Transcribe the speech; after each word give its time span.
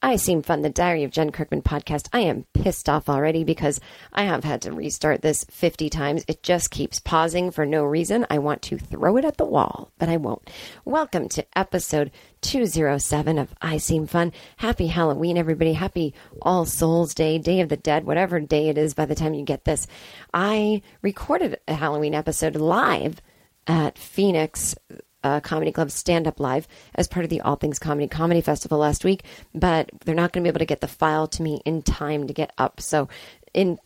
I 0.00 0.14
Seem 0.14 0.42
Fun, 0.42 0.62
the 0.62 0.70
Diary 0.70 1.02
of 1.02 1.10
Jen 1.10 1.32
Kirkman 1.32 1.62
podcast. 1.62 2.08
I 2.12 2.20
am 2.20 2.46
pissed 2.54 2.88
off 2.88 3.08
already 3.08 3.42
because 3.42 3.80
I 4.12 4.22
have 4.22 4.44
had 4.44 4.62
to 4.62 4.72
restart 4.72 5.22
this 5.22 5.44
50 5.50 5.90
times. 5.90 6.24
It 6.28 6.40
just 6.44 6.70
keeps 6.70 7.00
pausing 7.00 7.50
for 7.50 7.66
no 7.66 7.84
reason. 7.84 8.24
I 8.30 8.38
want 8.38 8.62
to 8.62 8.78
throw 8.78 9.16
it 9.16 9.24
at 9.24 9.38
the 9.38 9.44
wall, 9.44 9.90
but 9.98 10.08
I 10.08 10.16
won't. 10.16 10.48
Welcome 10.84 11.28
to 11.30 11.44
episode 11.58 12.12
207 12.42 13.38
of 13.38 13.52
I 13.60 13.78
Seem 13.78 14.06
Fun. 14.06 14.32
Happy 14.58 14.86
Halloween, 14.86 15.36
everybody. 15.36 15.72
Happy 15.72 16.14
All 16.42 16.64
Souls 16.64 17.12
Day, 17.12 17.38
Day 17.38 17.60
of 17.60 17.68
the 17.68 17.76
Dead, 17.76 18.04
whatever 18.04 18.38
day 18.38 18.68
it 18.68 18.78
is 18.78 18.94
by 18.94 19.04
the 19.04 19.16
time 19.16 19.34
you 19.34 19.44
get 19.44 19.64
this. 19.64 19.88
I 20.32 20.82
recorded 21.02 21.58
a 21.66 21.74
Halloween 21.74 22.14
episode 22.14 22.54
live 22.54 23.20
at 23.66 23.98
Phoenix 23.98 24.76
uh, 25.22 25.40
Comedy 25.40 25.72
Club 25.72 25.90
Stand 25.90 26.26
Up 26.26 26.40
Live 26.40 26.68
as 26.94 27.08
part 27.08 27.24
of 27.24 27.30
the 27.30 27.40
All 27.40 27.56
Things 27.56 27.78
Comedy 27.78 28.08
Comedy 28.08 28.40
Festival 28.40 28.78
last 28.78 29.04
week, 29.04 29.24
but 29.54 29.90
they're 30.04 30.14
not 30.14 30.32
going 30.32 30.42
to 30.42 30.48
be 30.48 30.50
able 30.50 30.60
to 30.60 30.66
get 30.66 30.80
the 30.80 30.88
file 30.88 31.26
to 31.28 31.42
me 31.42 31.60
in 31.64 31.82
time 31.82 32.26
to 32.26 32.32
get 32.32 32.52
up. 32.58 32.80
So, 32.80 33.08
in 33.54 33.78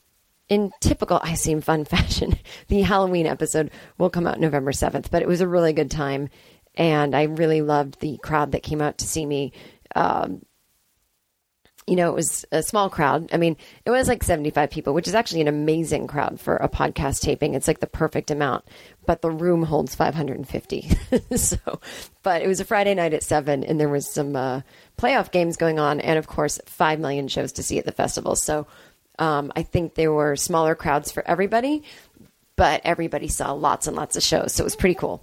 in 0.49 0.71
typical 0.81 1.21
I 1.23 1.35
Seem 1.35 1.61
Fun 1.61 1.85
fashion, 1.87 2.35
the 2.69 2.83
Halloween 2.83 3.27
episode 3.27 3.71
will 3.99 4.11
come 4.11 4.27
out 4.27 4.41
November 4.41 4.73
7th, 4.73 5.11
but 5.11 5.23
it 5.23 5.29
was 5.29 5.41
a 5.41 5.49
really 5.49 5.73
good 5.73 5.91
time. 5.91 6.29
And 6.75 7.15
I 7.15 7.25
really 7.25 7.61
loved 7.61 8.01
the 8.01 8.19
crowd 8.23 8.53
that 8.53 8.63
came 8.63 8.81
out 8.81 8.99
to 8.99 9.07
see 9.07 9.27
me. 9.27 9.53
Um, 9.95 10.43
you 11.93 11.97
know, 11.97 12.09
it 12.09 12.15
was 12.15 12.47
a 12.51 12.63
small 12.63 12.89
crowd. 12.89 13.29
I 13.35 13.37
mean, 13.37 13.55
it 13.85 13.91
was 13.91 14.09
like 14.09 14.23
75 14.23 14.71
people, 14.71 14.95
which 14.95 15.07
is 15.07 15.15
actually 15.15 15.43
an 15.43 15.49
amazing 15.49 16.07
crowd 16.07 16.41
for 16.41 16.57
a 16.57 16.67
podcast 16.67 17.21
taping. 17.21 17.53
It's 17.53 17.69
like 17.69 17.81
the 17.81 17.87
perfect 17.87 18.31
amount, 18.31 18.65
but 19.05 19.21
the 19.21 19.31
room 19.31 19.63
holds 19.63 19.95
550. 19.95 20.89
so, 21.37 21.59
but 22.23 22.41
it 22.41 22.49
was 22.49 22.61
a 22.61 22.65
Friday 22.65 22.95
night 22.95 23.13
at 23.13 23.23
seven 23.23 23.63
and 23.63 23.79
there 23.79 23.91
was 23.91 24.09
some 24.09 24.35
uh, 24.35 24.63
playoff 24.97 25.31
games 25.33 25.59
going 25.59 25.79
on. 25.79 26.01
And 26.01 26.19
of 26.19 26.27
course, 26.27 26.59
5 26.65 26.99
million 26.99 27.29
shows 27.29 27.53
to 27.53 27.63
see 27.63 27.79
at 27.79 27.85
the 27.85 27.93
festival. 27.93 28.37
So, 28.37 28.67
um, 29.19 29.53
I 29.55 29.63
think 29.63 29.95
there 29.95 30.13
were 30.13 30.35
smaller 30.35 30.75
crowds 30.75 31.13
for 31.13 31.23
everybody, 31.29 31.83
but 32.57 32.81
everybody 32.85 33.29
saw 33.29 33.53
lots 33.53 33.87
and 33.87 33.95
lots 33.95 34.17
of 34.17 34.23
shows. 34.23 34.55
So 34.55 34.63
it 34.63 34.65
was 34.65 34.77
pretty 34.77 34.95
cool. 34.95 35.23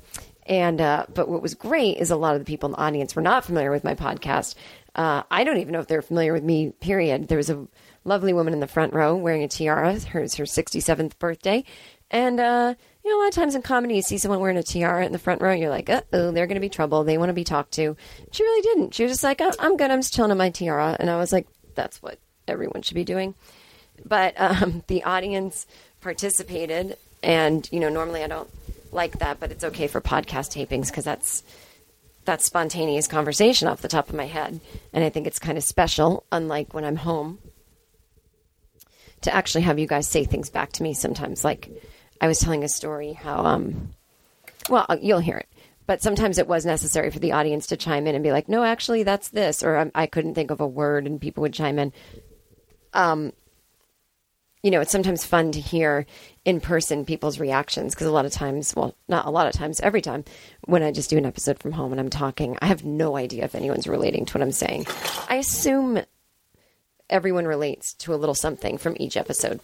And, 0.50 0.82
uh, 0.82 1.06
but 1.14 1.30
what 1.30 1.44
was 1.44 1.54
great 1.54 1.98
is 1.98 2.10
a 2.10 2.16
lot 2.16 2.34
of 2.34 2.42
the 2.42 2.46
people 2.46 2.68
in 2.68 2.74
the 2.74 2.80
audience 2.80 3.16
were 3.16 3.22
not 3.22 3.46
familiar 3.46 3.72
with 3.72 3.84
my 3.84 3.94
podcast. 3.94 4.54
Uh, 4.96 5.24
I 5.30 5.44
don't 5.44 5.58
even 5.58 5.74
know 5.74 5.80
if 5.80 5.88
they're 5.88 6.02
familiar 6.02 6.34
with 6.34 6.44
me, 6.44 6.72
period. 6.80 7.28
There 7.28 7.38
was 7.38 7.50
a 7.50 7.68
lovely 8.04 8.34
woman 8.34 8.54
in 8.54 8.60
the 8.60 8.68
front 8.68 8.94
row 8.94 9.16
wearing 9.16 9.44
a 9.44 9.48
tiara. 9.48 10.00
Hers 10.00 10.36
her 10.36 10.44
67th 10.46 11.18
birthday. 11.20 11.64
And, 12.12 12.40
uh, 12.40 12.74
you 13.04 13.12
know, 13.12 13.18
a 13.18 13.22
lot 13.22 13.30
of 13.30 13.36
times 13.36 13.56
in 13.56 13.62
comedy, 13.62 13.96
you 13.96 14.02
see 14.02 14.18
someone 14.18 14.40
wearing 14.40 14.58
a 14.58 14.64
tiara 14.64 15.06
in 15.06 15.12
the 15.12 15.20
front 15.20 15.42
row, 15.42 15.52
and 15.52 15.62
you're 15.62 15.70
like, 15.70 15.90
oh, 15.90 16.32
they're 16.32 16.48
going 16.48 16.56
to 16.56 16.60
be 16.60 16.70
trouble. 16.70 17.04
They 17.04 17.18
want 17.18 17.30
to 17.30 17.34
be 17.34 17.44
talked 17.44 17.74
to. 17.74 17.96
She 18.32 18.44
really 18.44 18.62
didn't. 18.62 18.96
She 18.96 19.04
was 19.04 19.12
just 19.12 19.24
like, 19.24 19.42
oh, 19.42 19.52
I'm 19.60 19.78
good. 19.78 19.92
I'm 19.92 20.00
just 20.00 20.14
chilling 20.14 20.32
in 20.32 20.38
my 20.38 20.50
tiara. 20.50 20.98
And 21.00 21.10
I 21.10 21.18
was 21.18 21.32
like, 21.32 21.48
that's 21.76 22.02
what 22.02 22.18
everyone 22.48 22.82
should 22.82 22.96
be 22.96 23.04
doing. 23.04 23.36
But 24.06 24.34
um, 24.38 24.84
the 24.88 25.04
audience 25.04 25.68
participated. 26.02 26.98
And, 27.22 27.68
you 27.72 27.80
know, 27.80 27.90
normally 27.90 28.24
I 28.24 28.28
don't 28.28 28.50
like 28.92 29.20
that, 29.20 29.40
but 29.40 29.52
it's 29.52 29.64
okay 29.64 29.88
for 29.88 30.02
podcast 30.02 30.56
tapings 30.56 30.88
because 30.88 31.04
that's 31.04 31.44
that 32.30 32.44
spontaneous 32.44 33.08
conversation 33.08 33.68
off 33.68 33.82
the 33.82 33.88
top 33.88 34.08
of 34.08 34.14
my 34.14 34.28
head. 34.28 34.62
And 34.94 35.04
I 35.04 35.10
think 35.10 35.26
it's 35.26 35.40
kind 35.40 35.58
of 35.58 35.64
special, 35.64 36.28
unlike 36.32 36.76
when 36.76 36.86
I'm 36.86 36.96
home, 36.96 37.40
to 39.22 39.34
actually 39.34 39.62
have 39.62 39.80
you 39.80 39.88
guys 39.88 40.08
say 40.08 40.26
things 40.26 40.52
back 40.52 40.72
to 40.74 40.84
me 40.84 40.94
sometimes. 40.94 41.44
Like 41.44 41.72
I 42.22 42.28
was 42.28 42.38
telling 42.38 42.64
a 42.64 42.70
story 42.70 43.14
how, 43.14 43.44
um, 43.44 43.96
well, 44.70 44.86
you'll 45.02 45.20
hear 45.20 45.38
it. 45.38 45.50
But 45.88 46.04
sometimes 46.04 46.38
it 46.38 46.48
was 46.48 46.68
necessary 46.68 47.10
for 47.10 47.18
the 47.18 47.32
audience 47.32 47.66
to 47.68 47.78
chime 47.78 48.06
in 48.06 48.14
and 48.14 48.24
be 48.24 48.32
like, 48.32 48.48
no, 48.48 48.64
actually, 48.64 49.02
that's 49.02 49.30
this. 49.30 49.64
Or 49.64 49.76
I, 49.76 49.92
I 49.96 50.06
couldn't 50.06 50.36
think 50.36 50.52
of 50.52 50.62
a 50.62 50.68
word 50.68 51.08
and 51.08 51.20
people 51.20 51.42
would 51.42 51.54
chime 51.54 51.80
in. 51.80 51.92
Um, 52.94 53.34
you 54.62 54.70
know, 54.70 54.82
it's 54.82 54.92
sometimes 54.92 55.26
fun 55.26 55.52
to 55.54 55.60
hear 55.60 56.06
in 56.50 56.60
person 56.60 57.06
people's 57.06 57.40
reactions 57.40 57.94
because 57.94 58.08
a 58.08 58.12
lot 58.12 58.26
of 58.26 58.32
times, 58.32 58.76
well, 58.76 58.96
not 59.08 59.28
a 59.28 59.30
lot 59.30 59.46
of 59.46 59.54
times, 59.54 59.80
every 59.82 60.02
time 60.02 60.26
when 60.66 60.82
I 60.82 60.92
just 60.92 61.12
do 61.12 61.18
an 61.18 61.26
episode 61.26 61.60
from 61.60 61.72
home 61.72 61.92
and 61.92 62.02
I'm 62.02 62.10
talking, 62.10 62.58
I 62.60 62.66
have 62.66 62.84
no 62.84 63.16
idea 63.16 63.44
if 63.46 63.54
anyone's 63.54 63.88
relating 63.88 64.26
to 64.26 64.34
what 64.34 64.42
I'm 64.42 64.52
saying. 64.52 64.88
I 65.30 65.36
assume 65.36 66.02
everyone 67.08 67.46
relates 67.46 67.94
to 67.96 68.16
a 68.16 68.18
little 68.18 68.34
something 68.34 68.80
from 68.80 68.98
each 69.00 69.16
episode. 69.16 69.60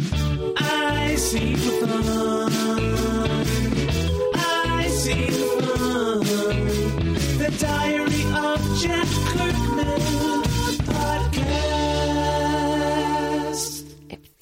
I 0.00 1.16
see 1.18 1.61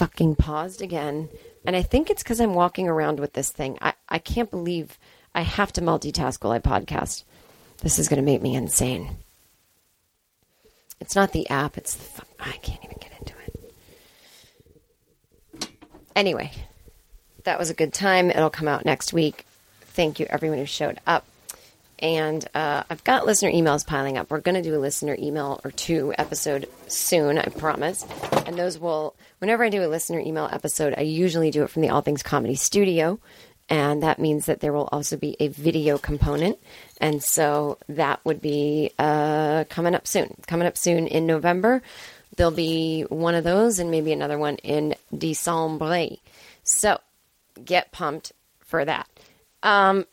fucking 0.00 0.34
paused 0.34 0.80
again. 0.80 1.28
And 1.66 1.76
I 1.76 1.82
think 1.82 2.08
it's 2.08 2.22
because 2.22 2.40
I'm 2.40 2.54
walking 2.54 2.88
around 2.88 3.20
with 3.20 3.34
this 3.34 3.52
thing. 3.52 3.76
I, 3.82 3.92
I 4.08 4.18
can't 4.18 4.50
believe 4.50 4.98
I 5.34 5.42
have 5.42 5.74
to 5.74 5.82
multitask 5.82 6.42
while 6.42 6.54
I 6.54 6.58
podcast. 6.58 7.24
This 7.82 7.98
is 7.98 8.08
going 8.08 8.16
to 8.16 8.24
make 8.24 8.40
me 8.40 8.54
insane. 8.54 9.18
It's 11.00 11.14
not 11.14 11.32
the 11.32 11.48
app, 11.50 11.76
it's 11.76 11.94
the. 11.94 12.02
Fu- 12.02 12.22
I 12.38 12.52
can't 12.62 12.82
even 12.82 12.96
get 12.98 13.12
into 13.18 13.34
it. 15.60 15.70
Anyway, 16.16 16.50
that 17.44 17.58
was 17.58 17.68
a 17.68 17.74
good 17.74 17.92
time. 17.92 18.30
It'll 18.30 18.48
come 18.48 18.68
out 18.68 18.86
next 18.86 19.12
week. 19.12 19.44
Thank 19.82 20.18
you, 20.18 20.26
everyone 20.30 20.58
who 20.58 20.66
showed 20.66 20.98
up. 21.06 21.26
And 22.00 22.46
uh, 22.54 22.84
I've 22.88 23.04
got 23.04 23.26
listener 23.26 23.50
emails 23.50 23.86
piling 23.86 24.16
up. 24.16 24.30
We're 24.30 24.40
going 24.40 24.54
to 24.54 24.62
do 24.62 24.74
a 24.74 24.78
listener 24.78 25.16
email 25.18 25.60
or 25.64 25.70
two 25.70 26.14
episode 26.16 26.68
soon, 26.88 27.38
I 27.38 27.44
promise. 27.46 28.06
And 28.46 28.56
those 28.56 28.78
will, 28.78 29.14
whenever 29.38 29.64
I 29.64 29.68
do 29.68 29.84
a 29.84 29.86
listener 29.86 30.18
email 30.18 30.48
episode, 30.50 30.94
I 30.96 31.02
usually 31.02 31.50
do 31.50 31.62
it 31.62 31.70
from 31.70 31.82
the 31.82 31.90
All 31.90 32.00
Things 32.00 32.22
Comedy 32.22 32.54
Studio. 32.54 33.20
And 33.68 34.02
that 34.02 34.18
means 34.18 34.46
that 34.46 34.60
there 34.60 34.72
will 34.72 34.88
also 34.90 35.16
be 35.16 35.36
a 35.38 35.48
video 35.48 35.98
component. 35.98 36.58
And 37.00 37.22
so 37.22 37.78
that 37.88 38.24
would 38.24 38.40
be 38.40 38.90
uh, 38.98 39.64
coming 39.68 39.94
up 39.94 40.06
soon. 40.06 40.34
Coming 40.46 40.66
up 40.66 40.76
soon 40.76 41.06
in 41.06 41.26
November. 41.26 41.82
There'll 42.36 42.50
be 42.50 43.02
one 43.02 43.34
of 43.34 43.44
those 43.44 43.78
and 43.78 43.90
maybe 43.90 44.12
another 44.12 44.38
one 44.38 44.56
in 44.56 44.94
December. 45.16 46.08
So 46.64 46.98
get 47.64 47.92
pumped 47.92 48.32
for 48.60 48.84
that. 48.84 49.06
Um, 49.62 50.06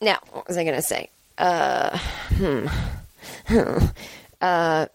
now, 0.00 0.18
what 0.30 0.46
was 0.46 0.56
I 0.56 0.64
going 0.64 0.76
to 0.76 0.82
say? 0.82 1.10
Uh, 1.38 1.98
hmm. 2.36 2.66
Uh, 4.40 4.86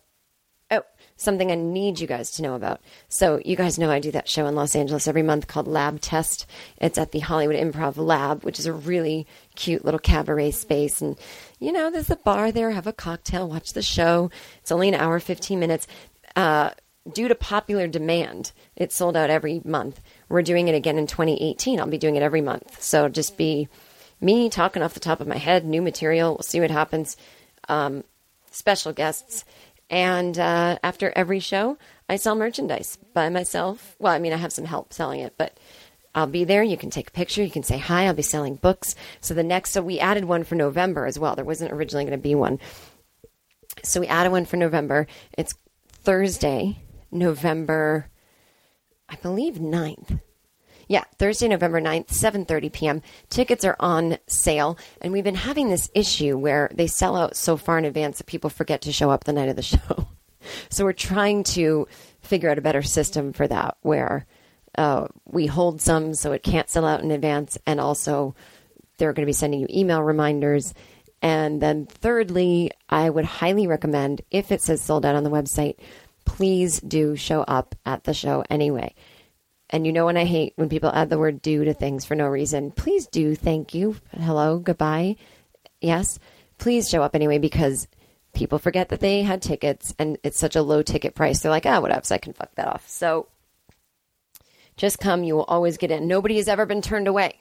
oh, 0.70 0.84
something 1.18 1.52
I 1.52 1.56
need 1.56 2.00
you 2.00 2.06
guys 2.06 2.30
to 2.32 2.44
know 2.44 2.54
about. 2.54 2.82
So, 3.08 3.42
you 3.44 3.56
guys 3.56 3.80
know 3.80 3.90
I 3.90 4.00
do 4.00 4.12
that 4.12 4.30
show 4.30 4.46
in 4.46 4.54
Los 4.54 4.76
Angeles 4.76 5.08
every 5.08 5.24
month 5.24 5.48
called 5.48 5.68
Lab 5.68 6.02
Test. 6.02 6.46
It's 6.78 7.00
at 7.00 7.14
the 7.14 7.20
Hollywood 7.20 7.56
Improv 7.56 7.98
Lab, 7.98 8.44
which 8.44 8.60
is 8.60 8.68
a 8.68 8.74
really 8.74 9.26
cute 9.56 9.84
little 9.84 10.00
cabaret 10.00 10.52
space. 10.52 11.02
And, 11.02 11.18
you 11.58 11.72
know, 11.72 11.90
there's 11.90 12.12
a 12.12 12.16
bar 12.16 12.52
there, 12.52 12.70
have 12.70 12.86
a 12.86 12.94
cocktail, 12.94 13.50
watch 13.50 13.74
the 13.74 13.82
show. 13.82 14.30
It's 14.60 14.72
only 14.72 14.88
an 14.88 14.94
hour, 14.94 15.20
15 15.20 15.60
minutes. 15.60 15.88
Uh, 16.36 16.70
due 17.12 17.28
to 17.28 17.34
popular 17.34 17.88
demand, 17.88 18.52
it's 18.76 18.96
sold 18.96 19.18
out 19.18 19.32
every 19.32 19.62
month. 19.66 20.02
We're 20.28 20.44
doing 20.44 20.68
it 20.68 20.76
again 20.76 21.00
in 21.00 21.08
2018. 21.08 21.80
I'll 21.80 21.88
be 21.88 21.98
doing 21.98 22.18
it 22.18 22.24
every 22.24 22.42
month. 22.42 22.84
So, 22.84 23.10
just 23.10 23.36
be 23.36 23.68
me 24.22 24.50
talking 24.50 24.82
off 24.82 24.94
the 24.94 25.00
top 25.00 25.22
of 25.22 25.28
my 25.28 25.38
head, 25.38 25.66
new 25.66 25.82
material. 25.82 26.34
We'll 26.34 26.44
see 26.44 26.60
what 26.60 26.72
happens. 26.72 27.18
Um, 27.68 28.04
special 28.52 28.94
guests. 28.94 29.46
And 29.90 30.38
uh, 30.38 30.78
after 30.84 31.12
every 31.16 31.40
show, 31.40 31.78
I 32.08 32.18
sell 32.18 32.36
merchandise 32.36 32.98
by 33.14 33.30
myself. 33.30 33.96
Well, 34.00 34.14
I 34.14 34.20
mean, 34.20 34.34
I 34.34 34.38
have 34.38 34.54
some 34.54 34.66
help 34.66 34.94
selling 34.94 35.22
it, 35.22 35.34
but 35.38 35.58
I'll 36.14 36.28
be 36.28 36.44
there. 36.44 36.64
You 36.64 36.78
can 36.78 36.90
take 36.90 37.10
a 37.10 37.12
picture. 37.12 37.44
You 37.44 37.52
can 37.52 37.64
say 37.64 37.78
hi. 37.78 38.06
I'll 38.06 38.14
be 38.14 38.22
selling 38.22 38.56
books. 38.56 38.96
So 39.22 39.34
the 39.34 39.44
next, 39.44 39.72
so 39.72 39.82
we 39.82 40.00
added 40.00 40.26
one 40.26 40.44
for 40.44 40.56
November 40.56 41.06
as 41.06 41.18
well. 41.18 41.36
There 41.36 41.46
wasn't 41.46 41.72
originally 41.72 42.06
going 42.06 42.18
to 42.18 42.22
be 42.22 42.36
one. 42.36 42.60
So 43.84 44.00
we 44.02 44.08
added 44.08 44.32
one 44.32 44.46
for 44.46 44.58
November. 44.58 45.08
It's 45.38 45.54
Thursday, 45.88 46.80
November, 47.12 48.10
I 49.08 49.16
believe 49.16 49.56
9th. 49.56 50.20
Yeah, 50.90 51.04
Thursday, 51.20 51.48
November 51.48 51.80
9th, 51.80 52.08
7:30 52.08 52.74
p.m. 52.74 53.02
Tickets 53.30 53.64
are 53.64 53.76
on 53.80 54.18
sale, 54.26 54.76
and 55.02 55.14
we've 55.14 55.24
been 55.24 55.36
having 55.36 55.70
this 55.70 55.88
issue 55.94 56.36
where 56.36 56.72
they 56.74 56.88
sell 56.88 57.16
out 57.16 57.36
so 57.36 57.58
far 57.58 57.78
in 57.78 57.86
advance 57.86 58.18
that 58.18 58.26
people 58.26 58.50
forget 58.50 58.82
to 58.82 58.92
show 58.92 59.12
up 59.12 59.24
the 59.24 59.32
night 59.32 59.50
of 59.50 59.56
the 59.56 59.62
show. 59.62 60.08
So 60.70 60.84
we're 60.84 60.94
trying 60.94 61.44
to 61.44 61.88
figure 62.22 62.50
out 62.50 62.58
a 62.58 62.62
better 62.62 62.82
system 62.82 63.34
for 63.34 63.48
that 63.48 63.78
where 63.82 64.26
uh, 64.80 65.08
we 65.26 65.46
hold 65.46 65.80
some 65.80 66.16
so 66.16 66.32
it 66.32 66.42
can't 66.42 66.70
sell 66.70 66.88
out 66.88 67.04
in 67.04 67.12
advance, 67.12 67.56
and 67.68 67.80
also 67.80 68.34
they're 68.98 69.14
going 69.14 69.28
to 69.28 69.30
be 69.30 69.34
sending 69.34 69.60
you 69.60 69.68
email 69.70 70.02
reminders. 70.02 70.74
And 71.22 71.62
then, 71.62 71.86
thirdly, 71.86 72.72
I 72.90 73.12
would 73.12 73.26
highly 73.26 73.68
recommend 73.68 74.22
if 74.32 74.52
it 74.52 74.64
says 74.64 74.82
sold 74.82 75.06
out 75.06 75.16
on 75.16 75.24
the 75.24 75.30
website, 75.30 75.76
please 76.26 76.80
do 76.80 77.16
show 77.16 77.42
up 77.42 77.76
at 77.86 78.06
the 78.06 78.14
show 78.16 78.44
anyway. 78.50 78.96
And 79.70 79.86
you 79.86 79.94
know 79.94 80.06
when 80.06 80.18
I 80.18 80.26
hate 80.26 80.54
when 80.56 80.70
people 80.70 80.92
add 80.92 81.10
the 81.10 81.20
word 81.20 81.42
do 81.42 81.64
to 81.66 81.74
things 81.74 82.06
for 82.06 82.16
no 82.16 82.28
reason. 82.28 82.72
Please 82.72 83.06
do. 83.08 83.36
Thank 83.36 83.74
you. 83.74 83.98
Hello. 84.20 84.58
Goodbye. 84.58 85.16
Yes. 85.80 86.20
Please 86.58 86.90
show 86.90 87.04
up 87.04 87.16
anyway 87.16 87.38
because 87.38 87.88
people 88.34 88.60
forget 88.60 88.90
that 88.90 89.00
they 89.00 89.22
had 89.22 89.42
tickets 89.42 89.94
and 90.00 90.18
it's 90.24 90.40
such 90.40 90.56
a 90.56 90.62
low 90.62 90.82
ticket 90.82 91.16
price. 91.16 91.40
They're 91.40 91.52
like, 91.52 91.66
ah, 91.66 91.80
whatever. 91.80 92.04
So 92.04 92.16
I 92.16 92.20
can 92.20 92.34
fuck 92.34 92.54
that 92.56 92.68
off. 92.68 92.88
So 92.88 93.28
just 94.76 95.00
come. 95.00 95.24
You 95.24 95.36
will 95.36 95.44
always 95.44 95.78
get 95.78 95.92
in. 95.92 96.08
Nobody 96.08 96.38
has 96.38 96.48
ever 96.48 96.66
been 96.66 96.82
turned 96.82 97.08
away. 97.08 97.40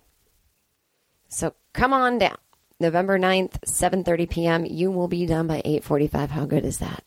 So 1.29 1.55
come 1.73 1.93
on 1.93 2.19
down. 2.19 2.37
November 2.81 3.19
9th, 3.19 3.61
7:30 3.67 4.31
p.m. 4.31 4.65
You 4.65 4.91
will 4.91 5.09
be 5.09 5.27
done 5.27 5.47
by 5.47 5.63
8:45. 5.65 6.29
How 6.31 6.45
good 6.45 6.65
is 6.65 6.79
that? 6.79 7.05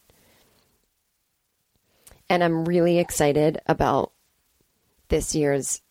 And 2.29 2.43
I'm 2.43 2.65
really 2.65 2.97
excited 2.97 3.59
about 3.67 4.11
this 5.11 5.35
year's 5.35 5.81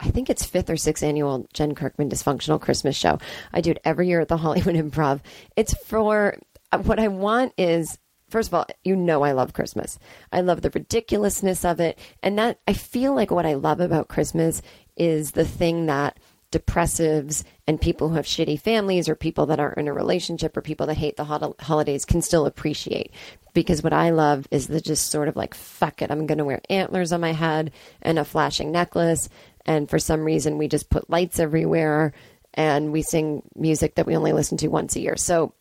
I 0.00 0.10
think 0.10 0.28
it's 0.28 0.44
fifth 0.44 0.68
or 0.68 0.76
sixth 0.76 1.04
annual 1.04 1.46
Jen 1.54 1.74
Kirkman 1.74 2.10
Dysfunctional 2.10 2.60
Christmas 2.60 2.96
Show. 2.96 3.18
I 3.52 3.60
do 3.60 3.70
it 3.70 3.80
every 3.84 4.08
year 4.08 4.20
at 4.20 4.28
the 4.28 4.36
Hollywood 4.44 4.74
Improv. 4.74 5.20
It's 5.56 5.72
for 5.86 6.36
what 6.82 6.98
I 6.98 7.08
want 7.08 7.54
is 7.56 7.96
first 8.28 8.48
of 8.48 8.54
all, 8.54 8.66
you 8.82 8.96
know 8.96 9.22
I 9.22 9.32
love 9.32 9.52
Christmas. 9.52 9.98
I 10.32 10.40
love 10.40 10.62
the 10.62 10.70
ridiculousness 10.70 11.64
of 11.64 11.78
it, 11.78 11.98
and 12.22 12.36
that 12.38 12.58
I 12.66 12.72
feel 12.72 13.14
like 13.14 13.30
what 13.30 13.46
I 13.46 13.54
love 13.54 13.80
about 13.80 14.08
Christmas 14.08 14.60
is 14.96 15.32
the 15.32 15.44
thing 15.44 15.86
that 15.86 16.18
depressives 16.54 17.44
and 17.66 17.80
people 17.80 18.08
who 18.08 18.14
have 18.14 18.26
shitty 18.26 18.60
families 18.60 19.08
or 19.08 19.14
people 19.14 19.46
that 19.46 19.60
aren't 19.60 19.78
in 19.78 19.88
a 19.88 19.92
relationship 19.92 20.56
or 20.56 20.62
people 20.62 20.86
that 20.86 20.96
hate 20.96 21.16
the 21.16 21.24
hol- 21.24 21.56
holidays 21.60 22.04
can 22.04 22.22
still 22.22 22.46
appreciate. 22.46 23.10
Because 23.52 23.82
what 23.82 23.92
I 23.92 24.10
love 24.10 24.46
is 24.50 24.66
the 24.68 24.80
just 24.80 25.10
sort 25.10 25.28
of 25.28 25.36
like, 25.36 25.54
fuck 25.54 26.02
it, 26.02 26.10
I'm 26.10 26.26
going 26.26 26.38
to 26.38 26.44
wear 26.44 26.60
antlers 26.70 27.12
on 27.12 27.20
my 27.20 27.32
head 27.32 27.72
and 28.02 28.18
a 28.18 28.24
flashing 28.24 28.72
necklace. 28.72 29.28
And 29.66 29.88
for 29.88 29.98
some 29.98 30.24
reason, 30.24 30.58
we 30.58 30.68
just 30.68 30.90
put 30.90 31.10
lights 31.10 31.38
everywhere 31.38 32.12
and 32.54 32.92
we 32.92 33.02
sing 33.02 33.42
music 33.56 33.96
that 33.96 34.06
we 34.06 34.16
only 34.16 34.32
listen 34.32 34.56
to 34.58 34.68
once 34.68 34.96
a 34.96 35.00
year. 35.00 35.16
So 35.16 35.54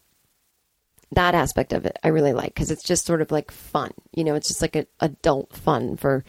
that 1.12 1.36
aspect 1.36 1.74
of 1.74 1.86
it, 1.86 1.98
I 2.04 2.10
really 2.10 2.34
like 2.34 2.54
because 2.54 2.72
it's 2.72 2.84
just 2.84 3.06
sort 3.06 3.22
of 3.22 3.32
like 3.32 3.52
fun. 3.52 3.92
You 4.14 4.24
know, 4.24 4.36
it's 4.36 4.48
just 4.48 4.62
like 4.62 4.76
an 4.76 4.88
adult 5.00 5.56
fun 5.56 5.98
for 5.98 6.24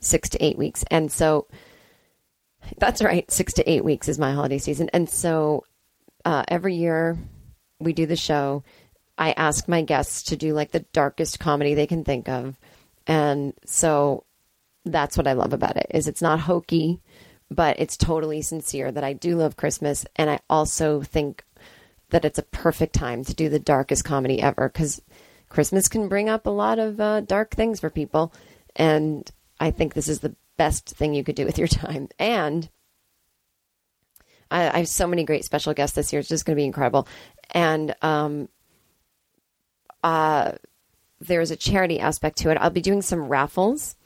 six 0.00 0.28
to 0.30 0.44
eight 0.44 0.58
weeks. 0.58 0.84
And 0.90 1.10
so, 1.10 1.46
that's 2.78 3.02
right. 3.02 3.30
Six 3.30 3.54
to 3.54 3.70
eight 3.70 3.84
weeks 3.84 4.08
is 4.08 4.18
my 4.18 4.32
holiday 4.32 4.58
season. 4.58 4.90
And 4.92 5.08
so 5.08 5.64
uh, 6.24 6.44
every 6.48 6.74
year 6.74 7.18
we 7.80 7.92
do 7.92 8.06
the 8.06 8.16
show. 8.16 8.64
I 9.16 9.32
ask 9.32 9.68
my 9.68 9.82
guests 9.82 10.24
to 10.24 10.36
do 10.36 10.54
like 10.54 10.72
the 10.72 10.84
darkest 10.92 11.38
comedy 11.38 11.74
they 11.74 11.86
can 11.86 12.04
think 12.04 12.28
of. 12.28 12.58
And 13.06 13.54
so 13.64 14.24
that's 14.84 15.16
what 15.16 15.26
I 15.26 15.32
love 15.32 15.52
about 15.52 15.76
it 15.76 15.86
is 15.90 16.08
it's 16.08 16.22
not 16.22 16.40
hokey, 16.40 17.00
but 17.50 17.78
it's 17.78 17.96
totally 17.96 18.42
sincere 18.42 18.90
that 18.90 19.04
I 19.04 19.12
do 19.12 19.36
love 19.36 19.56
Christmas. 19.56 20.04
And 20.16 20.28
I 20.28 20.40
also 20.50 21.02
think 21.02 21.44
that 22.10 22.24
it's 22.24 22.38
a 22.38 22.44
perfect 22.44 22.94
time 22.94 23.24
to 23.24 23.34
do 23.34 23.48
the 23.48 23.58
darkest 23.58 24.04
comedy 24.04 24.40
ever 24.40 24.68
because 24.68 25.00
Christmas 25.48 25.88
can 25.88 26.08
bring 26.08 26.28
up 26.28 26.46
a 26.46 26.50
lot 26.50 26.78
of 26.78 27.00
uh, 27.00 27.20
dark 27.20 27.54
things 27.54 27.80
for 27.80 27.90
people. 27.90 28.32
And 28.76 29.30
I 29.60 29.70
think 29.70 29.94
this 29.94 30.08
is 30.08 30.20
the 30.20 30.34
best 30.56 30.90
thing 30.90 31.14
you 31.14 31.24
could 31.24 31.36
do 31.36 31.44
with 31.44 31.58
your 31.58 31.68
time. 31.68 32.08
And 32.18 32.68
I, 34.50 34.68
I 34.68 34.78
have 34.78 34.88
so 34.88 35.06
many 35.06 35.24
great 35.24 35.44
special 35.44 35.74
guests 35.74 35.96
this 35.96 36.12
year. 36.12 36.20
It's 36.20 36.28
just 36.28 36.44
going 36.44 36.56
to 36.56 36.60
be 36.60 36.66
incredible. 36.66 37.08
And 37.50 37.94
um, 38.02 38.48
uh, 40.02 40.52
there's 41.20 41.50
a 41.50 41.56
charity 41.56 42.00
aspect 42.00 42.38
to 42.38 42.50
it. 42.50 42.58
I'll 42.60 42.70
be 42.70 42.80
doing 42.80 43.02
some 43.02 43.28
raffles, 43.28 43.96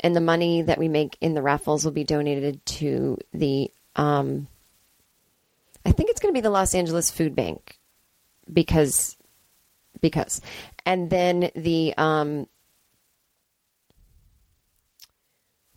and 0.00 0.16
the 0.16 0.20
money 0.20 0.62
that 0.62 0.78
we 0.78 0.88
make 0.88 1.16
in 1.20 1.34
the 1.34 1.42
raffles 1.42 1.84
will 1.84 1.92
be 1.92 2.04
donated 2.04 2.64
to 2.66 3.18
the. 3.32 3.70
Um, 3.94 4.48
I 5.84 5.92
think 5.92 6.10
it's 6.10 6.20
going 6.20 6.32
to 6.32 6.36
be 6.36 6.42
the 6.42 6.50
Los 6.50 6.74
Angeles 6.74 7.10
Food 7.10 7.34
Bank 7.34 7.78
because 8.52 9.16
because 10.00 10.40
and 10.84 11.10
then 11.10 11.50
the 11.54 11.94
um 11.96 12.46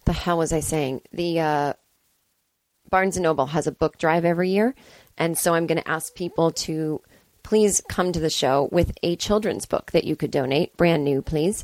the 0.06 0.14
hell 0.14 0.38
was 0.38 0.54
I 0.54 0.60
saying? 0.60 1.02
The 1.12 1.40
uh, 1.40 1.74
Barnes 2.90 3.18
and 3.18 3.24
Noble 3.24 3.48
has 3.48 3.68
a 3.68 3.72
book 3.72 3.98
drive 3.98 4.26
every 4.26 4.50
year, 4.50 4.76
and 5.18 5.38
so 5.38 5.54
I'm 5.54 5.68
going 5.68 5.82
to 5.82 5.90
ask 5.90 6.14
people 6.16 6.52
to 6.52 7.02
please 7.44 7.82
come 7.90 8.12
to 8.12 8.20
the 8.20 8.30
show 8.30 8.70
with 8.72 8.92
a 9.04 9.16
children's 9.16 9.66
book 9.66 9.92
that 9.92 10.04
you 10.04 10.16
could 10.16 10.32
donate, 10.32 10.76
brand 10.78 11.04
new, 11.04 11.22
please. 11.22 11.64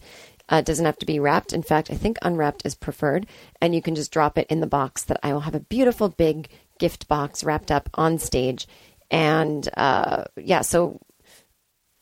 Uh, 0.51 0.57
it 0.57 0.65
doesn't 0.65 0.85
have 0.85 0.99
to 0.99 1.05
be 1.05 1.19
wrapped. 1.19 1.53
In 1.53 1.63
fact, 1.63 1.89
I 1.89 1.95
think 1.95 2.17
unwrapped 2.21 2.65
is 2.65 2.75
preferred, 2.75 3.25
and 3.61 3.73
you 3.73 3.81
can 3.81 3.95
just 3.95 4.11
drop 4.11 4.37
it 4.37 4.47
in 4.49 4.59
the 4.59 4.67
box. 4.67 5.03
That 5.03 5.19
I 5.23 5.33
will 5.33 5.39
have 5.41 5.55
a 5.55 5.59
beautiful 5.59 6.09
big 6.09 6.49
gift 6.77 7.07
box 7.07 7.43
wrapped 7.43 7.71
up 7.71 7.89
on 7.93 8.19
stage, 8.19 8.67
and 9.09 9.67
uh, 9.77 10.25
yeah, 10.35 10.61
so 10.61 10.99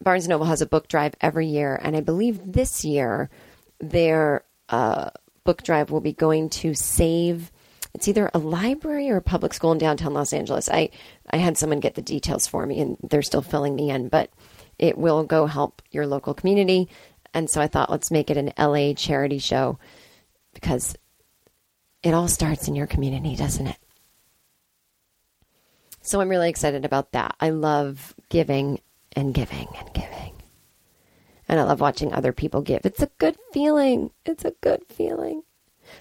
Barnes 0.02 0.26
and 0.26 0.32
Noble 0.32 0.46
has 0.46 0.62
a 0.62 0.66
book 0.66 0.88
drive 0.88 1.16
every 1.22 1.48
year, 1.48 1.80
and 1.82 1.96
I 1.96 2.02
believe 2.02 2.40
this 2.54 2.84
year 2.86 3.30
their 3.80 4.44
uh, 4.70 5.10
book 5.50 5.64
drive 5.64 5.90
will 5.90 6.00
be 6.00 6.14
going 6.14 6.48
to 6.48 6.76
save 6.76 7.52
it's 7.96 8.08
either 8.08 8.30
a 8.36 8.38
library 8.38 9.10
or 9.10 9.18
a 9.18 9.22
public 9.22 9.52
school 9.52 9.72
in 9.72 9.80
downtown 9.80 10.14
Los 10.14 10.32
Angeles. 10.32 10.70
I, 10.70 10.92
I 11.28 11.38
had 11.38 11.58
someone 11.58 11.80
get 11.80 11.96
the 11.96 12.04
details 12.04 12.46
for 12.46 12.64
me 12.68 12.80
and 12.80 12.98
they're 13.02 13.24
still 13.24 13.42
filling 13.42 13.76
me 13.76 13.90
in, 13.90 14.10
but 14.10 14.30
it 14.78 14.96
will 14.96 15.24
go 15.24 15.48
help 15.48 15.82
your 15.90 16.06
local 16.06 16.36
community. 16.36 16.88
And 17.34 17.50
so 17.50 17.60
I 17.60 17.66
thought, 17.66 17.90
let's 17.90 18.12
make 18.12 18.30
it 18.30 18.38
an 18.38 18.54
LA 18.60 18.94
charity 18.94 19.40
show 19.40 19.80
because 20.54 20.96
it 22.04 22.14
all 22.14 22.28
starts 22.28 22.68
in 22.68 22.76
your 22.76 22.86
community, 22.86 23.36
doesn't 23.36 23.66
it? 23.66 23.78
So 26.04 26.22
I'm 26.22 26.30
really 26.30 26.50
excited 26.50 26.86
about 26.86 27.14
that. 27.14 27.36
I 27.40 27.50
love 27.50 28.14
giving 28.30 28.82
and 29.16 29.34
giving 29.34 29.68
and 29.80 29.94
giving. 29.96 30.39
And 31.50 31.60
I 31.60 31.64
love 31.64 31.82
watching 31.82 32.14
other 32.14 32.32
people 32.32 32.62
give. 32.62 32.86
It's 32.86 33.02
a 33.02 33.10
good 33.18 33.36
feeling. 33.52 34.12
It's 34.26 34.46
a 34.46 34.54
good 34.62 34.84
feeling. 34.88 35.44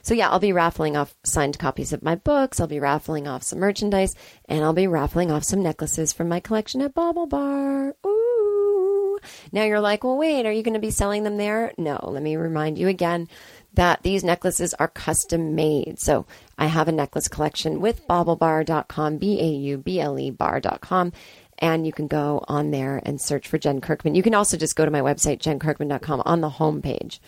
So, 0.02 0.12
yeah, 0.14 0.28
I'll 0.28 0.38
be 0.38 0.52
raffling 0.52 0.96
off 0.96 1.16
signed 1.24 1.58
copies 1.58 1.94
of 1.94 2.02
my 2.02 2.14
books. 2.14 2.60
I'll 2.60 2.66
be 2.66 2.78
raffling 2.78 3.26
off 3.26 3.42
some 3.42 3.58
merchandise. 3.58 4.14
And 4.46 4.62
I'll 4.62 4.74
be 4.74 4.86
raffling 4.86 5.30
off 5.30 5.44
some 5.44 5.62
necklaces 5.62 6.12
from 6.12 6.28
my 6.28 6.40
collection 6.40 6.82
at 6.82 6.94
Bauble 6.94 7.26
Bar. 7.26 7.96
Ooh. 8.06 9.18
Now 9.50 9.64
you're 9.64 9.80
like, 9.80 10.04
well, 10.04 10.16
wait, 10.16 10.46
are 10.46 10.52
you 10.52 10.62
going 10.62 10.74
to 10.74 10.80
be 10.80 10.90
selling 10.90 11.24
them 11.24 11.38
there? 11.38 11.72
No, 11.78 11.98
let 12.02 12.22
me 12.22 12.36
remind 12.36 12.78
you 12.78 12.88
again 12.88 13.28
that 13.74 14.02
these 14.02 14.24
necklaces 14.24 14.74
are 14.74 14.88
custom 14.88 15.54
made. 15.54 15.98
So 15.98 16.26
I 16.56 16.66
have 16.66 16.88
a 16.88 16.92
necklace 16.92 17.28
collection 17.28 17.80
with 17.80 18.06
baublebar.com, 18.06 19.18
B 19.18 19.40
A 19.40 19.48
U 19.48 19.78
B 19.78 20.00
L 20.00 20.18
E 20.18 20.30
bar.com. 20.30 21.12
and 21.58 21.86
you 21.86 21.92
can 21.92 22.06
go 22.06 22.44
on 22.48 22.70
there 22.70 23.02
and 23.04 23.20
search 23.20 23.48
for 23.48 23.58
Jen 23.58 23.80
Kirkman. 23.80 24.14
You 24.14 24.22
can 24.22 24.34
also 24.34 24.56
just 24.56 24.76
go 24.76 24.84
to 24.84 24.90
my 24.90 25.00
website, 25.00 25.38
jenkirkman.com. 25.38 26.22
On 26.24 26.40
the 26.40 26.50
homepage 26.50 27.18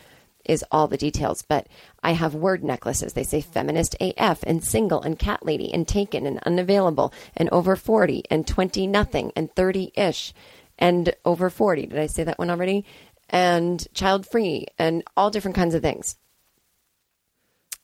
is 0.44 0.64
all 0.70 0.88
the 0.88 0.96
details. 0.96 1.42
But 1.42 1.66
I 2.02 2.12
have 2.12 2.34
word 2.34 2.64
necklaces. 2.64 3.12
They 3.12 3.24
say 3.24 3.40
feminist 3.40 3.96
AF 4.00 4.42
and 4.44 4.64
single 4.64 5.02
and 5.02 5.18
cat 5.18 5.44
lady 5.44 5.72
and 5.72 5.86
taken 5.86 6.26
and 6.26 6.38
unavailable 6.40 7.12
and 7.36 7.48
over 7.50 7.76
40 7.76 8.24
and 8.30 8.46
20 8.46 8.86
nothing 8.86 9.32
and 9.36 9.54
30 9.54 9.92
ish 9.96 10.32
and 10.78 11.14
over 11.24 11.50
40. 11.50 11.86
Did 11.86 11.98
I 11.98 12.06
say 12.06 12.24
that 12.24 12.38
one 12.38 12.50
already? 12.50 12.84
And 13.28 13.86
child 13.94 14.26
free 14.26 14.66
and 14.78 15.04
all 15.16 15.30
different 15.30 15.56
kinds 15.56 15.74
of 15.74 15.82
things. 15.82 16.16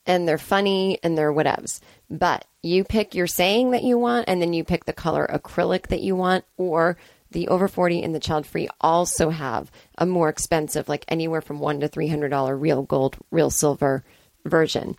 And 0.07 0.29
they're 0.29 0.39
funny 0.39 0.99
and 1.03 1.17
they're 1.19 1.33
whatevs. 1.33 1.81
But 2.09 2.45
you 2.63 2.85
pick 2.85 3.15
your 3.15 3.27
saying 3.27 3.73
that 3.73 3.83
you 3.83 3.99
want 3.99 4.29
and 4.29 4.41
then 4.41 4.53
you 4.53 4.65
pick 4.65 4.85
the 4.85 4.93
color 4.93 5.29
acrylic 5.33 5.89
that 5.89 6.01
you 6.01 6.15
want 6.17 6.45
or 6.57 6.97
the 7.31 7.49
over 7.49 7.69
40 7.69 8.03
and 8.03 8.15
the 8.15 8.21
child 8.21 8.47
free 8.47 8.69
also 8.81 9.31
have 9.31 9.71
a 9.99 10.07
more 10.07 10.29
expensive 10.29 10.89
like 10.89 11.05
anywhere 11.09 11.41
from 11.41 11.59
1 11.59 11.81
to 11.81 11.89
300 11.89 12.29
dollar 12.29 12.57
real 12.57 12.83
gold 12.83 13.17
real 13.31 13.51
silver 13.51 14.05
version. 14.45 14.97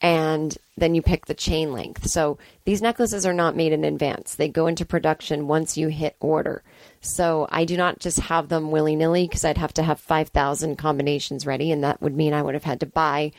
And 0.00 0.56
then 0.76 0.94
you 0.94 1.00
pick 1.00 1.24
the 1.24 1.34
chain 1.34 1.72
length. 1.72 2.08
So 2.08 2.38
these 2.64 2.82
necklaces 2.82 3.24
are 3.24 3.32
not 3.32 3.56
made 3.56 3.72
in 3.72 3.82
advance. 3.82 4.34
They 4.34 4.48
go 4.48 4.66
into 4.66 4.84
production 4.84 5.48
once 5.48 5.78
you 5.78 5.88
hit 5.88 6.16
order. 6.20 6.62
So 7.00 7.46
i 7.50 7.64
do 7.64 7.76
not 7.76 7.98
just 7.98 8.18
have 8.20 8.48
them 8.48 8.70
willy-nilly 8.70 9.28
because 9.28 9.44
i'd 9.44 9.58
have 9.58 9.74
to 9.74 9.82
have 9.82 10.00
5000 10.00 10.76
combinations 10.76 11.46
ready 11.46 11.70
and 11.70 11.84
that 11.84 12.02
would 12.02 12.16
mean 12.16 12.32
i 12.34 12.42
would 12.42 12.54
have 12.54 12.64
had 12.64 12.80
to 12.80 12.86
buy 12.86 13.32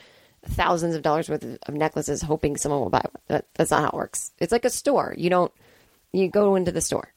thousands 0.48 0.94
of 0.94 1.02
dollars 1.02 1.28
worth 1.28 1.44
of 1.44 1.74
necklaces 1.74 2.22
hoping 2.22 2.56
someone 2.56 2.80
will 2.80 2.90
buy. 2.90 2.98
One. 2.98 3.22
That, 3.28 3.46
that's 3.54 3.70
not 3.70 3.82
how 3.82 3.88
it 3.88 3.94
works. 3.94 4.32
It's 4.38 4.52
like 4.52 4.64
a 4.64 4.70
store. 4.70 5.14
You 5.16 5.30
don't 5.30 5.52
you 6.12 6.28
go 6.28 6.54
into 6.54 6.72
the 6.72 6.80
store 6.80 7.12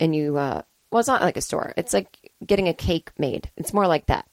and 0.00 0.14
you 0.14 0.36
uh 0.36 0.62
well 0.90 1.00
it's 1.00 1.08
not 1.08 1.22
like 1.22 1.36
a 1.36 1.42
store. 1.42 1.72
It's 1.76 1.92
like 1.94 2.32
getting 2.44 2.68
a 2.68 2.74
cake 2.74 3.10
made. 3.18 3.50
It's 3.56 3.72
more 3.72 3.86
like 3.86 4.06
that. 4.06 4.26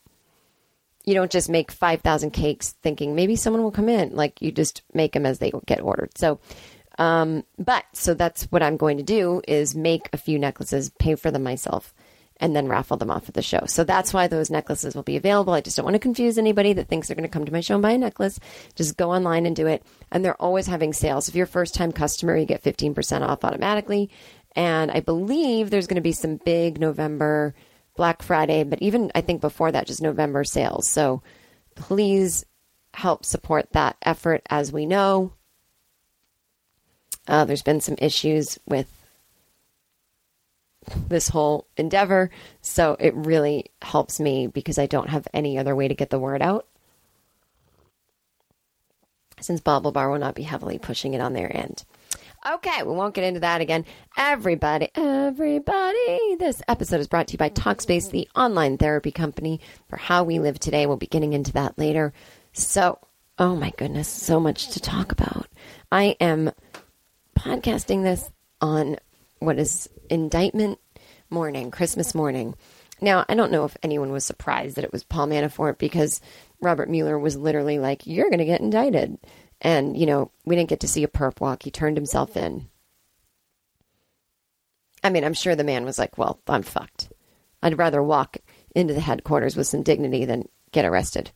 You 1.04 1.14
don't 1.14 1.30
just 1.30 1.48
make 1.48 1.70
5000 1.70 2.30
cakes 2.32 2.72
thinking 2.82 3.14
maybe 3.14 3.36
someone 3.36 3.62
will 3.62 3.70
come 3.70 3.88
in. 3.88 4.14
Like 4.14 4.42
you 4.42 4.52
just 4.52 4.82
make 4.92 5.12
them 5.12 5.26
as 5.26 5.38
they 5.38 5.52
get 5.66 5.80
ordered. 5.80 6.16
So 6.18 6.40
um 6.98 7.44
but 7.58 7.84
so 7.92 8.14
that's 8.14 8.44
what 8.50 8.62
i'm 8.62 8.76
going 8.76 8.96
to 8.96 9.02
do 9.02 9.40
is 9.46 9.74
make 9.74 10.08
a 10.12 10.18
few 10.18 10.38
necklaces 10.38 10.90
pay 10.98 11.14
for 11.14 11.30
them 11.30 11.42
myself 11.42 11.94
and 12.40 12.56
then 12.56 12.66
raffle 12.66 12.96
them 12.96 13.10
off 13.10 13.28
at 13.28 13.34
the 13.34 13.42
show. 13.42 13.60
So 13.66 13.84
that's 13.84 14.12
why 14.12 14.26
those 14.26 14.50
necklaces 14.50 14.94
will 14.94 15.02
be 15.02 15.16
available. 15.16 15.52
I 15.52 15.60
just 15.60 15.76
don't 15.76 15.84
want 15.84 15.94
to 15.94 16.00
confuse 16.00 16.38
anybody 16.38 16.72
that 16.72 16.88
thinks 16.88 17.06
they're 17.06 17.14
going 17.14 17.28
to 17.28 17.32
come 17.32 17.44
to 17.44 17.52
my 17.52 17.60
show 17.60 17.74
and 17.74 17.82
buy 17.82 17.92
a 17.92 17.98
necklace. 17.98 18.40
Just 18.74 18.96
go 18.96 19.12
online 19.12 19.46
and 19.46 19.54
do 19.54 19.66
it. 19.66 19.84
And 20.10 20.24
they're 20.24 20.40
always 20.40 20.66
having 20.66 20.92
sales. 20.92 21.28
If 21.28 21.34
you're 21.34 21.44
a 21.44 21.48
first 21.48 21.74
time 21.74 21.92
customer 21.92 22.36
you 22.36 22.46
get 22.46 22.64
15% 22.64 23.20
off 23.20 23.44
automatically. 23.44 24.10
And 24.56 24.90
I 24.90 25.00
believe 25.00 25.70
there's 25.70 25.86
going 25.86 25.96
to 25.96 26.00
be 26.00 26.12
some 26.12 26.40
big 26.44 26.80
November 26.80 27.54
Black 27.96 28.22
Friday, 28.22 28.64
but 28.64 28.80
even 28.80 29.12
I 29.14 29.20
think 29.20 29.40
before 29.40 29.70
that, 29.70 29.86
just 29.86 30.00
November 30.00 30.42
sales. 30.42 30.88
So 30.88 31.22
please 31.74 32.44
help 32.94 33.24
support 33.24 33.72
that 33.72 33.96
effort. 34.02 34.42
As 34.48 34.72
we 34.72 34.86
know, 34.86 35.34
uh, 37.28 37.44
there's 37.44 37.62
been 37.62 37.80
some 37.80 37.96
issues 37.98 38.58
with 38.66 38.99
this 41.08 41.28
whole 41.28 41.66
endeavor. 41.76 42.30
So 42.62 42.96
it 42.98 43.14
really 43.14 43.70
helps 43.82 44.20
me 44.20 44.46
because 44.46 44.78
I 44.78 44.86
don't 44.86 45.10
have 45.10 45.26
any 45.32 45.58
other 45.58 45.76
way 45.76 45.88
to 45.88 45.94
get 45.94 46.10
the 46.10 46.18
word 46.18 46.42
out. 46.42 46.66
Since 49.40 49.60
Bauble 49.60 49.92
Bar 49.92 50.10
will 50.10 50.18
not 50.18 50.34
be 50.34 50.42
heavily 50.42 50.78
pushing 50.78 51.14
it 51.14 51.20
on 51.20 51.32
their 51.32 51.54
end. 51.54 51.84
Okay, 52.46 52.82
we 52.82 52.92
won't 52.92 53.14
get 53.14 53.24
into 53.24 53.40
that 53.40 53.60
again. 53.60 53.84
Everybody, 54.16 54.88
everybody, 54.94 56.36
this 56.38 56.62
episode 56.68 57.00
is 57.00 57.08
brought 57.08 57.28
to 57.28 57.32
you 57.32 57.38
by 57.38 57.50
Talkspace, 57.50 58.10
the 58.10 58.28
online 58.34 58.78
therapy 58.78 59.10
company 59.10 59.60
for 59.88 59.98
how 59.98 60.24
we 60.24 60.38
live 60.38 60.58
today. 60.58 60.86
We'll 60.86 60.96
be 60.96 61.06
getting 61.06 61.34
into 61.34 61.52
that 61.52 61.78
later. 61.78 62.14
So, 62.52 62.98
oh 63.38 63.56
my 63.56 63.72
goodness, 63.76 64.08
so 64.08 64.40
much 64.40 64.68
to 64.70 64.80
talk 64.80 65.12
about. 65.12 65.48
I 65.92 66.16
am 66.18 66.50
podcasting 67.38 68.04
this 68.04 68.30
on 68.62 68.96
what 69.38 69.58
is 69.58 69.88
indictment 70.10 70.78
morning, 71.30 71.70
Christmas 71.70 72.14
morning. 72.14 72.54
Now, 73.00 73.24
I 73.28 73.34
don't 73.34 73.52
know 73.52 73.64
if 73.64 73.76
anyone 73.82 74.12
was 74.12 74.24
surprised 74.24 74.76
that 74.76 74.84
it 74.84 74.92
was 74.92 75.04
Paul 75.04 75.28
Manafort 75.28 75.78
because 75.78 76.20
Robert 76.60 76.90
Mueller 76.90 77.18
was 77.18 77.36
literally 77.36 77.78
like, 77.78 78.06
You're 78.06 78.28
going 78.28 78.38
to 78.38 78.44
get 78.44 78.60
indicted. 78.60 79.18
And, 79.62 79.96
you 79.96 80.06
know, 80.06 80.30
we 80.44 80.56
didn't 80.56 80.70
get 80.70 80.80
to 80.80 80.88
see 80.88 81.04
a 81.04 81.08
perp 81.08 81.40
walk. 81.40 81.62
He 81.62 81.70
turned 81.70 81.96
himself 81.96 82.36
in. 82.36 82.68
I 85.02 85.10
mean, 85.10 85.24
I'm 85.24 85.34
sure 85.34 85.54
the 85.54 85.64
man 85.64 85.84
was 85.84 85.98
like, 85.98 86.18
well, 86.18 86.40
I'm 86.46 86.62
fucked. 86.62 87.12
I'd 87.62 87.78
rather 87.78 88.02
walk 88.02 88.38
into 88.74 88.94
the 88.94 89.00
headquarters 89.00 89.56
with 89.56 89.66
some 89.66 89.82
dignity 89.82 90.24
than 90.24 90.48
get 90.72 90.84
arrested. 90.84 91.30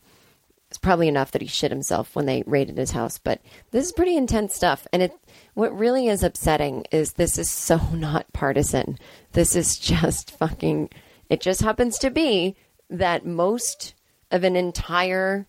It's 0.75 0.81
probably 0.81 1.07
enough 1.07 1.31
that 1.31 1.41
he 1.41 1.47
shit 1.47 1.71
himself 1.71 2.17
when 2.17 2.25
they 2.25 2.43
raided 2.45 2.77
his 2.77 2.91
house, 2.91 3.17
but 3.17 3.39
this 3.71 3.85
is 3.85 3.93
pretty 3.93 4.17
intense 4.17 4.53
stuff. 4.53 4.85
And 4.91 5.01
it, 5.01 5.13
what 5.53 5.73
really 5.73 6.09
is 6.09 6.21
upsetting 6.21 6.83
is 6.91 7.13
this 7.13 7.37
is 7.37 7.49
so 7.49 7.77
not 7.93 8.33
partisan. 8.33 8.99
This 9.31 9.55
is 9.55 9.79
just 9.79 10.31
fucking, 10.31 10.89
it 11.29 11.39
just 11.39 11.61
happens 11.61 11.97
to 11.99 12.09
be 12.09 12.57
that 12.89 13.25
most 13.25 13.93
of 14.31 14.43
an 14.43 14.57
entire 14.57 15.47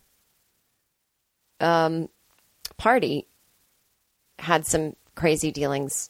um, 1.59 2.09
party 2.77 3.27
had 4.39 4.65
some 4.65 4.95
crazy 5.17 5.51
dealings 5.51 6.09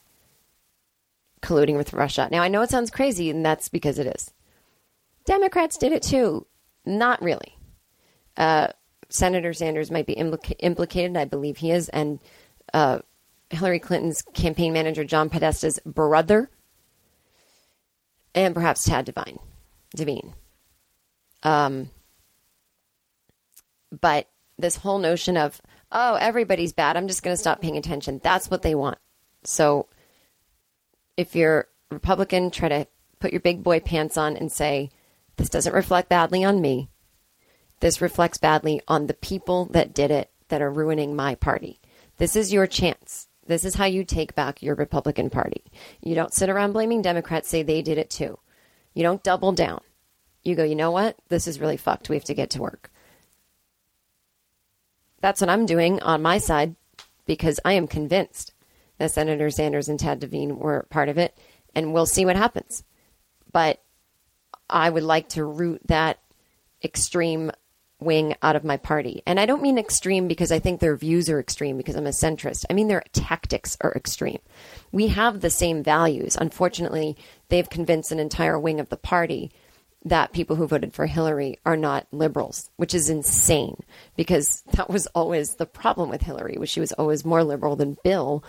colluding 1.41 1.75
with 1.75 1.91
Russia. 1.91 2.29
Now, 2.31 2.43
I 2.43 2.49
know 2.49 2.61
it 2.61 2.69
sounds 2.69 2.91
crazy, 2.91 3.31
and 3.31 3.43
that's 3.43 3.67
because 3.67 3.97
it 3.97 4.15
is. 4.15 4.31
Democrats 5.25 5.75
did 5.75 5.91
it 5.91 6.03
too. 6.03 6.45
Not 6.85 7.19
really. 7.19 7.57
Uh, 8.37 8.67
Senator 9.09 9.53
Sanders 9.53 9.91
might 9.91 10.05
be 10.05 10.15
implica- 10.15 10.55
implicated. 10.59 11.17
I 11.17 11.25
believe 11.25 11.57
he 11.57 11.71
is. 11.71 11.89
And 11.89 12.19
uh, 12.73 12.99
Hillary 13.49 13.79
Clinton's 13.79 14.21
campaign 14.33 14.73
manager, 14.73 15.03
John 15.03 15.29
Podesta's 15.29 15.79
brother, 15.85 16.49
and 18.35 18.53
perhaps 18.53 18.83
Tad 18.83 19.05
Devine. 19.05 19.39
Devine. 19.95 20.33
Um, 21.43 21.89
but 24.01 24.27
this 24.57 24.75
whole 24.75 24.99
notion 24.99 25.37
of 25.37 25.61
oh, 25.91 26.15
everybody's 26.15 26.73
bad. 26.73 26.97
I'm 26.97 27.07
just 27.07 27.23
going 27.23 27.33
to 27.33 27.39
stop 27.39 27.61
paying 27.61 27.77
attention. 27.77 28.19
That's 28.23 28.49
what 28.49 28.61
they 28.61 28.75
want. 28.75 28.97
So 29.43 29.87
if 31.15 31.35
you're 31.35 31.67
Republican, 31.89 32.51
try 32.51 32.69
to 32.69 32.87
put 33.19 33.31
your 33.31 33.39
big 33.39 33.63
boy 33.63 33.79
pants 33.79 34.17
on 34.17 34.35
and 34.37 34.51
say, 34.51 34.89
this 35.37 35.49
doesn't 35.49 35.73
reflect 35.73 36.09
badly 36.09 36.43
on 36.43 36.61
me. 36.61 36.89
This 37.79 38.01
reflects 38.01 38.37
badly 38.37 38.81
on 38.87 39.07
the 39.07 39.13
people 39.13 39.65
that 39.65 39.93
did 39.93 40.11
it 40.11 40.31
that 40.49 40.61
are 40.61 40.71
ruining 40.71 41.15
my 41.15 41.35
party. 41.35 41.79
This 42.17 42.35
is 42.35 42.51
your 42.51 42.67
chance. 42.67 43.27
This 43.45 43.63
is 43.63 43.75
how 43.75 43.85
you 43.85 44.03
take 44.03 44.35
back 44.35 44.61
your 44.61 44.75
Republican 44.75 45.29
Party. 45.29 45.63
You 46.01 46.15
don't 46.15 46.33
sit 46.33 46.49
around 46.49 46.73
blaming 46.73 47.01
Democrats, 47.01 47.47
say 47.47 47.63
they 47.63 47.81
did 47.81 47.97
it 47.97 48.09
too. 48.09 48.39
You 48.93 49.03
don't 49.03 49.23
double 49.23 49.51
down. 49.51 49.81
You 50.43 50.55
go, 50.55 50.63
you 50.63 50.75
know 50.75 50.91
what? 50.91 51.17
This 51.29 51.47
is 51.47 51.59
really 51.59 51.77
fucked. 51.77 52.09
We 52.09 52.15
have 52.15 52.25
to 52.25 52.33
get 52.33 52.49
to 52.51 52.61
work. 52.61 52.91
That's 55.21 55.41
what 55.41 55.49
I'm 55.49 55.65
doing 55.65 56.01
on 56.01 56.21
my 56.21 56.37
side 56.37 56.75
because 57.25 57.59
I 57.63 57.73
am 57.73 57.87
convinced 57.87 58.53
that 58.97 59.11
Senator 59.11 59.49
Sanders 59.49 59.89
and 59.89 59.99
Tad 59.99 60.19
Devine 60.19 60.57
were 60.57 60.87
part 60.89 61.09
of 61.09 61.17
it, 61.17 61.37
and 61.75 61.93
we'll 61.93 62.05
see 62.05 62.25
what 62.25 62.35
happens. 62.35 62.83
But 63.51 63.81
I 64.69 64.89
would 64.89 65.03
like 65.03 65.29
to 65.29 65.45
root 65.45 65.81
that 65.87 66.19
extreme 66.83 67.51
wing 67.99 68.35
out 68.41 68.55
of 68.55 68.63
my 68.63 68.77
party. 68.77 69.23
And 69.25 69.39
I 69.39 69.45
don't 69.45 69.61
mean 69.61 69.77
extreme 69.77 70.27
because 70.27 70.51
I 70.51 70.59
think 70.59 70.79
their 70.79 70.95
views 70.95 71.29
are 71.29 71.39
extreme 71.39 71.77
because 71.77 71.95
I'm 71.95 72.05
a 72.05 72.11
centrist. 72.11 72.65
I 72.69 72.73
mean 72.73 72.87
their 72.87 73.03
tactics 73.11 73.75
are 73.81 73.93
extreme. 73.93 74.39
We 74.91 75.07
have 75.07 75.41
the 75.41 75.49
same 75.49 75.83
values. 75.83 76.35
Unfortunately, 76.35 77.17
they've 77.49 77.69
convinced 77.69 78.11
an 78.11 78.19
entire 78.19 78.59
wing 78.59 78.79
of 78.79 78.89
the 78.89 78.97
party 78.97 79.51
that 80.05 80.31
people 80.31 80.55
who 80.55 80.67
voted 80.67 80.93
for 80.93 81.05
Hillary 81.05 81.59
are 81.65 81.75
not 81.75 82.07
liberals, 82.11 82.69
which 82.77 82.93
is 82.93 83.09
insane 83.09 83.77
because 84.15 84.63
that 84.73 84.89
was 84.89 85.07
always 85.07 85.55
the 85.55 85.65
problem 85.65 86.09
with 86.09 86.21
Hillary, 86.21 86.57
was 86.57 86.69
she 86.69 86.79
was 86.79 86.93
always 86.93 87.25
more 87.25 87.43
liberal 87.43 87.75
than 87.75 87.97
Bill 88.03 88.43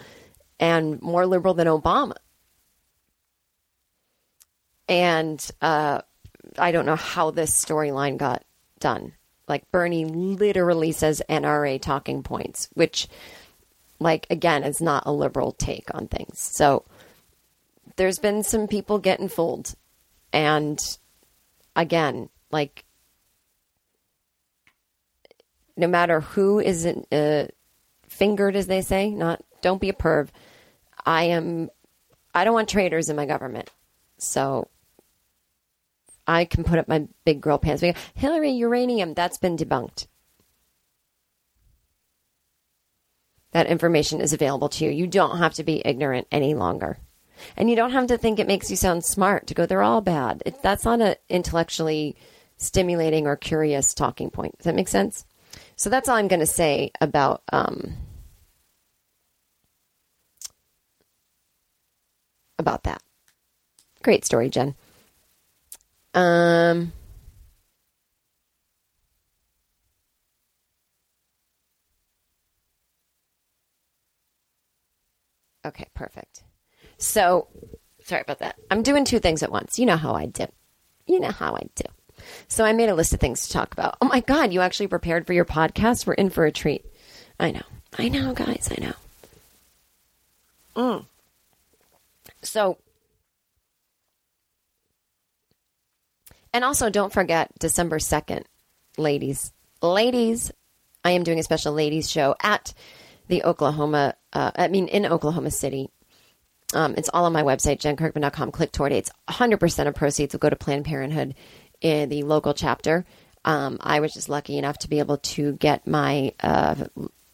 and 0.61 1.01
more 1.01 1.27
liberal 1.27 1.55
than 1.55 1.67
Obama. 1.67 2.15
And 4.89 5.51
uh, 5.61 6.03
I 6.59 6.73
don't 6.73 6.87
know 6.87 6.97
how 6.97 7.31
this 7.31 7.51
storyline 7.53 8.19
got 8.19 8.45
done. 8.79 9.13
Like 9.49 9.71
Bernie 9.71 10.05
literally 10.05 10.93
says 10.93 11.23
NRA 11.29 11.81
talking 11.81 12.23
points, 12.23 12.69
which, 12.75 13.09
like, 13.99 14.27
again, 14.31 14.63
is 14.63 14.81
not 14.81 15.05
a 15.07 15.13
liberal 15.13 15.53
take 15.53 15.95
on 15.95 16.07
things. 16.07 16.39
So 16.39 16.85
there's 17.97 18.19
been 18.19 18.43
some 18.43 18.69
people 18.69 18.99
getting 18.99 19.29
fooled. 19.29 19.75
And 20.33 20.81
again, 21.75 22.29
like 22.51 22.85
no 25.77 25.87
matter 25.87 26.21
who 26.21 26.59
is 26.59 26.85
uh, 26.85 27.47
fingered, 28.09 28.57
as 28.57 28.67
they 28.67 28.83
say, 28.83 29.11
not 29.11 29.43
don't 29.63 29.81
be 29.81 29.89
a 29.89 29.95
perv. 29.95 30.29
I 31.07 31.25
am. 31.25 31.71
I 32.35 32.45
don't 32.45 32.55
want 32.55 32.69
traitors 32.69 33.09
in 33.09 33.17
my 33.17 33.27
government. 33.27 33.71
So 34.19 34.69
I 36.29 36.45
can 36.45 36.63
put 36.63 36.79
up 36.79 36.87
my 36.87 37.09
big 37.25 37.41
girl 37.41 37.59
pants. 37.59 37.83
Hillary, 38.15 38.51
uranium, 38.51 39.15
that's 39.15 39.39
been 39.39 39.57
debunked. 39.57 40.07
That 43.53 43.67
information 43.67 44.21
is 44.21 44.35
available 44.35 44.69
to 44.69 44.85
you. 44.85 44.91
You 44.91 45.07
don't 45.07 45.39
have 45.39 45.55
to 45.55 45.65
be 45.65 45.81
ignorant 45.85 46.29
any 46.31 46.55
longer. 46.55 46.99
And 47.57 47.71
you 47.71 47.77
don't 47.77 47.93
have 47.93 48.09
to 48.09 48.19
think 48.19 48.39
it 48.39 48.47
makes 48.47 48.71
you 48.71 48.77
sound 48.77 49.05
smart 49.05 49.47
to 49.47 49.55
go, 49.55 49.65
they're 49.65 49.83
all 49.83 50.03
bad. 50.03 50.43
It, 50.45 50.63
that's 50.63 50.85
not 50.85 51.01
an 51.01 51.15
intellectually 51.31 52.15
stimulating 52.59 53.27
or 53.27 53.37
curious 53.37 53.95
talking 53.95 54.29
point. 54.29 54.59
Does 54.59 54.65
that 54.65 54.75
make 54.75 54.89
sense? 54.89 55.25
So 55.77 55.89
that's 55.89 56.09
all 56.09 56.17
I'm 56.17 56.29
going 56.29 56.41
to 56.41 56.47
say 56.47 56.91
about 57.01 57.43
um, 57.53 57.95
about 62.59 62.83
that. 62.83 63.03
Great 64.03 64.25
story, 64.25 64.51
Jen. 64.51 64.75
Um, 66.19 66.93
okay, 75.65 75.87
perfect. 75.95 76.43
So, 76.97 77.47
sorry 78.03 78.23
about 78.23 78.41
that. 78.41 78.57
I'm 78.69 78.83
doing 78.83 79.05
two 79.05 79.21
things 79.21 79.45
at 79.45 79.53
once. 79.53 79.79
You 79.79 79.87
know 79.87 79.97
how 79.97 80.15
I 80.15 80.27
do. 80.27 80.47
You 81.07 81.21
know 81.21 81.31
how 81.31 81.55
I 81.55 81.69
do. 81.77 81.85
So 82.49 82.65
I 82.65 82.73
made 82.73 82.89
a 82.89 82.97
list 82.97 83.13
of 83.15 83.21
things 83.21 83.47
to 83.47 83.53
talk 83.53 83.73
about. 83.73 83.97
Oh 84.03 84.09
my 84.09 84.19
God, 84.19 84.53
you 84.53 84.61
actually 84.61 84.89
prepared 84.89 85.25
for 85.25 85.35
your 85.35 85.45
podcast? 85.45 86.05
We're 86.05 86.15
in 86.15 86.31
for 86.31 86.47
a 86.47 86.51
treat. 86.51 86.85
I 87.39 87.53
know. 87.53 87.63
I 87.97 88.09
know, 88.09 88.33
guys. 88.35 88.69
I 88.77 88.85
know. 88.85 88.95
Mm. 90.75 91.07
So, 92.43 92.77
and 96.59 96.65
also 96.65 96.91
don't 96.91 97.13
forget 97.13 97.57
December 97.61 98.01
2nd, 98.01 98.43
ladies. 98.97 99.53
Ladies, 99.81 100.51
I 101.05 101.13
am 101.13 101.23
doing 101.23 101.39
a 101.39 101.45
special 101.45 101.73
ladies 101.73 102.11
show 102.11 102.35
at 102.43 102.75
the 103.29 103.45
Oklahoma, 103.45 104.17
uh, 104.33 104.51
I 104.57 104.67
mean, 104.67 104.89
in 104.89 105.07
Oklahoma 105.07 105.53
City. 105.53 105.89
Um, 106.75 106.97
it's 106.97 107.11
all 107.15 107.27
on 107.27 107.33
my 107.33 107.45
website, 107.45 107.79
jenkirkman.com. 107.79 108.51
Click 108.51 108.73
toward 108.73 108.91
it. 108.91 108.97
It's 108.97 109.11
100% 109.29 109.87
of 109.87 109.95
proceeds 109.95 110.35
will 110.35 110.41
go 110.41 110.51
to 110.51 110.57
Planned 110.57 110.85
Parenthood 110.85 111.37
in 111.81 112.09
the 112.09 112.25
local 112.25 112.55
chapter. 112.55 113.05
Um, 113.45 113.79
I 113.81 114.01
was 114.01 114.13
just 114.13 114.29
lucky 114.29 114.59
enough 114.59 114.79
to 114.79 114.89
be 114.89 114.99
able 114.99 115.19
to 115.19 115.53
get 115.53 115.87
my 115.87 116.33
uh, 116.41 116.75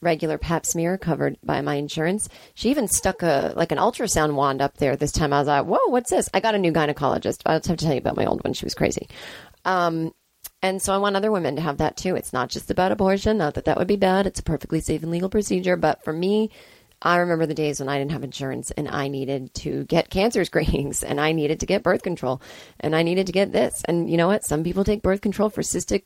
regular 0.05 0.39
pap 0.39 0.65
smear 0.67 0.97
covered 0.97 1.37
by 1.43 1.61
my 1.61 1.75
insurance. 1.75 2.29
She 2.55 2.71
even 2.71 2.87
stuck 2.87 3.23
a 3.23 3.53
like 3.57 3.73
an 3.73 3.79
ultrasound 3.79 4.35
wand 4.35 4.63
up 4.63 4.77
there 4.77 4.97
this 4.97 5.13
time. 5.13 5.33
I 5.33 5.41
was 5.41 5.49
like, 5.49 5.67
"Whoa, 5.67 5.89
what's 5.89 6.11
this?" 6.11 6.29
I 6.33 6.41
got 6.41 6.55
a 6.55 6.59
new 6.59 6.73
gynecologist. 6.73 7.43
I'll 7.47 7.55
have 7.55 7.63
to 7.63 7.77
tell 7.77 7.93
you 7.93 7.99
about 7.99 8.17
my 8.17 8.27
old 8.27 8.45
one. 8.45 8.53
She 8.53 8.67
was 8.67 8.75
crazy. 8.75 9.09
Um, 9.65 10.13
and 10.63 10.81
so 10.81 10.95
I 10.95 10.99
want 10.99 11.17
other 11.17 11.33
women 11.33 11.57
to 11.57 11.63
have 11.63 11.79
that 11.79 11.97
too. 11.97 12.17
It's 12.17 12.33
not 12.33 12.49
just 12.49 12.71
about 12.71 12.93
abortion. 12.93 13.39
Not 13.39 13.55
that 13.55 13.67
that 13.67 13.77
would 13.77 13.89
be 13.89 13.97
bad. 13.97 14.27
It's 14.27 14.41
a 14.41 14.45
perfectly 14.45 14.81
safe 14.81 15.03
and 15.03 15.11
legal 15.11 15.29
procedure. 15.29 15.77
But 15.77 16.03
for 16.05 16.13
me, 16.13 16.51
I 17.03 17.19
remember 17.19 17.45
the 17.45 17.55
days 17.55 17.81
when 17.81 17.91
I 17.91 17.99
didn't 17.99 18.13
have 18.13 18.25
insurance 18.25 18.71
and 18.71 18.89
I 18.89 19.09
needed 19.09 19.53
to 19.57 19.85
get 19.85 20.09
cancer 20.09 20.45
screenings 20.47 21.03
and 21.03 21.21
I 21.21 21.33
needed 21.33 21.61
to 21.61 21.67
get 21.67 21.83
birth 21.83 22.03
control 22.03 22.41
and 22.81 22.97
I 22.97 23.03
needed 23.03 23.27
to 23.27 23.33
get 23.33 23.53
this. 23.53 23.83
And 23.87 24.11
you 24.11 24.17
know 24.17 24.27
what? 24.27 24.45
Some 24.45 24.65
people 24.65 24.85
take 24.85 25.03
birth 25.03 25.21
control 25.21 25.51
for 25.51 25.61
cystic 25.61 26.05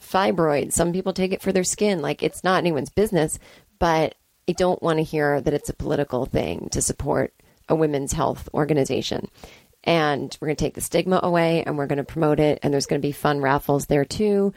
fibroids. 0.00 0.72
Some 0.72 0.92
people 0.92 1.12
take 1.12 1.32
it 1.32 1.42
for 1.42 1.52
their 1.52 1.64
skin. 1.64 2.00
Like 2.00 2.22
it's 2.22 2.44
not 2.44 2.58
anyone's 2.58 2.90
business, 2.90 3.38
but 3.78 4.14
I 4.48 4.52
don't 4.52 4.82
want 4.82 4.98
to 4.98 5.04
hear 5.04 5.40
that 5.40 5.54
it's 5.54 5.68
a 5.68 5.74
political 5.74 6.26
thing 6.26 6.68
to 6.70 6.82
support 6.82 7.32
a 7.68 7.74
women's 7.74 8.12
health 8.12 8.48
organization. 8.52 9.28
And 9.84 10.36
we're 10.40 10.48
going 10.48 10.56
to 10.56 10.64
take 10.64 10.74
the 10.74 10.80
stigma 10.80 11.20
away 11.22 11.62
and 11.62 11.78
we're 11.78 11.86
going 11.86 11.98
to 11.98 12.04
promote 12.04 12.40
it. 12.40 12.58
And 12.62 12.72
there's 12.72 12.86
going 12.86 13.00
to 13.00 13.06
be 13.06 13.12
fun 13.12 13.40
raffles 13.40 13.86
there 13.86 14.04
too. 14.04 14.52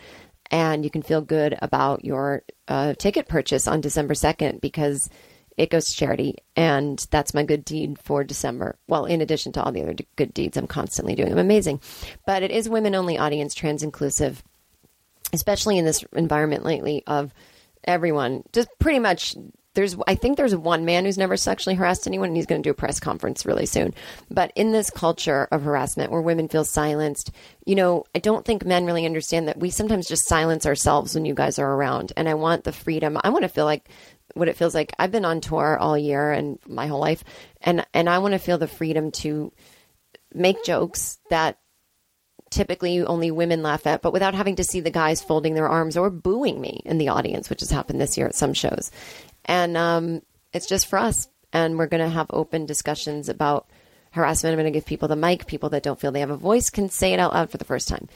And 0.52 0.84
you 0.84 0.90
can 0.90 1.02
feel 1.02 1.22
good 1.22 1.58
about 1.62 2.04
your 2.04 2.44
uh, 2.68 2.94
ticket 2.96 3.28
purchase 3.28 3.68
on 3.68 3.82
December 3.82 4.14
2nd 4.14 4.62
because 4.62 5.10
it 5.58 5.70
goes 5.70 5.86
to 5.86 5.96
charity. 5.96 6.38
And 6.56 7.06
that's 7.12 7.34
my 7.34 7.44
good 7.44 7.64
deed 7.64 8.00
for 8.00 8.24
December. 8.24 8.78
Well, 8.88 9.06
in 9.06 9.22
addition 9.22 9.52
to 9.54 9.64
all 9.64 9.72
the 9.72 9.84
other 9.84 9.96
good 10.16 10.34
deeds 10.34 10.58
I'm 10.58 10.68
constantly 10.68 11.16
doing, 11.16 11.32
I'm 11.32 11.38
amazing. 11.38 11.82
But 12.26 12.44
it 12.44 12.52
is 12.52 12.68
women 12.68 12.96
only 12.96 13.18
audience, 13.18 13.54
trans 13.54 13.84
inclusive, 13.84 14.44
especially 15.34 15.78
in 15.78 15.86
this 15.86 16.04
environment 16.14 16.64
lately 16.64 17.04
of 17.08 17.34
everyone 17.84 18.44
just 18.54 18.70
pretty 18.80 19.00
much 19.00 19.36
there's 19.74 19.96
I 20.08 20.16
think 20.16 20.38
there's 20.38 20.56
one 20.56 20.86
man 20.86 21.06
who's 21.06 21.18
never 21.18 21.36
sexually 21.36 21.76
harassed 21.76 22.06
anyone 22.06 22.30
and 22.30 22.38
he's 22.38 22.46
going 22.46 22.62
to 22.62 22.68
do 22.68 22.72
a 22.72 22.76
press 22.76 23.00
conference 23.00 23.46
really 23.46 23.66
soon. 23.66 23.94
But 24.30 24.52
in 24.56 24.72
this 24.72 24.90
culture 24.90 25.48
of 25.52 25.64
harassment 25.64 26.12
where 26.12 26.22
women 26.22 26.48
feel 26.48 26.64
silenced, 26.64 27.32
you 27.66 27.76
know, 27.76 28.06
I 28.14 28.20
don't 28.20 28.46
think 28.46 28.66
men 28.66 28.86
really 28.86 29.06
understand 29.06 29.48
that 29.48 29.60
we 29.60 29.72
sometimes 29.72 30.08
just 30.08 30.28
silence 30.28 30.66
ourselves 30.66 31.16
when 31.16 31.26
you 31.26 31.34
guys 31.34 31.58
are 31.58 31.74
around. 31.74 32.14
And 32.16 32.30
I 32.30 32.36
want 32.36 32.64
the 32.64 32.72
freedom. 32.72 33.18
I 33.24 33.30
want 33.30 33.44
to 33.44 33.50
feel 33.50 33.66
like 33.66 33.90
what 34.36 34.48
it 34.48 34.58
feels 34.58 34.76
like. 34.76 34.94
I've 35.00 35.12
been 35.12 35.26
on 35.26 35.42
tour 35.42 35.78
all 35.78 35.98
year 35.98 36.32
and 36.32 36.60
my 36.68 36.88
whole 36.88 37.02
life 37.02 37.24
and 37.62 37.86
and 37.94 38.08
I 38.08 38.20
want 38.20 38.34
to 38.34 38.40
feel 38.40 38.60
the 38.60 38.68
freedom 38.68 39.12
to 39.12 39.52
make 40.34 40.64
jokes 40.64 41.20
that 41.30 41.58
typically 42.54 43.04
only 43.04 43.32
women 43.32 43.64
laugh 43.64 43.88
at, 43.88 44.02
but 44.02 44.14
without 44.14 44.36
having 44.36 44.56
to 44.58 44.64
see 44.64 44.80
the 44.80 44.92
guys 44.92 45.22
folding 45.22 45.56
their 45.56 45.68
arms 45.68 45.98
or 45.98 46.10
booing 46.10 46.62
me 46.62 46.82
in 46.86 46.98
the 46.98 47.10
audience, 47.10 47.50
which 47.50 47.62
has 47.62 47.72
happened 47.72 48.00
this 48.00 48.18
year 48.18 48.28
at 48.28 48.36
some 48.36 48.54
shows. 48.54 48.92
And 49.46 49.76
um, 49.76 50.22
it's 50.54 50.68
just 50.68 50.88
for 50.88 51.00
us. 51.00 51.28
And 51.52 51.78
we're 51.78 51.88
going 51.88 52.04
to 52.04 52.10
have 52.10 52.28
open 52.30 52.66
discussions 52.66 53.30
about 53.30 53.68
harassment. 54.12 54.54
I'm 54.54 54.60
going 54.60 54.72
to 54.72 54.78
give 54.78 54.86
people 54.86 55.08
the 55.08 55.16
mic. 55.16 55.46
People 55.46 55.70
that 55.70 55.84
don't 55.84 56.00
feel 56.00 56.12
they 56.12 56.20
have 56.22 56.30
a 56.30 56.38
voice 56.38 56.70
can 56.70 56.90
say 56.90 57.14
it 57.14 57.20
out 57.20 57.34
loud 57.34 57.50
for 57.50 57.58
the 57.58 57.66
first 57.66 57.88
time. 57.88 58.08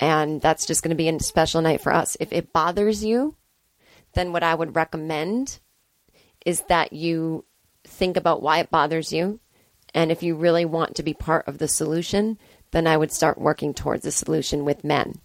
And 0.00 0.40
that's 0.40 0.66
just 0.66 0.82
going 0.82 0.90
to 0.90 0.96
be 0.96 1.08
a 1.08 1.20
special 1.20 1.62
night 1.62 1.80
for 1.80 1.92
us. 1.92 2.16
If 2.18 2.32
it 2.32 2.52
bothers 2.52 3.04
you, 3.04 3.36
then 4.14 4.32
what 4.32 4.42
I 4.42 4.54
would 4.54 4.76
recommend 4.76 5.60
is 6.44 6.62
that 6.68 6.92
you 6.92 7.44
think 7.84 8.16
about 8.16 8.42
why 8.42 8.58
it 8.58 8.70
bothers 8.70 9.12
you. 9.12 9.40
And 9.94 10.10
if 10.10 10.22
you 10.22 10.34
really 10.34 10.64
want 10.64 10.96
to 10.96 11.02
be 11.02 11.14
part 11.14 11.46
of 11.46 11.58
the 11.58 11.68
solution, 11.68 12.38
then 12.72 12.86
I 12.86 12.96
would 12.96 13.12
start 13.12 13.40
working 13.40 13.74
towards 13.74 14.04
a 14.04 14.10
solution 14.10 14.64
with 14.64 14.84
men. 14.84 15.20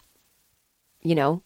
You 1.02 1.16
know, 1.16 1.44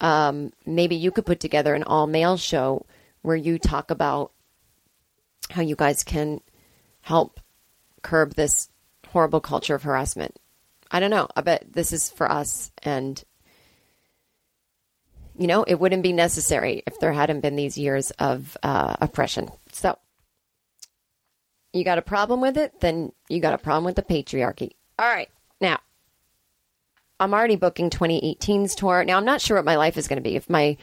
um, 0.00 0.52
maybe 0.66 0.96
you 0.96 1.10
could 1.10 1.26
put 1.26 1.40
together 1.40 1.74
an 1.74 1.84
all 1.84 2.06
male 2.06 2.36
show 2.36 2.86
where 3.22 3.36
you 3.36 3.58
talk 3.58 3.90
about 3.90 4.32
how 5.50 5.62
you 5.62 5.76
guys 5.76 6.02
can 6.02 6.40
help 7.02 7.40
curb 8.02 8.34
this 8.34 8.68
horrible 9.08 9.40
culture 9.40 9.74
of 9.74 9.82
harassment. 9.82 10.36
I 10.90 11.00
don't 11.00 11.10
know. 11.10 11.28
I 11.36 11.42
bet 11.42 11.72
this 11.72 11.92
is 11.92 12.10
for 12.10 12.30
us. 12.30 12.70
And, 12.82 13.22
you 15.38 15.46
know, 15.46 15.62
it 15.64 15.78
wouldn't 15.78 16.02
be 16.02 16.12
necessary 16.12 16.82
if 16.86 16.98
there 16.98 17.12
hadn't 17.12 17.40
been 17.40 17.56
these 17.56 17.76
years 17.76 18.10
of 18.12 18.56
uh, 18.62 18.96
oppression. 19.00 19.50
So, 19.72 19.98
you 21.72 21.84
got 21.84 21.98
a 21.98 22.02
problem 22.02 22.40
with 22.40 22.56
it? 22.56 22.80
Then 22.80 23.12
you 23.28 23.40
got 23.40 23.54
a 23.54 23.58
problem 23.58 23.84
with 23.84 23.96
the 23.96 24.02
patriarchy. 24.02 24.72
All 25.00 25.08
right. 25.08 25.30
Now, 25.62 25.78
I'm 27.18 27.32
already 27.32 27.56
booking 27.56 27.88
2018's 27.88 28.74
tour. 28.74 29.02
Now, 29.02 29.16
I'm 29.16 29.24
not 29.24 29.40
sure 29.40 29.56
what 29.56 29.64
my 29.64 29.76
life 29.76 29.96
is 29.96 30.06
going 30.06 30.18
to 30.18 30.22
be. 30.22 30.36
If 30.36 30.50
my 30.50 30.76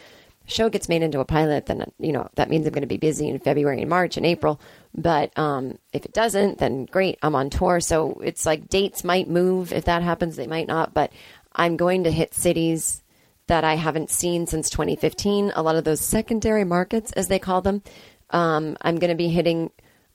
show 0.47 0.69
gets 0.69 0.89
made 0.89 1.03
into 1.03 1.19
a 1.19 1.25
pilot, 1.25 1.67
then, 1.67 1.91
you 1.99 2.12
know, 2.12 2.27
that 2.34 2.49
means 2.49 2.65
I'm 2.65 2.73
going 2.73 2.82
to 2.82 2.88
be 2.88 2.97
busy 2.97 3.30
in 3.30 3.38
February 3.38 3.80
and 3.80 3.89
March 3.91 4.17
and 4.17 4.25
April. 4.25 4.60
But 4.95 5.38
um, 5.38 5.77
if 5.93 6.03
it 6.03 6.13
doesn't, 6.13 6.58
then 6.58 6.86
great. 6.86 7.19
I'm 7.21 7.36
on 7.36 7.51
tour. 7.51 7.80
So 7.80 8.19
it's 8.23 8.43
like 8.43 8.69
dates 8.69 9.03
might 9.03 9.30
move. 9.30 9.71
If 9.71 9.86
that 9.86 10.01
happens, 10.01 10.36
they 10.36 10.47
might 10.47 10.67
not. 10.67 10.95
But 10.95 11.13
I'm 11.53 11.77
going 11.77 12.06
to 12.06 12.12
hit 12.12 12.34
cities 12.34 13.03
that 13.45 13.63
I 13.63 13.75
haven't 13.75 14.10
seen 14.10 14.47
since 14.47 14.71
2015. 14.71 15.51
A 15.56 15.62
lot 15.62 15.75
of 15.75 15.84
those 15.84 16.01
secondary 16.01 16.63
markets, 16.63 17.12
as 17.12 17.27
they 17.27 17.38
call 17.38 17.62
them. 17.62 17.84
Um, 18.32 18.77
I'm 18.82 18.97
going 18.97 19.12
to 19.12 19.15
be 19.15 19.30
hitting 19.30 19.69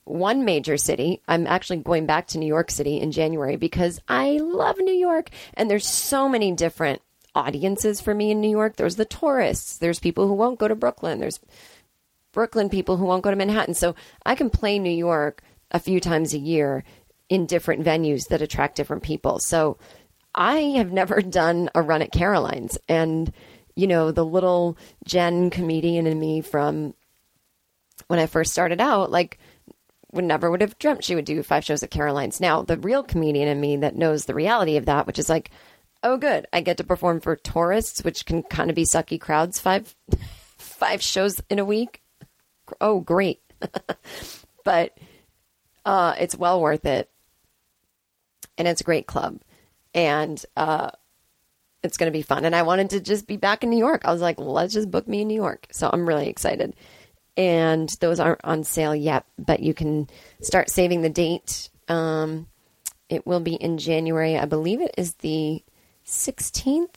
one 0.05 0.45
major 0.45 0.77
city. 0.77 1.21
I'm 1.29 1.47
actually 1.47 1.79
going 1.79 2.07
back 2.07 2.29
to 2.29 2.39
New 2.39 2.47
York 2.47 2.71
City 2.71 3.01
in 3.01 3.13
January 3.13 3.57
because 3.57 4.01
I 4.09 4.39
love 4.39 4.77
New 4.79 4.95
York 4.95 5.31
and 5.55 5.71
there's 5.71 5.87
so 5.87 6.29
many 6.29 6.53
different 6.53 7.03
audiences 7.35 8.01
for 8.01 8.15
me 8.15 8.31
in 8.31 8.41
New 8.41 8.51
York. 8.51 8.77
There's 8.77 8.97
the 8.97 9.05
tourists, 9.05 9.79
there's 9.79 10.01
people 10.01 10.27
who 10.27 10.35
won't 10.35 10.59
go 10.59 10.69
to 10.69 10.75
Brooklyn, 10.75 11.21
there's 11.21 11.41
Brooklyn 12.33 12.69
people 12.69 12.97
who 12.97 13.05
won't 13.05 13.23
go 13.23 13.31
to 13.31 13.37
Manhattan. 13.37 13.75
So 13.75 13.95
I 14.25 14.35
can 14.35 14.51
play 14.51 14.79
New 14.79 14.91
York 14.91 15.43
a 15.71 15.79
few 15.79 16.01
times 16.01 16.35
a 16.35 16.39
year 16.39 16.85
in 17.29 17.47
different 17.47 17.85
venues 17.85 18.29
that 18.29 18.43
attract 18.43 18.77
different 18.77 19.03
people. 19.03 19.39
So 19.39 19.79
I 20.35 20.57
have 20.77 20.93
never 20.93 21.21
done 21.23 21.71
a 21.75 21.83
run 21.83 22.03
at 22.03 22.13
Caroline's 22.13 22.79
and 22.89 23.33
you 23.75 23.87
know, 23.87 24.11
the 24.11 24.25
little 24.25 24.77
Jen 25.05 25.51
comedian 25.51 26.07
in 26.07 26.19
me 26.19 26.41
from 26.41 26.95
when 28.09 28.19
I 28.19 28.27
first 28.27 28.53
started 28.53 28.81
out, 28.81 29.11
like 29.11 29.39
would 30.13 30.25
never 30.25 30.51
would 30.51 30.61
have 30.61 30.79
dreamt 30.79 31.05
she 31.05 31.15
would 31.15 31.25
do 31.25 31.43
five 31.43 31.65
shows 31.65 31.83
at 31.83 31.91
Caroline's. 31.91 32.41
Now, 32.41 32.63
the 32.63 32.77
real 32.79 33.03
comedian 33.03 33.49
in 33.49 33.61
me 33.61 33.77
that 33.79 33.97
knows 33.97 34.25
the 34.27 34.35
reality 34.35 34.77
of 34.77 34.87
that, 34.87 35.07
which 35.07 35.19
is 35.19 35.29
like, 35.29 35.51
oh, 36.03 36.17
good, 36.19 36.47
I 36.53 36.61
get 36.61 36.77
to 36.79 36.85
perform 36.85 37.21
for 37.21 37.37
tourists, 37.37 38.05
which 38.05 38.27
can 38.27 38.43
kind 38.43 38.71
of 38.71 38.77
be 38.77 38.85
sucky 38.85 39.21
crowds. 39.21 39.59
Five, 39.59 39.95
five 40.59 41.03
shows 41.03 41.41
in 41.49 41.59
a 41.59 41.65
week. 41.65 42.03
Oh, 42.81 43.01
great, 43.01 43.41
but 44.65 44.97
uh, 45.85 46.15
it's 46.19 46.37
well 46.37 46.61
worth 46.61 46.85
it. 46.87 47.11
and 48.59 48.69
it's 48.69 48.81
a 48.81 48.85
great 48.85 49.07
club, 49.07 49.41
and 49.95 50.45
uh, 50.57 50.91
it's 51.83 51.97
going 51.97 52.11
to 52.13 52.17
be 52.17 52.23
fun. 52.23 52.45
And 52.45 52.55
I 52.55 52.63
wanted 52.63 52.91
to 52.91 53.01
just 53.01 53.27
be 53.27 53.37
back 53.37 53.65
in 53.65 53.71
New 53.71 53.79
York. 53.79 54.03
I 54.05 54.13
was 54.13 54.21
like, 54.21 54.39
let's 54.39 54.75
just 54.75 54.91
book 54.91 55.09
me 55.09 55.23
in 55.23 55.29
New 55.29 55.35
York. 55.35 55.67
So 55.73 55.91
I'm 55.93 56.07
really 56.07 56.29
excited. 56.29 56.75
And 57.37 57.89
those 58.01 58.21
aren't 58.21 58.45
on 58.45 58.65
sale 58.65 58.95
yet, 58.95 59.25
but 59.39 59.61
you 59.61 59.73
can 59.73 60.09
start 60.43 60.69
saving 60.69 61.03
the 61.03 61.09
date. 61.09 61.71
Um, 61.89 62.47
it 63.09 63.27
will 63.27 63.41
be 63.41 63.55
in 63.55 63.79
January. 63.79 64.37
I 64.37 64.45
believe 64.45 64.81
it 64.81 64.95
is 64.99 65.15
the 65.15 65.63
16th. 66.07 66.95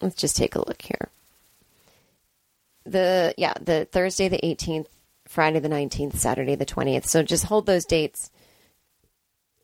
Let's 0.00 0.16
just 0.16 0.36
take 0.36 0.54
a 0.54 0.66
look 0.66 0.82
here. 0.82 1.08
The 2.84 3.34
yeah, 3.36 3.54
the 3.60 3.84
Thursday 3.90 4.28
the 4.28 4.40
18th, 4.42 4.86
Friday 5.26 5.58
the 5.60 5.68
19th, 5.68 6.16
Saturday 6.16 6.54
the 6.54 6.66
20th. 6.66 7.06
So 7.06 7.22
just 7.22 7.44
hold 7.44 7.66
those 7.66 7.84
dates 7.84 8.30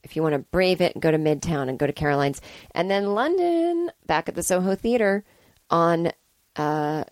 if 0.02 0.16
you 0.16 0.22
want 0.22 0.34
to 0.34 0.40
brave 0.40 0.80
it, 0.80 0.94
and 0.94 1.02
go 1.02 1.10
to 1.10 1.18
Midtown 1.18 1.68
and 1.68 1.78
go 1.78 1.86
to 1.86 1.92
Caroline's. 1.92 2.40
And 2.74 2.90
then 2.90 3.14
London, 3.14 3.90
back 4.06 4.28
at 4.28 4.34
the 4.34 4.42
Soho 4.42 4.74
Theater 4.74 5.24
on 5.70 6.12
uh, 6.56 7.04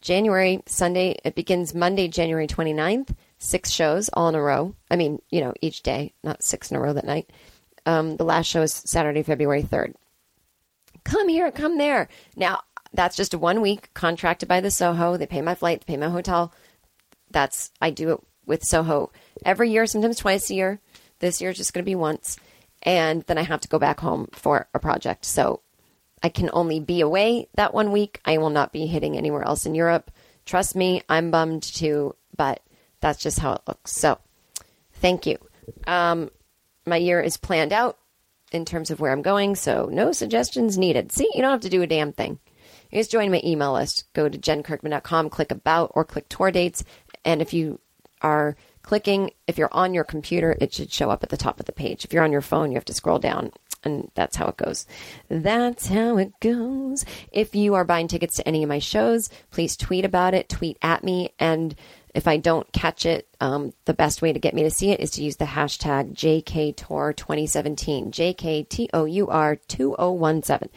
January, 0.00 0.62
Sunday. 0.66 1.18
It 1.24 1.34
begins 1.34 1.74
Monday, 1.74 2.08
January 2.08 2.46
29th. 2.46 3.14
Six 3.38 3.70
shows 3.70 4.08
all 4.12 4.28
in 4.28 4.34
a 4.34 4.42
row. 4.42 4.74
I 4.90 4.96
mean, 4.96 5.20
you 5.30 5.40
know, 5.40 5.52
each 5.60 5.82
day, 5.82 6.12
not 6.22 6.42
six 6.42 6.70
in 6.70 6.76
a 6.76 6.80
row 6.80 6.92
that 6.92 7.06
night. 7.06 7.30
Um, 7.86 8.16
the 8.16 8.24
last 8.24 8.46
show 8.46 8.62
is 8.62 8.72
Saturday, 8.72 9.22
February 9.22 9.62
3rd. 9.62 9.94
Come 11.04 11.28
here, 11.28 11.50
come 11.50 11.78
there. 11.78 12.08
Now, 12.36 12.60
that's 12.92 13.16
just 13.16 13.34
a 13.34 13.38
one 13.38 13.60
week 13.60 13.92
contracted 13.94 14.48
by 14.48 14.60
the 14.60 14.70
Soho. 14.70 15.16
They 15.16 15.26
pay 15.26 15.40
my 15.40 15.54
flight, 15.54 15.80
they 15.80 15.94
pay 15.94 15.96
my 15.96 16.08
hotel. 16.08 16.52
That's, 17.30 17.70
I 17.80 17.90
do 17.90 18.10
it 18.12 18.20
with 18.46 18.64
Soho 18.64 19.12
every 19.44 19.70
year, 19.70 19.86
sometimes 19.86 20.18
twice 20.18 20.50
a 20.50 20.54
year. 20.54 20.80
This 21.20 21.40
year 21.40 21.50
is 21.50 21.56
just 21.56 21.72
going 21.72 21.84
to 21.84 21.90
be 21.90 21.94
once. 21.94 22.36
And 22.82 23.22
then 23.22 23.38
I 23.38 23.42
have 23.42 23.60
to 23.60 23.68
go 23.68 23.78
back 23.78 24.00
home 24.00 24.28
for 24.32 24.68
a 24.74 24.78
project. 24.78 25.24
So 25.24 25.60
I 26.22 26.28
can 26.28 26.50
only 26.52 26.80
be 26.80 27.00
away 27.00 27.48
that 27.54 27.74
one 27.74 27.92
week. 27.92 28.20
I 28.24 28.38
will 28.38 28.50
not 28.50 28.72
be 28.72 28.86
hitting 28.86 29.16
anywhere 29.16 29.42
else 29.42 29.66
in 29.66 29.74
Europe. 29.74 30.10
Trust 30.44 30.76
me, 30.76 31.02
I'm 31.08 31.30
bummed 31.30 31.62
too, 31.62 32.14
but 32.36 32.62
that's 33.00 33.22
just 33.22 33.38
how 33.38 33.52
it 33.52 33.62
looks. 33.66 33.92
So 33.92 34.18
thank 34.94 35.26
you. 35.26 35.38
Um, 35.86 36.30
my 36.86 36.96
year 36.96 37.20
is 37.20 37.36
planned 37.36 37.72
out 37.72 37.98
in 38.52 38.64
terms 38.64 38.90
of 38.90 39.00
where 39.00 39.12
I'm 39.12 39.22
going, 39.22 39.54
so 39.54 39.88
no 39.90 40.12
suggestions 40.12 40.76
needed. 40.76 41.12
See, 41.12 41.30
you 41.34 41.40
don't 41.40 41.52
have 41.52 41.60
to 41.60 41.68
do 41.68 41.82
a 41.82 41.86
damn 41.86 42.12
thing. 42.12 42.38
You 42.90 42.98
just 42.98 43.12
join 43.12 43.30
my 43.30 43.40
email 43.44 43.72
list. 43.72 44.04
Go 44.12 44.28
to 44.28 44.38
jenkirkman.com, 44.38 45.30
click 45.30 45.52
about 45.52 45.92
or 45.94 46.04
click 46.04 46.28
tour 46.28 46.50
dates. 46.50 46.84
And 47.24 47.40
if 47.40 47.54
you 47.54 47.80
are 48.22 48.56
clicking, 48.82 49.30
if 49.46 49.56
you're 49.56 49.72
on 49.72 49.94
your 49.94 50.04
computer, 50.04 50.56
it 50.60 50.74
should 50.74 50.92
show 50.92 51.10
up 51.10 51.22
at 51.22 51.28
the 51.28 51.36
top 51.36 51.60
of 51.60 51.66
the 51.66 51.72
page. 51.72 52.04
If 52.04 52.12
you're 52.12 52.24
on 52.24 52.32
your 52.32 52.40
phone, 52.40 52.70
you 52.70 52.76
have 52.76 52.84
to 52.86 52.94
scroll 52.94 53.18
down. 53.18 53.52
And 53.82 54.10
that's 54.14 54.36
how 54.36 54.48
it 54.48 54.56
goes. 54.56 54.86
That's 55.28 55.86
how 55.86 56.18
it 56.18 56.38
goes. 56.40 57.04
If 57.32 57.54
you 57.54 57.74
are 57.74 57.84
buying 57.84 58.08
tickets 58.08 58.36
to 58.36 58.46
any 58.46 58.62
of 58.62 58.68
my 58.68 58.78
shows, 58.78 59.30
please 59.50 59.76
tweet 59.76 60.04
about 60.04 60.34
it, 60.34 60.48
tweet 60.48 60.76
at 60.82 61.02
me. 61.02 61.30
And 61.38 61.74
if 62.14 62.28
I 62.28 62.36
don't 62.36 62.70
catch 62.72 63.06
it, 63.06 63.28
um, 63.40 63.72
the 63.86 63.94
best 63.94 64.20
way 64.20 64.32
to 64.32 64.38
get 64.38 64.54
me 64.54 64.64
to 64.64 64.70
see 64.70 64.90
it 64.90 65.00
is 65.00 65.12
to 65.12 65.22
use 65.22 65.36
the 65.36 65.44
hashtag 65.46 66.12
JKTour2017, 66.14 68.10
JKTOUR 68.10 69.58
2017. 69.66 70.68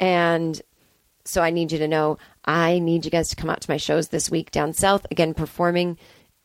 And 0.00 0.60
so 1.24 1.40
I 1.42 1.50
need 1.50 1.72
you 1.72 1.78
to 1.78 1.88
know 1.88 2.18
I 2.44 2.78
need 2.78 3.04
you 3.04 3.10
guys 3.10 3.30
to 3.30 3.36
come 3.36 3.48
out 3.50 3.62
to 3.62 3.70
my 3.70 3.78
shows 3.78 4.08
this 4.08 4.30
week 4.30 4.50
down 4.50 4.72
south. 4.74 5.06
Again, 5.10 5.32
performing 5.32 5.98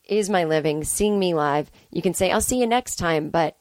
is 0.06 0.30
my 0.30 0.46
living. 0.46 0.84
Seeing 0.84 1.20
me 1.20 1.34
live, 1.34 1.70
you 1.92 2.02
can 2.02 2.14
say, 2.14 2.32
I'll 2.32 2.42
see 2.42 2.60
you 2.60 2.68
next 2.68 2.96
time, 2.96 3.30
but 3.30 3.58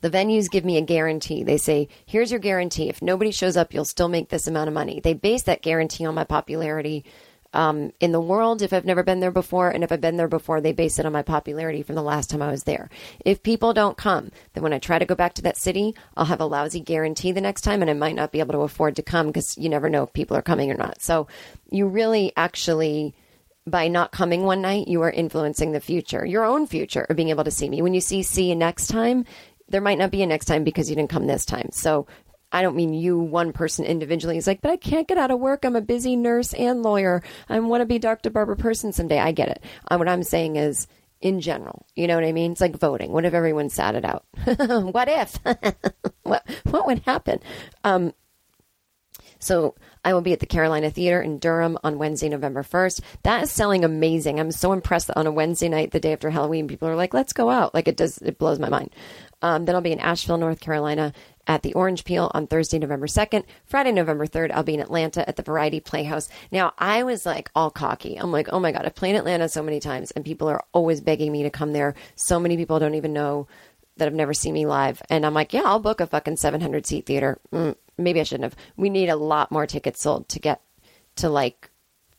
the 0.00 0.10
venues 0.10 0.50
give 0.50 0.64
me 0.64 0.76
a 0.76 0.82
guarantee. 0.82 1.42
They 1.42 1.56
say, 1.56 1.88
here's 2.06 2.30
your 2.30 2.40
guarantee. 2.40 2.88
If 2.88 3.02
nobody 3.02 3.30
shows 3.30 3.56
up, 3.56 3.74
you'll 3.74 3.84
still 3.84 4.08
make 4.08 4.28
this 4.28 4.46
amount 4.46 4.68
of 4.68 4.74
money. 4.74 5.00
They 5.00 5.14
base 5.14 5.42
that 5.44 5.62
guarantee 5.62 6.06
on 6.06 6.14
my 6.14 6.24
popularity 6.24 7.04
um, 7.52 7.92
in 7.98 8.12
the 8.12 8.20
world 8.20 8.60
if 8.60 8.72
I've 8.72 8.84
never 8.84 9.02
been 9.02 9.20
there 9.20 9.30
before. 9.30 9.70
And 9.70 9.82
if 9.82 9.90
I've 9.90 10.00
been 10.00 10.16
there 10.16 10.28
before, 10.28 10.60
they 10.60 10.72
base 10.72 10.98
it 10.98 11.06
on 11.06 11.12
my 11.12 11.22
popularity 11.22 11.82
from 11.82 11.94
the 11.94 12.02
last 12.02 12.30
time 12.30 12.42
I 12.42 12.50
was 12.50 12.64
there. 12.64 12.90
If 13.24 13.42
people 13.42 13.72
don't 13.72 13.96
come, 13.96 14.30
then 14.52 14.62
when 14.62 14.72
I 14.72 14.78
try 14.78 14.98
to 14.98 15.06
go 15.06 15.14
back 15.14 15.34
to 15.34 15.42
that 15.42 15.56
city, 15.56 15.94
I'll 16.16 16.26
have 16.26 16.40
a 16.40 16.46
lousy 16.46 16.80
guarantee 16.80 17.32
the 17.32 17.40
next 17.40 17.62
time 17.62 17.80
and 17.80 17.90
I 17.90 17.94
might 17.94 18.14
not 18.14 18.32
be 18.32 18.40
able 18.40 18.52
to 18.52 18.60
afford 18.60 18.96
to 18.96 19.02
come 19.02 19.28
because 19.28 19.56
you 19.56 19.68
never 19.68 19.88
know 19.88 20.04
if 20.04 20.12
people 20.12 20.36
are 20.36 20.42
coming 20.42 20.70
or 20.70 20.76
not. 20.76 21.00
So 21.00 21.26
you 21.70 21.88
really 21.88 22.32
actually 22.36 23.14
by 23.66 23.88
not 23.88 24.12
coming 24.12 24.44
one 24.44 24.62
night, 24.62 24.88
you 24.88 25.02
are 25.02 25.10
influencing 25.10 25.72
the 25.72 25.80
future, 25.80 26.24
your 26.24 26.44
own 26.44 26.66
future 26.66 27.02
of 27.02 27.16
being 27.16 27.28
able 27.28 27.44
to 27.44 27.50
see 27.50 27.68
me. 27.68 27.82
When 27.82 27.92
you 27.92 28.00
see, 28.00 28.22
see 28.22 28.48
you 28.48 28.56
next 28.56 28.86
time, 28.86 29.26
there 29.68 29.80
might 29.80 29.98
not 29.98 30.10
be 30.10 30.22
a 30.22 30.26
next 30.26 30.46
time 30.46 30.64
because 30.64 30.88
you 30.88 30.96
didn't 30.96 31.10
come 31.10 31.26
this 31.26 31.44
time. 31.44 31.68
So 31.72 32.06
I 32.50 32.62
don't 32.62 32.76
mean 32.76 32.94
you, 32.94 33.18
one 33.18 33.52
person 33.52 33.84
individually. 33.84 34.36
He's 34.36 34.46
like, 34.46 34.62
but 34.62 34.70
I 34.70 34.76
can't 34.76 35.06
get 35.06 35.18
out 35.18 35.30
of 35.30 35.38
work. 35.38 35.64
I'm 35.64 35.76
a 35.76 35.82
busy 35.82 36.16
nurse 36.16 36.54
and 36.54 36.82
lawyer. 36.82 37.22
I 37.48 37.58
want 37.60 37.82
to 37.82 37.86
be 37.86 37.98
Dr. 37.98 38.30
Barbara 38.30 38.56
Person 38.56 38.92
someday. 38.92 39.18
I 39.18 39.32
get 39.32 39.48
it. 39.48 39.62
Uh, 39.90 39.96
what 39.98 40.08
I'm 40.08 40.22
saying 40.22 40.56
is, 40.56 40.86
in 41.20 41.40
general, 41.40 41.84
you 41.96 42.06
know 42.06 42.14
what 42.14 42.24
I 42.24 42.32
mean? 42.32 42.52
It's 42.52 42.60
like 42.60 42.76
voting. 42.78 43.10
What 43.10 43.24
if 43.24 43.34
everyone 43.34 43.70
sat 43.70 43.96
it 43.96 44.04
out? 44.04 44.24
what 44.46 45.08
if? 45.08 45.36
what 46.22 46.48
what 46.64 46.86
would 46.86 47.00
happen? 47.00 47.40
Um, 47.82 48.14
so 49.40 49.74
I 50.04 50.12
will 50.14 50.20
be 50.20 50.32
at 50.32 50.40
the 50.40 50.46
Carolina 50.46 50.90
Theater 50.90 51.20
in 51.20 51.38
Durham 51.38 51.78
on 51.84 51.98
Wednesday, 51.98 52.28
November 52.28 52.62
1st. 52.62 53.00
That 53.22 53.44
is 53.44 53.52
selling 53.52 53.84
amazing. 53.84 54.40
I'm 54.40 54.50
so 54.50 54.72
impressed 54.72 55.08
that 55.08 55.16
on 55.16 55.26
a 55.26 55.32
Wednesday 55.32 55.68
night, 55.68 55.92
the 55.92 56.00
day 56.00 56.12
after 56.12 56.30
Halloween, 56.30 56.68
people 56.68 56.88
are 56.88 56.96
like, 56.96 57.14
let's 57.14 57.32
go 57.32 57.50
out. 57.50 57.74
Like 57.74 57.88
it 57.88 57.96
does, 57.96 58.18
it 58.18 58.38
blows 58.38 58.58
my 58.58 58.68
mind. 58.68 58.90
Um, 59.42 59.64
then 59.64 59.74
I'll 59.74 59.80
be 59.80 59.92
in 59.92 60.00
Asheville, 60.00 60.38
North 60.38 60.60
Carolina 60.60 61.12
at 61.46 61.62
the 61.62 61.72
Orange 61.74 62.04
Peel 62.04 62.30
on 62.34 62.46
Thursday, 62.46 62.78
November 62.78 63.06
2nd. 63.06 63.44
Friday, 63.64 63.92
November 63.92 64.26
3rd, 64.26 64.50
I'll 64.52 64.62
be 64.62 64.74
in 64.74 64.80
Atlanta 64.80 65.26
at 65.26 65.36
the 65.36 65.42
Variety 65.42 65.80
Playhouse. 65.80 66.28
Now, 66.50 66.72
I 66.78 67.04
was 67.04 67.24
like 67.24 67.50
all 67.54 67.70
cocky. 67.70 68.16
I'm 68.16 68.30
like, 68.30 68.48
oh 68.52 68.60
my 68.60 68.72
God, 68.72 68.84
I've 68.84 68.94
played 68.94 69.16
Atlanta 69.16 69.48
so 69.48 69.62
many 69.62 69.80
times 69.80 70.10
and 70.10 70.24
people 70.24 70.48
are 70.48 70.64
always 70.72 71.00
begging 71.00 71.32
me 71.32 71.44
to 71.44 71.50
come 71.50 71.72
there. 71.72 71.94
So 72.16 72.38
many 72.38 72.56
people 72.56 72.78
don't 72.78 72.94
even 72.94 73.12
know 73.12 73.48
that 73.96 74.04
have 74.04 74.14
never 74.14 74.34
seen 74.34 74.54
me 74.54 74.66
live. 74.66 75.02
And 75.08 75.24
I'm 75.24 75.34
like, 75.34 75.52
yeah, 75.52 75.62
I'll 75.64 75.80
book 75.80 76.00
a 76.00 76.06
fucking 76.06 76.36
700 76.36 76.86
seat 76.86 77.06
theater. 77.06 77.40
Mm, 77.52 77.76
maybe 77.96 78.20
I 78.20 78.24
shouldn't 78.24 78.44
have. 78.44 78.56
We 78.76 78.90
need 78.90 79.08
a 79.08 79.16
lot 79.16 79.50
more 79.50 79.66
tickets 79.66 80.02
sold 80.02 80.28
to 80.30 80.38
get 80.38 80.60
to 81.16 81.28
like 81.28 81.70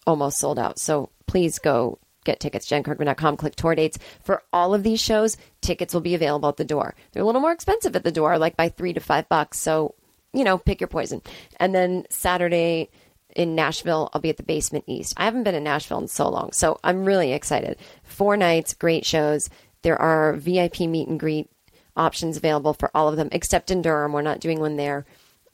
almost 0.05 0.39
sold 0.39 0.59
out. 0.59 0.79
So 0.79 1.09
please 1.27 1.59
go 1.59 1.99
get 2.25 2.39
tickets. 2.39 2.67
JenKirkman.com, 2.67 3.37
click 3.37 3.55
tour 3.55 3.75
dates. 3.75 3.97
For 4.23 4.43
all 4.51 4.73
of 4.73 4.83
these 4.83 4.99
shows, 4.99 5.37
tickets 5.61 5.93
will 5.93 6.01
be 6.01 6.15
available 6.15 6.49
at 6.49 6.57
the 6.57 6.65
door. 6.65 6.95
They're 7.11 7.23
a 7.23 7.25
little 7.25 7.41
more 7.41 7.51
expensive 7.51 7.95
at 7.95 8.03
the 8.03 8.11
door, 8.11 8.37
like 8.37 8.57
by 8.57 8.69
three 8.69 8.93
to 8.93 8.99
five 8.99 9.27
bucks. 9.29 9.59
So, 9.59 9.95
you 10.33 10.43
know, 10.43 10.57
pick 10.57 10.81
your 10.81 10.87
poison. 10.87 11.21
And 11.59 11.73
then 11.73 12.05
Saturday, 12.09 12.89
in 13.35 13.55
Nashville. 13.55 14.09
I'll 14.13 14.21
be 14.21 14.29
at 14.29 14.37
the 14.37 14.43
Basement 14.43 14.85
East. 14.87 15.13
I 15.17 15.25
haven't 15.25 15.43
been 15.43 15.55
in 15.55 15.63
Nashville 15.63 15.99
in 15.99 16.07
so 16.07 16.29
long, 16.29 16.51
so 16.51 16.79
I'm 16.83 17.05
really 17.05 17.33
excited. 17.33 17.77
Four 18.03 18.37
nights, 18.37 18.73
great 18.73 19.05
shows. 19.05 19.49
There 19.81 19.99
are 19.99 20.33
VIP 20.33 20.81
meet 20.81 21.07
and 21.07 21.19
greet 21.19 21.49
options 21.95 22.37
available 22.37 22.73
for 22.73 22.91
all 22.95 23.07
of 23.07 23.17
them, 23.17 23.29
except 23.31 23.71
in 23.71 23.81
Durham. 23.81 24.13
We're 24.13 24.21
not 24.21 24.39
doing 24.39 24.59
one 24.59 24.77
there. 24.77 25.05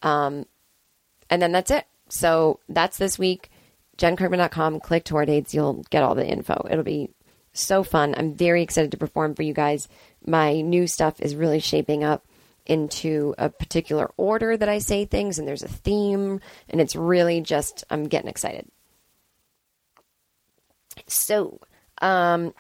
Um, 0.02 0.46
and 1.30 1.42
then 1.42 1.52
that's 1.52 1.72
it. 1.72 1.86
So 2.10 2.60
that's 2.70 2.98
this 2.98 3.20
week. 3.20 3.50
JenKirkman.com, 3.98 4.80
click 4.82 5.04
tour 5.06 5.26
dates. 5.26 5.54
You'll 5.54 5.84
get 5.90 6.04
all 6.04 6.16
the 6.16 6.28
info. 6.28 6.68
It'll 6.70 6.84
be 6.84 7.10
so 7.54 7.84
fun. 7.84 8.14
I'm 8.18 8.34
very 8.34 8.62
excited 8.62 8.92
to 8.92 8.98
perform 8.98 9.36
for 9.36 9.44
you 9.44 9.54
guys. 9.54 9.88
My 10.26 10.62
new 10.62 10.88
stuff 10.88 11.22
is 11.22 11.36
really 11.36 11.60
shaping 11.60 12.04
up 12.04 12.26
into 12.66 13.36
a 13.38 13.50
particular 13.50 14.12
order 14.18 14.58
that 14.58 14.70
I 14.70 14.80
say 14.80 15.06
things, 15.06 15.38
and 15.38 15.48
there's 15.48 15.64
a 15.64 15.68
theme, 15.68 16.42
and 16.70 16.82
it's 16.82 16.96
really 16.96 17.42
just, 17.42 17.84
I'm 17.90 18.06
getting 18.06 18.30
excited. 18.30 18.68
So, 21.08 21.60
um, 22.02 22.54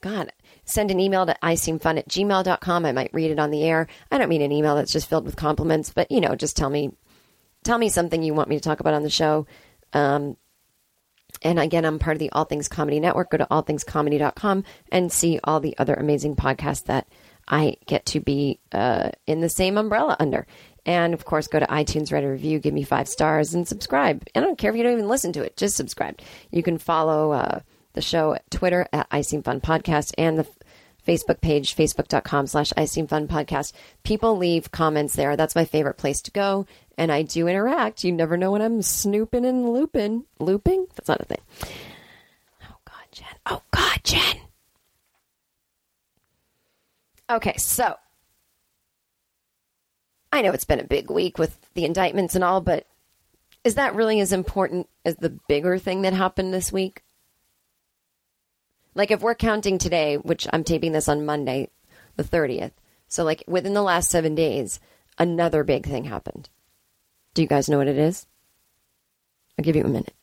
God, 0.00 0.32
send 0.64 0.90
an 0.90 1.00
email 1.00 1.26
to 1.26 1.36
iseemfun 1.42 1.98
at 1.98 2.08
gmail.com. 2.08 2.86
I 2.86 2.92
might 2.92 3.12
read 3.12 3.30
it 3.30 3.38
on 3.38 3.50
the 3.50 3.64
air. 3.64 3.88
I 4.10 4.18
don't 4.18 4.28
mean 4.28 4.42
an 4.42 4.52
email 4.52 4.76
that's 4.76 4.92
just 4.92 5.08
filled 5.08 5.24
with 5.24 5.36
compliments, 5.36 5.90
but 5.90 6.10
you 6.10 6.20
know, 6.20 6.34
just 6.36 6.56
tell 6.56 6.70
me 6.70 6.92
tell 7.64 7.78
me 7.78 7.88
something 7.88 8.22
you 8.22 8.32
want 8.32 8.48
me 8.48 8.56
to 8.56 8.62
talk 8.62 8.78
about 8.78 8.94
on 8.94 9.02
the 9.02 9.10
show. 9.10 9.46
Um, 9.96 10.36
and 11.42 11.58
again, 11.58 11.84
I'm 11.84 11.98
part 11.98 12.16
of 12.16 12.18
the 12.18 12.30
All 12.30 12.44
Things 12.44 12.68
Comedy 12.68 13.00
Network. 13.00 13.30
Go 13.30 13.38
to 13.38 13.46
allthingscomedy.com 13.50 14.64
and 14.92 15.12
see 15.12 15.40
all 15.44 15.60
the 15.60 15.76
other 15.78 15.94
amazing 15.94 16.36
podcasts 16.36 16.84
that 16.84 17.06
I 17.48 17.76
get 17.86 18.06
to 18.06 18.20
be 18.20 18.60
uh, 18.72 19.10
in 19.26 19.40
the 19.40 19.48
same 19.48 19.78
umbrella 19.78 20.16
under. 20.18 20.46
And 20.84 21.14
of 21.14 21.24
course, 21.24 21.48
go 21.48 21.58
to 21.58 21.66
iTunes, 21.66 22.12
write 22.12 22.24
a 22.24 22.30
review, 22.30 22.58
give 22.58 22.74
me 22.74 22.84
five 22.84 23.08
stars, 23.08 23.54
and 23.54 23.66
subscribe. 23.66 24.24
I 24.34 24.40
don't 24.40 24.58
care 24.58 24.70
if 24.70 24.76
you 24.76 24.82
don't 24.82 24.92
even 24.92 25.08
listen 25.08 25.32
to 25.32 25.42
it, 25.42 25.56
just 25.56 25.76
subscribe. 25.76 26.20
You 26.50 26.62
can 26.62 26.78
follow 26.78 27.32
uh, 27.32 27.60
the 27.94 28.02
show 28.02 28.34
at 28.34 28.50
Twitter 28.50 28.86
at 28.92 29.06
I 29.10 29.22
Seem 29.22 29.42
Fun 29.42 29.60
Podcast 29.60 30.12
and 30.16 30.38
the 30.38 30.46
Facebook 31.06 31.40
page, 31.40 31.76
facebook.com 31.76 32.46
slash 32.46 32.72
I 32.76 32.84
Seem 32.84 33.06
Fun 33.06 33.28
Podcast. 33.28 33.72
People 34.02 34.36
leave 34.36 34.70
comments 34.70 35.14
there. 35.14 35.36
That's 35.36 35.54
my 35.54 35.64
favorite 35.64 35.98
place 35.98 36.20
to 36.22 36.30
go. 36.30 36.66
And 36.98 37.12
I 37.12 37.22
do 37.22 37.46
interact. 37.46 38.04
You 38.04 38.12
never 38.12 38.36
know 38.36 38.52
when 38.52 38.62
I'm 38.62 38.82
snooping 38.82 39.44
and 39.44 39.68
looping. 39.68 40.24
Looping? 40.40 40.86
That's 40.94 41.08
not 41.08 41.20
a 41.20 41.24
thing. 41.24 41.40
Oh, 42.62 42.76
God, 42.84 43.04
Jen. 43.12 43.26
Oh, 43.44 43.62
God, 43.70 44.00
Jen. 44.02 44.40
Okay, 47.28 47.56
so 47.56 47.96
I 50.32 50.42
know 50.42 50.52
it's 50.52 50.64
been 50.64 50.80
a 50.80 50.84
big 50.84 51.10
week 51.10 51.38
with 51.38 51.58
the 51.74 51.84
indictments 51.84 52.34
and 52.34 52.44
all, 52.44 52.60
but 52.60 52.86
is 53.64 53.74
that 53.74 53.94
really 53.94 54.20
as 54.20 54.32
important 54.32 54.88
as 55.04 55.16
the 55.16 55.30
bigger 55.48 55.78
thing 55.78 56.02
that 56.02 56.12
happened 56.12 56.54
this 56.54 56.72
week? 56.72 57.02
Like, 58.94 59.10
if 59.10 59.20
we're 59.20 59.34
counting 59.34 59.76
today, 59.76 60.16
which 60.16 60.46
I'm 60.52 60.64
taping 60.64 60.92
this 60.92 61.08
on 61.08 61.26
Monday, 61.26 61.68
the 62.16 62.24
30th, 62.24 62.72
so 63.08 63.24
like 63.24 63.44
within 63.46 63.74
the 63.74 63.82
last 63.82 64.10
seven 64.10 64.34
days, 64.34 64.80
another 65.18 65.64
big 65.64 65.86
thing 65.86 66.04
happened. 66.04 66.48
Do 67.36 67.42
you 67.42 67.48
guys 67.48 67.68
know 67.68 67.76
what 67.76 67.86
it 67.86 67.98
is? 67.98 68.26
I'll 69.58 69.62
give 69.62 69.76
you 69.76 69.84
a 69.84 69.88
minute. 69.88 70.14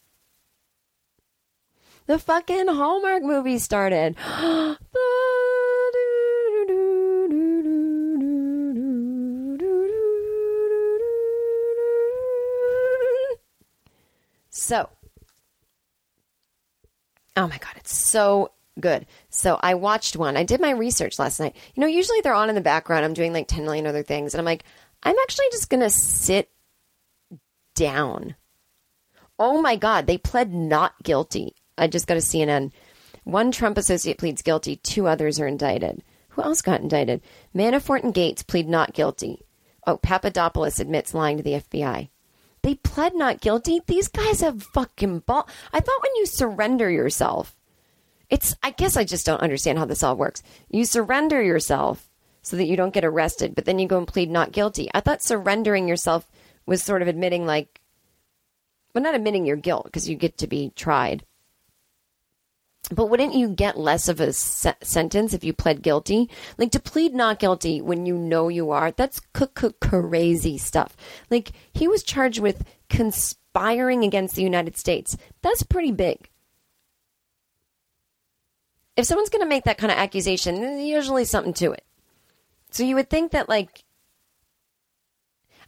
The 2.08 2.17
fucking 2.17 2.67
Hallmark 2.67 3.21
movie 3.21 3.60
started. 3.60 4.15
So, 14.56 14.88
oh 17.36 17.47
my 17.47 17.58
God, 17.58 17.73
it's 17.76 17.93
so 17.93 18.52
good. 18.80 19.06
So, 19.30 19.60
I 19.62 19.73
watched 19.73 20.15
one. 20.15 20.38
I 20.38 20.43
did 20.43 20.62
my 20.62 20.71
research 20.71 21.19
last 21.19 21.39
night. 21.39 21.56
You 21.76 21.82
know, 21.82 21.88
usually 21.88 22.21
they're 22.21 22.34
on 22.34 22.49
in 22.49 22.56
the 22.56 22.62
background. 22.62 23.04
I'm 23.04 23.13
doing 23.13 23.34
like 23.34 23.47
10 23.47 23.65
million 23.65 23.88
other 23.88 24.04
things. 24.04 24.34
And 24.34 24.39
I'm 24.39 24.45
like, 24.45 24.63
I'm 25.02 25.15
actually 25.23 25.47
just 25.52 25.69
going 25.69 25.82
to 25.82 25.89
sit 25.89 26.53
down. 27.76 28.36
Oh 29.40 29.62
my 29.62 29.76
God, 29.76 30.08
they 30.08 30.18
pled 30.18 30.54
not 30.54 30.94
guilty. 31.04 31.56
I 31.78 31.88
just 31.88 32.08
got 32.08 32.18
a 32.18 32.22
CNN. 32.22 32.72
One 33.24 33.52
Trump 33.52 33.78
associate 33.78 34.18
pleads 34.18 34.42
guilty, 34.42 34.78
two 34.78 35.08
others 35.08 35.40
are 35.40 35.48
indicted. 35.48 36.04
Who 36.30 36.44
else 36.44 36.62
got 36.62 36.82
indicted? 36.82 37.22
Manafort 37.56 38.04
and 38.04 38.14
Gates 38.14 38.44
plead 38.44 38.68
not 38.68 38.94
guilty. 38.94 39.46
Oh, 39.86 39.98
Papadopoulos 39.98 40.80
admits 40.80 41.14
lying 41.14 41.38
to 41.38 41.44
the 41.44 41.54
FBI. 41.54 42.10
They 42.62 42.76
pled 42.76 43.14
not 43.14 43.42
guilty. 43.42 43.82
These 43.86 44.08
guys 44.08 44.42
have 44.42 44.64
fucking 44.64 45.20
ball. 45.20 45.48
I 45.74 45.80
thought 45.80 46.02
when 46.02 46.16
you 46.16 46.26
surrender 46.26 46.90
yourself, 46.90 47.56
it's, 48.30 48.56
I 48.64 48.72
guess 48.72 48.96
I 48.96 49.04
just 49.04 49.26
don't 49.26 49.42
understand 49.42 49.78
how 49.78 49.86
this 49.86 50.02
all 50.02 50.16
works. 50.16 50.42
You 50.70 50.86
surrender 50.86 51.42
yourself 51.42 52.10
so 52.42 52.56
that 52.58 52.66
you 52.66 52.78
don't 52.78 52.94
get 52.94 53.06
arrested, 53.06 53.54
but 53.54 53.66
then 53.66 53.80
you 53.80 53.88
go 53.88 53.98
and 53.98 54.08
plead 54.08 54.32
not 54.32 54.54
guilty. 54.54 54.90
I 54.94 55.02
thought 55.02 55.22
surrendering 55.22 55.88
yourself 55.88 56.26
was 56.65 56.84
sort 56.84 57.02
of 57.02 57.08
admitting, 57.08 57.45
like, 57.45 57.82
well, 58.93 59.04
not 59.04 59.15
admitting 59.15 59.45
your 59.45 59.58
guilt 59.58 59.86
because 59.86 60.10
you 60.10 60.15
get 60.15 60.38
to 60.39 60.47
be 60.47 60.71
tried. 60.76 61.26
But 62.91 63.10
wouldn't 63.10 63.34
you 63.34 63.49
get 63.49 63.78
less 63.80 64.10
of 64.10 64.19
a 64.19 64.34
se- 64.34 64.76
sentence 64.84 65.34
if 65.34 65.43
you 65.43 65.54
pled 65.54 65.82
guilty? 65.82 66.30
Like 66.58 66.71
to 66.71 66.80
plead 66.80 67.13
not 67.13 67.39
guilty 67.39 67.82
when 67.82 68.06
you 68.06 68.17
know 68.17 68.49
you 68.49 68.71
are, 68.71 68.91
that's 68.91 69.21
c- 69.36 69.45
c- 69.58 69.73
crazy 69.80 70.58
stuff. 70.58 70.95
Like 71.32 71.54
he 71.73 71.88
was 71.88 72.04
charged 72.04 72.39
with 72.39 72.65
conspiring 72.89 74.04
against 74.04 74.36
the 74.36 74.43
United 74.43 74.78
States. 74.78 75.15
That's 75.41 75.63
pretty 75.63 75.91
big. 75.91 76.30
If 78.97 79.06
someone's 79.06 79.30
going 79.30 79.43
to 79.43 79.49
make 79.49 79.63
that 79.63 79.78
kind 79.78 79.91
of 79.91 79.97
accusation, 79.97 80.62
there's 80.62 80.84
usually 80.84 81.26
something 81.26 81.54
to 81.56 81.71
it. 81.71 81.86
So 82.69 82.84
you 82.84 82.95
would 82.95 83.10
think 83.10 83.32
that 83.32 83.49
like 83.49 83.83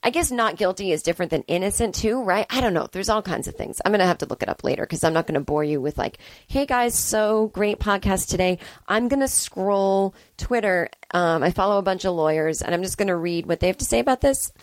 I 0.06 0.12
guess 0.12 0.30
not 0.30 0.56
guilty 0.56 0.92
is 0.92 1.02
different 1.02 1.32
than 1.32 1.42
innocent 1.48 1.96
too, 1.96 2.22
right? 2.22 2.46
I 2.52 2.62
don't 2.62 2.76
know. 2.76 2.88
There's 2.92 3.10
all 3.10 3.24
kinds 3.24 3.48
of 3.48 3.56
things. 3.56 3.82
I'm 3.84 3.92
going 3.92 4.02
to 4.02 4.06
have 4.06 4.20
to 4.20 4.28
look 4.28 4.44
it 4.44 4.50
up 4.50 4.64
later 4.64 4.84
because 4.84 5.04
I'm 5.04 5.14
not 5.14 5.26
going 5.26 5.34
to 5.34 5.44
bore 5.44 5.64
you 5.64 5.82
with 5.82 5.98
like, 5.98 6.20
hey 6.48 6.68
guys, 6.68 6.94
so 6.94 7.48
great 7.48 7.80
podcast 7.80 8.30
today. 8.30 8.60
I'm 8.88 9.08
going 9.08 9.22
to 9.22 9.28
scroll 9.28 10.14
Twitter. 10.38 10.90
Um, 11.10 11.42
I 11.42 11.50
follow 11.50 11.80
a 11.80 11.82
bunch 11.82 12.06
of 12.06 12.14
lawyers 12.14 12.62
and 12.62 12.76
I'm 12.76 12.84
just 12.84 13.00
going 13.00 13.08
to 13.08 13.16
read 13.16 13.48
what 13.48 13.60
they 13.60 13.66
have 13.66 13.80
to 13.80 13.86
say 13.86 13.98
about 13.98 14.22
this. 14.22 14.54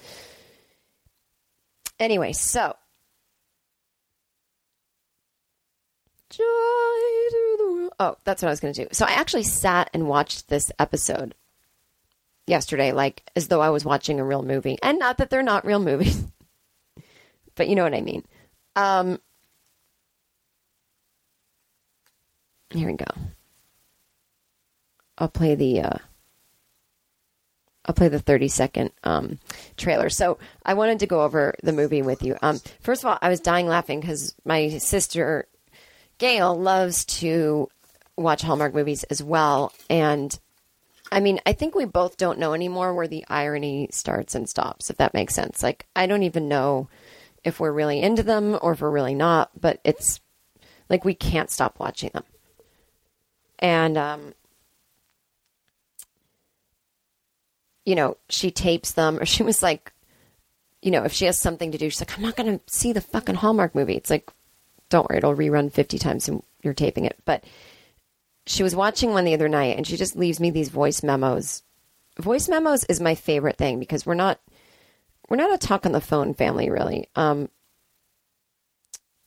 Anyway, 1.99 2.33
so. 2.35 2.77
Joy 6.31 6.45
the 6.45 7.69
world. 7.69 7.93
Oh, 7.99 8.17
that's 8.23 8.43
what 8.43 8.49
I 8.49 8.53
was 8.53 8.61
going 8.61 8.75
to 8.75 8.85
do. 8.85 8.89
So 8.93 9.07
I 9.07 9.15
actually 9.15 9.43
sat 9.43 9.91
and 9.93 10.07
watched 10.07 10.47
this 10.47 10.71
episode 10.79 11.35
yesterday, 12.47 12.93
like 12.93 13.23
as 13.37 13.49
though 13.49 13.61
I 13.61 13.71
was 13.71 13.85
watching 13.85 14.21
a 14.21 14.25
real 14.25 14.43
movie. 14.43 14.79
And 14.83 14.99
not 14.99 15.19
that 15.19 15.31
they're 15.31 15.43
not 15.43 15.67
real 15.67 15.81
movies, 15.81 16.25
but 17.55 17.69
you 17.69 17.77
know 17.77 17.85
what 17.85 17.95
I 17.95 18.01
mean. 18.01 18.25
Um, 18.77 19.21
here 22.71 22.89
we 22.89 22.97
go. 22.97 23.05
I'll 25.19 25.29
play 25.29 25.55
the 25.55 25.83
uh, 25.83 25.99
I'll 27.85 27.95
play 27.95 28.09
the 28.09 28.19
30 28.19 28.49
second 28.49 28.91
um, 29.05 29.39
trailer. 29.77 30.09
So 30.09 30.39
I 30.65 30.75
wanted 30.75 31.01
to 31.01 31.07
go 31.07 31.23
over 31.23 31.55
the 31.63 31.73
movie 31.73 32.03
with 32.03 32.23
you. 32.23 32.37
Um, 32.41 32.61
first 32.81 33.03
of 33.03 33.11
all, 33.11 33.19
I 33.21 33.29
was 33.29 33.41
dying 33.41 33.67
laughing 33.67 34.01
because 34.01 34.35
my 34.45 34.69
sister 34.79 35.47
Gail 36.19 36.59
loves 36.59 37.05
to 37.07 37.69
watch 38.17 38.43
Hallmark 38.43 38.75
movies 38.75 39.03
as 39.05 39.23
well, 39.23 39.73
and 39.91 40.39
I 41.13 41.21
mean, 41.21 41.41
I 41.45 41.53
think 41.53 41.75
we 41.75 41.85
both 41.85 42.17
don't 42.17 42.39
know 42.39 42.55
anymore 42.55 42.95
where 42.95 43.07
the 43.07 43.25
irony 43.29 43.89
starts 43.93 44.35
and 44.35 44.49
stops, 44.49 44.89
if 44.89 44.97
that 44.97 45.13
makes 45.13 45.35
sense. 45.35 45.63
Like, 45.63 45.87
I 45.95 46.07
don't 46.07 46.23
even 46.23 46.49
know 46.49 46.89
if 47.45 47.61
we're 47.61 47.71
really 47.71 48.01
into 48.01 48.23
them 48.23 48.59
or 48.63 48.73
if 48.73 48.81
we're 48.81 48.91
really 48.91 49.15
not, 49.15 49.51
but 49.61 49.79
it's 49.85 50.21
like 50.89 51.05
we 51.05 51.13
can't 51.13 51.51
stop 51.51 51.79
watching 51.79 52.11
them. 52.15 52.25
And, 53.59 53.99
um, 53.99 54.35
you 57.85 57.95
know, 57.95 58.17
she 58.31 58.51
tapes 58.51 58.93
them, 58.93 59.19
or 59.19 59.27
she 59.27 59.43
was 59.43 59.63
like, 59.63 59.93
you 60.81 60.91
know, 60.91 61.05
if 61.05 61.13
she 61.13 61.27
has 61.27 61.39
something 61.39 61.73
to 61.73 61.79
do, 61.79 61.91
she's 61.91 62.01
like, 62.01 62.17
I'm 62.17 62.25
not 62.25 62.37
going 62.37 62.59
to 62.59 62.73
see 62.73 62.95
the 62.95 63.03
fucking 63.03 63.35
Hallmark 63.35 63.75
movie. 63.75 63.97
It's 63.97 64.11
like, 64.11 64.31
don't 64.89 65.09
worry, 65.11 65.19
it'll 65.19 65.37
rerun 65.37 65.71
50 65.71 65.99
times 65.99 66.27
and 66.27 66.43
you're 66.63 66.73
taping 66.73 67.05
it. 67.05 67.19
But, 67.27 67.45
she 68.47 68.63
was 68.63 68.75
watching 68.75 69.11
one 69.11 69.25
the 69.25 69.35
other 69.35 69.49
night 69.49 69.77
and 69.77 69.87
she 69.87 69.97
just 69.97 70.17
leaves 70.17 70.41
me 70.41 70.51
these 70.51 70.69
voice 70.69 71.03
memos. 71.03 71.63
Voice 72.19 72.49
memos 72.49 72.85
is 72.85 73.01
my 73.01 73.15
favorite 73.15 73.57
thing 73.57 73.79
because 73.79 74.05
we're 74.05 74.15
not 74.15 74.41
we're 75.29 75.37
not 75.37 75.55
a 75.55 75.59
talk 75.59 75.87
on 75.87 75.93
the 75.93 76.01
phone 76.01 76.35
family 76.35 76.71
really. 76.71 77.09
Um 77.15 77.49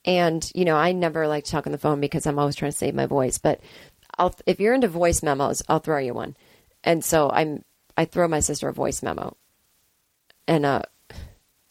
and 0.04 0.50
you 0.54 0.66
know, 0.66 0.76
I 0.76 0.92
never 0.92 1.28
like 1.28 1.46
to 1.46 1.52
talk 1.52 1.66
on 1.66 1.72
the 1.72 1.78
phone 1.78 2.00
because 2.00 2.26
I'm 2.26 2.38
always 2.38 2.56
trying 2.56 2.72
to 2.72 2.78
save 2.78 2.94
my 2.94 3.06
voice, 3.06 3.38
but 3.38 3.62
I'll 4.18 4.36
if 4.46 4.60
you're 4.60 4.74
into 4.74 4.88
voice 4.88 5.24
memos, 5.24 5.64
I'll 5.68 5.80
throw 5.80 5.98
you 5.98 6.14
one. 6.14 6.36
And 6.84 7.04
so 7.04 7.30
I'm 7.32 7.64
I 7.98 8.06
throw 8.06 8.28
my 8.28 8.42
sister 8.42 8.68
a 8.68 8.74
voice 8.74 9.02
memo. 9.02 9.38
And 10.48 10.66
uh 10.66 10.82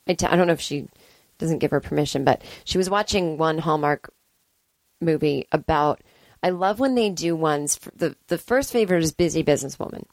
I 0.09 0.15
t- 0.15 0.27
I 0.27 0.37
don't 0.37 0.47
know 0.47 0.53
if 0.55 0.61
she 0.61 0.89
doesn't 1.39 1.59
give 1.59 1.71
her 1.71 1.81
permission, 1.81 2.25
but 2.25 2.43
she 2.65 2.79
was 2.79 2.91
watching 2.91 3.37
one 3.37 3.59
Hallmark 3.59 4.13
movie 5.01 5.47
about 5.53 6.01
I 6.45 6.51
love 6.51 6.79
when 6.79 6.95
they 6.95 7.09
do 7.09 7.35
ones. 7.35 7.81
The 7.97 8.17
the 8.29 8.37
first 8.37 8.71
favorite 8.71 9.03
is 9.03 9.13
busy 9.13 9.43
businesswoman 9.43 10.05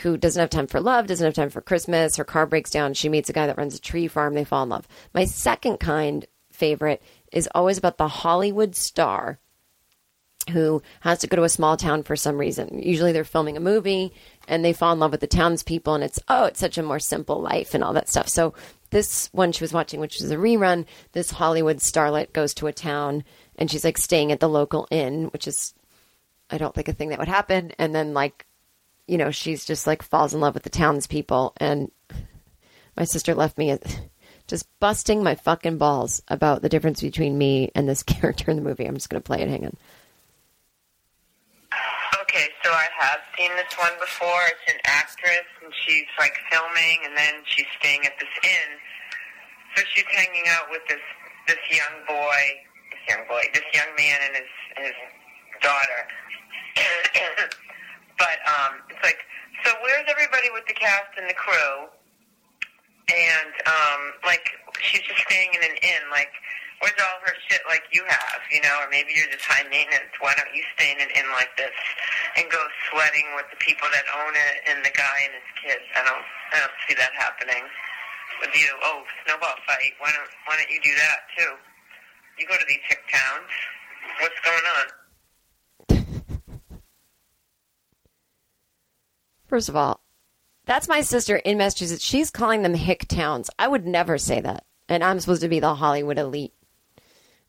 who 0.00 0.16
doesn't 0.16 0.40
have 0.40 0.50
time 0.50 0.66
for 0.66 0.80
love, 0.80 1.06
doesn't 1.06 1.24
have 1.24 1.34
time 1.34 1.50
for 1.50 1.60
Christmas. 1.60 2.16
Her 2.16 2.24
car 2.24 2.46
breaks 2.46 2.70
down. 2.70 2.94
She 2.94 3.08
meets 3.08 3.30
a 3.30 3.32
guy 3.32 3.46
that 3.46 3.56
runs 3.56 3.76
a 3.76 3.80
tree 3.80 4.08
farm. 4.08 4.34
They 4.34 4.42
fall 4.42 4.64
in 4.64 4.70
love. 4.70 4.88
My 5.14 5.24
second 5.24 5.78
kind 5.78 6.26
favorite 6.50 7.00
is 7.30 7.48
always 7.54 7.78
about 7.78 7.96
the 7.96 8.08
Hollywood 8.08 8.74
star 8.74 9.38
who 10.50 10.82
has 11.00 11.20
to 11.20 11.28
go 11.28 11.36
to 11.36 11.44
a 11.44 11.48
small 11.48 11.76
town 11.76 12.02
for 12.02 12.16
some 12.16 12.38
reason. 12.38 12.80
Usually 12.82 13.12
they're 13.12 13.24
filming 13.24 13.56
a 13.56 13.60
movie 13.60 14.12
and 14.48 14.64
they 14.64 14.72
fall 14.72 14.92
in 14.92 14.98
love 14.98 15.10
with 15.10 15.20
the 15.20 15.26
townspeople 15.26 15.94
and 15.94 16.04
it's, 16.04 16.20
oh, 16.28 16.44
it's 16.44 16.60
such 16.60 16.78
a 16.78 16.82
more 16.82 17.00
simple 17.00 17.40
life 17.40 17.74
and 17.74 17.82
all 17.82 17.92
that 17.92 18.08
stuff. 18.08 18.28
So 18.28 18.54
this 18.90 19.28
one 19.32 19.52
she 19.52 19.64
was 19.64 19.72
watching, 19.72 19.98
which 20.00 20.20
is 20.20 20.30
a 20.30 20.36
rerun, 20.36 20.86
this 21.12 21.30
Hollywood 21.30 21.78
starlet 21.78 22.32
goes 22.32 22.54
to 22.54 22.68
a 22.68 22.72
town 22.72 23.24
and 23.56 23.70
she's 23.70 23.84
like 23.84 23.98
staying 23.98 24.32
at 24.32 24.40
the 24.40 24.48
local 24.48 24.86
inn, 24.90 25.24
which 25.26 25.46
is, 25.48 25.74
I 26.50 26.58
don't 26.58 26.74
think 26.74 26.88
a 26.88 26.92
thing 26.92 27.10
that 27.10 27.18
would 27.18 27.28
happen. 27.28 27.72
And 27.78 27.94
then 27.94 28.14
like, 28.14 28.46
you 29.06 29.18
know, 29.18 29.30
she's 29.30 29.64
just 29.64 29.86
like 29.86 30.02
falls 30.02 30.34
in 30.34 30.40
love 30.40 30.54
with 30.54 30.62
the 30.62 30.70
townspeople. 30.70 31.54
And 31.58 31.90
my 32.96 33.04
sister 33.04 33.34
left 33.34 33.58
me 33.58 33.70
just 34.46 34.66
busting 34.80 35.22
my 35.22 35.34
fucking 35.34 35.78
balls 35.78 36.22
about 36.28 36.62
the 36.62 36.68
difference 36.68 37.00
between 37.00 37.36
me 37.36 37.70
and 37.74 37.88
this 37.88 38.02
character 38.04 38.50
in 38.50 38.56
the 38.56 38.62
movie. 38.62 38.86
I'm 38.86 38.94
just 38.94 39.10
to 39.10 39.20
play 39.20 39.40
it. 39.40 39.48
Hang 39.48 39.64
on. 39.64 39.76
Okay, 42.22 42.48
so 42.62 42.70
I 42.70 42.86
have 42.98 43.20
seen 43.38 43.50
this 43.56 43.72
one 43.78 43.92
before. 44.00 44.42
It's 44.48 44.74
an 44.74 44.80
actress, 44.84 45.46
and 45.62 45.72
she's 45.86 46.04
like 46.18 46.34
filming, 46.50 47.00
and 47.06 47.16
then 47.16 47.34
she's 47.46 47.66
staying 47.78 48.04
at 48.04 48.12
this 48.18 48.28
inn. 48.44 48.70
So 49.74 49.82
she's 49.94 50.04
hanging 50.12 50.44
out 50.48 50.66
with 50.70 50.82
this 50.88 51.00
this 51.46 51.62
young 51.70 52.04
boy, 52.06 52.42
young 53.08 53.24
boy, 53.28 53.42
this 53.54 53.66
young 53.74 53.90
man, 53.96 54.18
and 54.26 54.34
his 54.36 54.52
his 54.76 54.96
daughter. 55.62 56.00
but 58.18 58.38
um, 58.44 58.82
it's 58.90 59.02
like, 59.02 59.18
so 59.64 59.72
where's 59.82 60.04
everybody 60.08 60.48
with 60.52 60.66
the 60.66 60.74
cast 60.74 61.16
and 61.16 61.28
the 61.28 61.34
crew? 61.34 61.88
And 63.06 63.52
um, 63.64 64.00
like, 64.26 64.50
she's 64.82 65.02
just 65.02 65.22
staying 65.22 65.54
in 65.54 65.62
an 65.62 65.76
inn. 65.80 66.10
Like, 66.10 66.34
Where's 66.84 67.00
all 67.00 67.24
her 67.24 67.32
shit 67.48 67.64
like 67.64 67.88
you 67.88 68.04
have, 68.04 68.40
you 68.52 68.60
know? 68.60 68.84
Or 68.84 68.88
maybe 68.92 69.16
you're 69.16 69.30
just 69.32 69.48
high 69.48 69.64
maintenance. 69.64 70.12
Why 70.20 70.36
don't 70.36 70.52
you 70.52 70.60
stay 70.76 70.92
in 70.92 71.00
an 71.00 71.08
inn 71.08 71.28
like 71.32 71.48
this 71.56 71.72
and 72.36 72.44
go 72.52 72.60
sweating 72.92 73.24
with 73.32 73.48
the 73.48 73.56
people 73.64 73.88
that 73.88 74.04
own 74.12 74.36
it 74.36 74.56
and 74.68 74.84
the 74.84 74.92
guy 74.92 75.24
and 75.24 75.32
his 75.32 75.48
kids? 75.56 75.86
I 75.96 76.04
don't, 76.04 76.24
I 76.52 76.60
don't 76.60 76.76
see 76.84 76.92
that 77.00 77.16
happening 77.16 77.64
with 78.44 78.52
you. 78.52 78.68
Oh, 78.84 79.08
snowball 79.24 79.56
fight. 79.64 79.96
Why 80.04 80.12
don't, 80.12 80.28
why 80.44 80.60
don't 80.60 80.68
you 80.68 80.80
do 80.84 80.92
that 81.00 81.18
too? 81.32 81.52
You 82.38 82.46
go 82.46 82.56
to 82.56 82.64
these 82.68 82.78
hick 82.88 83.02
towns. 83.10 83.50
What's 84.20 84.40
going 84.44 84.64
on? 84.76 84.86
First 89.46 89.68
of 89.68 89.76
all, 89.76 90.00
that's 90.66 90.88
my 90.88 91.00
sister 91.00 91.36
in 91.36 91.56
Massachusetts. 91.56 92.04
She's 92.04 92.30
calling 92.30 92.62
them 92.62 92.74
hick 92.74 93.06
towns. 93.08 93.48
I 93.58 93.68
would 93.68 93.86
never 93.86 94.18
say 94.18 94.40
that. 94.40 94.64
And 94.88 95.02
I'm 95.02 95.20
supposed 95.20 95.42
to 95.42 95.48
be 95.48 95.60
the 95.60 95.74
Hollywood 95.74 96.18
elite, 96.18 96.52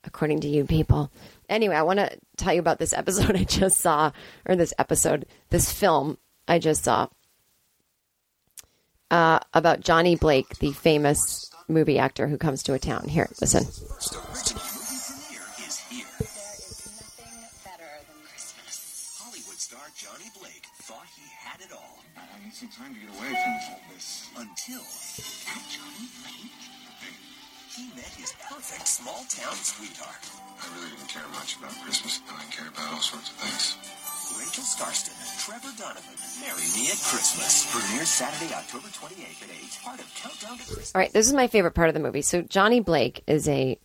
according 0.04 0.41
to 0.41 0.47
you 0.47 0.65
people. 0.65 1.12
Anyway, 1.50 1.76
I 1.76 1.84
want 1.84 2.00
to 2.00 2.17
tell 2.36 2.54
you 2.54 2.60
about 2.60 2.80
this 2.80 2.93
episode 2.93 3.36
I 3.36 3.43
just 3.43 3.80
saw, 3.80 4.12
or 4.47 4.56
this 4.56 4.73
episode, 4.78 5.26
this 5.50 5.71
film 5.71 6.17
I 6.47 6.60
just 6.60 6.84
saw 6.84 7.08
uh, 9.12 9.39
about 9.54 9.82
Johnny 9.82 10.15
Blake, 10.15 10.60
the 10.60 10.71
famous 10.71 11.52
movie 11.67 12.00
actor 12.00 12.28
who 12.28 12.38
comes 12.38 12.63
to 12.63 12.73
a 12.73 12.80
town. 12.80 13.08
Here, 13.08 13.30
listen. 13.41 13.65
Small 28.98 29.24
town 29.30 29.54
sweetheart. 29.54 30.26
I 30.58 30.74
really 30.74 30.90
didn't 30.90 31.10
care 31.10 31.22
much 31.32 31.56
about 31.58 31.70
Christmas. 31.84 32.20
I 32.32 32.44
cared 32.50 32.74
about 32.74 32.94
all 32.94 33.00
sorts 33.00 33.30
of 33.30 33.36
things. 33.36 33.78
Rachel 34.40 34.64
Skarsten, 34.64 35.14
Trevor 35.46 35.70
Donovan, 35.78 36.18
Marry 36.42 36.66
Me 36.74 36.90
at 36.90 36.98
Christmas. 36.98 37.70
Premieres 37.72 38.10
Saturday, 38.10 38.52
October 38.56 38.88
28th 38.88 39.44
at 39.44 39.50
8. 39.50 39.80
Part 39.84 40.00
of 40.00 40.16
Countdown 40.16 40.58
to 40.58 40.64
Christmas. 40.64 40.92
All 40.96 41.00
right, 41.00 41.14
this 41.14 41.28
is 41.28 41.34
my 41.34 41.46
favorite 41.46 41.76
part 41.76 41.90
of 41.90 41.94
the 41.94 42.00
movie. 42.00 42.24
So 42.24 42.42
Johnny 42.42 42.80
Blake 42.80 43.24
is 43.28 43.48
a. 43.48 43.78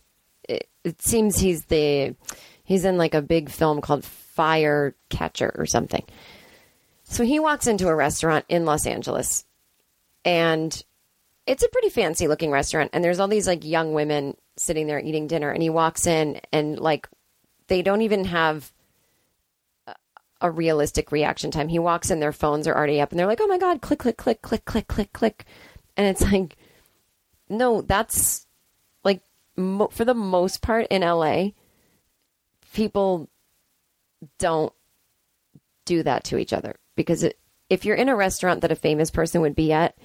It, 0.49 0.67
it 0.83 0.99
seems 1.03 1.37
he's 1.37 1.65
the. 1.65 2.15
He's 2.63 2.83
in 2.83 2.97
like 2.97 3.13
a 3.13 3.21
big 3.21 3.49
film 3.49 3.81
called 3.81 4.03
Fire 4.03 4.95
Catcher 5.09 5.53
or 5.55 5.67
something. 5.67 6.05
So 7.03 7.23
he 7.23 7.37
walks 7.37 7.67
into 7.67 7.87
a 7.87 7.93
restaurant 7.93 8.45
in 8.49 8.65
Los 8.65 8.87
Angeles, 8.87 9.45
and 10.25 10.83
it's 11.45 11.63
a 11.63 11.69
pretty 11.69 11.89
fancy 11.89 12.27
looking 12.27 12.51
restaurant. 12.51 12.91
And 12.93 13.03
there's 13.03 13.19
all 13.19 13.27
these 13.27 13.47
like 13.47 13.65
young 13.65 13.93
women 13.93 14.35
sitting 14.57 14.87
there 14.87 14.99
eating 14.99 15.27
dinner, 15.27 15.51
and 15.51 15.61
he 15.61 15.69
walks 15.69 16.07
in 16.07 16.39
and 16.51 16.79
like 16.79 17.07
they 17.67 17.81
don't 17.81 18.01
even 18.01 18.25
have 18.25 18.71
a- 20.41 20.51
realistic 20.51 21.11
reaction 21.11 21.51
time. 21.51 21.69
He 21.69 21.79
walks 21.79 22.11
in, 22.11 22.19
their 22.19 22.33
phones 22.33 22.67
are 22.67 22.75
already 22.75 23.01
up, 23.01 23.11
and 23.11 23.19
they're 23.19 23.27
like, 23.27 23.41
"Oh 23.41 23.47
my 23.47 23.57
god!" 23.57 23.81
Click, 23.81 23.99
click, 23.99 24.17
click, 24.17 24.41
click, 24.41 24.65
click, 24.65 24.87
click, 24.87 25.13
click, 25.13 25.45
and 25.97 26.07
it's 26.07 26.21
like, 26.21 26.57
no, 27.49 27.81
that's 27.81 28.45
like 29.03 29.21
mo- 29.55 29.89
for 29.89 30.05
the 30.05 30.13
most 30.13 30.61
part 30.61 30.87
in 30.89 31.01
LA, 31.01 31.49
people 32.73 33.29
don't 34.39 34.73
do 35.85 36.03
that 36.03 36.23
to 36.25 36.37
each 36.37 36.53
other 36.53 36.75
because 36.95 37.23
it, 37.23 37.37
if 37.69 37.85
you're 37.85 37.95
in 37.95 38.09
a 38.09 38.15
restaurant 38.15 38.61
that 38.61 38.71
a 38.71 38.75
famous 38.75 39.11
person 39.11 39.41
would 39.41 39.55
be 39.55 39.71
at, 39.73 39.97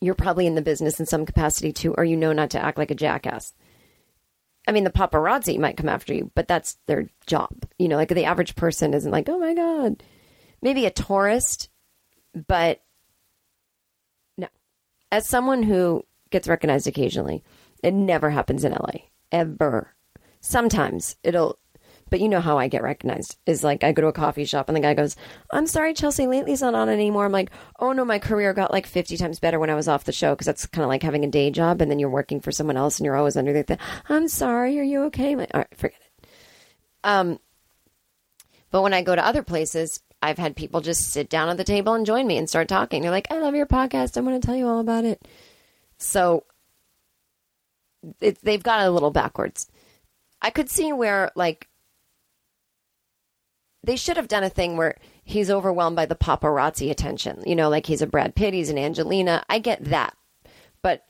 you're 0.00 0.14
probably 0.14 0.46
in 0.46 0.54
the 0.54 0.62
business 0.62 1.00
in 1.00 1.06
some 1.06 1.26
capacity 1.26 1.72
too, 1.72 1.94
or 1.96 2.04
you 2.04 2.16
know 2.16 2.32
not 2.32 2.50
to 2.50 2.62
act 2.62 2.78
like 2.78 2.90
a 2.90 2.94
jackass. 2.94 3.52
I 4.68 4.72
mean, 4.72 4.84
the 4.84 4.90
paparazzi 4.90 5.58
might 5.58 5.76
come 5.76 5.88
after 5.88 6.12
you, 6.12 6.30
but 6.34 6.48
that's 6.48 6.76
their 6.86 7.08
job. 7.26 7.52
You 7.78 7.88
know, 7.88 7.96
like 7.96 8.08
the 8.08 8.24
average 8.24 8.56
person 8.56 8.94
isn't 8.94 9.10
like, 9.10 9.28
oh 9.28 9.38
my 9.38 9.54
God. 9.54 10.02
Maybe 10.60 10.86
a 10.86 10.90
tourist, 10.90 11.68
but 12.46 12.80
no. 14.36 14.48
As 15.12 15.26
someone 15.26 15.62
who 15.62 16.04
gets 16.30 16.48
recognized 16.48 16.88
occasionally, 16.88 17.44
it 17.82 17.94
never 17.94 18.30
happens 18.30 18.64
in 18.64 18.72
LA, 18.72 19.04
ever. 19.30 19.94
Sometimes 20.40 21.16
it'll, 21.22 21.58
but 22.10 22.20
you 22.20 22.28
know 22.28 22.40
how 22.40 22.58
I 22.58 22.68
get 22.68 22.82
recognized 22.82 23.36
is 23.46 23.64
like 23.64 23.82
I 23.82 23.92
go 23.92 24.02
to 24.02 24.08
a 24.08 24.12
coffee 24.12 24.44
shop 24.44 24.68
and 24.68 24.76
the 24.76 24.80
guy 24.80 24.94
goes, 24.94 25.16
I'm 25.50 25.66
sorry, 25.66 25.92
Chelsea, 25.92 26.26
Lately's 26.26 26.62
not 26.62 26.74
on 26.74 26.88
anymore. 26.88 27.24
I'm 27.24 27.32
like, 27.32 27.50
oh 27.80 27.92
no, 27.92 28.04
my 28.04 28.18
career 28.18 28.54
got 28.54 28.72
like 28.72 28.86
50 28.86 29.16
times 29.16 29.40
better 29.40 29.58
when 29.58 29.70
I 29.70 29.74
was 29.74 29.88
off 29.88 30.04
the 30.04 30.12
show 30.12 30.34
because 30.34 30.46
that's 30.46 30.66
kind 30.66 30.84
of 30.84 30.88
like 30.88 31.02
having 31.02 31.24
a 31.24 31.30
day 31.30 31.50
job 31.50 31.80
and 31.80 31.90
then 31.90 31.98
you're 31.98 32.10
working 32.10 32.40
for 32.40 32.52
someone 32.52 32.76
else 32.76 32.98
and 32.98 33.04
you're 33.04 33.16
always 33.16 33.36
under 33.36 33.62
the, 33.62 33.78
I'm 34.08 34.28
sorry, 34.28 34.78
are 34.78 34.84
you 34.84 35.04
okay? 35.04 35.32
I'm 35.32 35.38
like, 35.38 35.50
all 35.52 35.60
right, 35.60 35.76
forget 35.76 36.00
it. 36.00 36.28
Um, 37.02 37.40
but 38.70 38.82
when 38.82 38.94
I 38.94 39.02
go 39.02 39.14
to 39.14 39.26
other 39.26 39.42
places, 39.42 40.00
I've 40.22 40.38
had 40.38 40.56
people 40.56 40.80
just 40.80 41.10
sit 41.10 41.28
down 41.28 41.48
at 41.48 41.56
the 41.56 41.64
table 41.64 41.94
and 41.94 42.06
join 42.06 42.26
me 42.26 42.36
and 42.36 42.48
start 42.48 42.68
talking. 42.68 43.02
They're 43.02 43.10
like, 43.10 43.30
I 43.30 43.38
love 43.38 43.54
your 43.54 43.66
podcast. 43.66 44.16
I'm 44.16 44.24
going 44.24 44.40
to 44.40 44.46
tell 44.46 44.56
you 44.56 44.66
all 44.66 44.80
about 44.80 45.04
it. 45.04 45.26
So 45.98 46.44
it, 48.20 48.38
they've 48.42 48.62
got 48.62 48.82
it 48.82 48.88
a 48.88 48.90
little 48.90 49.10
backwards. 49.10 49.68
I 50.40 50.50
could 50.50 50.70
see 50.70 50.92
where, 50.92 51.30
like, 51.34 51.68
they 53.86 53.96
should 53.96 54.16
have 54.16 54.28
done 54.28 54.42
a 54.42 54.50
thing 54.50 54.76
where 54.76 54.96
he's 55.24 55.50
overwhelmed 55.50 55.96
by 55.96 56.06
the 56.06 56.16
paparazzi 56.16 56.90
attention. 56.90 57.42
You 57.46 57.54
know, 57.54 57.68
like 57.68 57.86
he's 57.86 58.02
a 58.02 58.06
Brad 58.06 58.34
Pitt, 58.34 58.52
he's 58.52 58.68
an 58.68 58.78
Angelina. 58.78 59.44
I 59.48 59.60
get 59.60 59.84
that. 59.84 60.16
But 60.82 61.04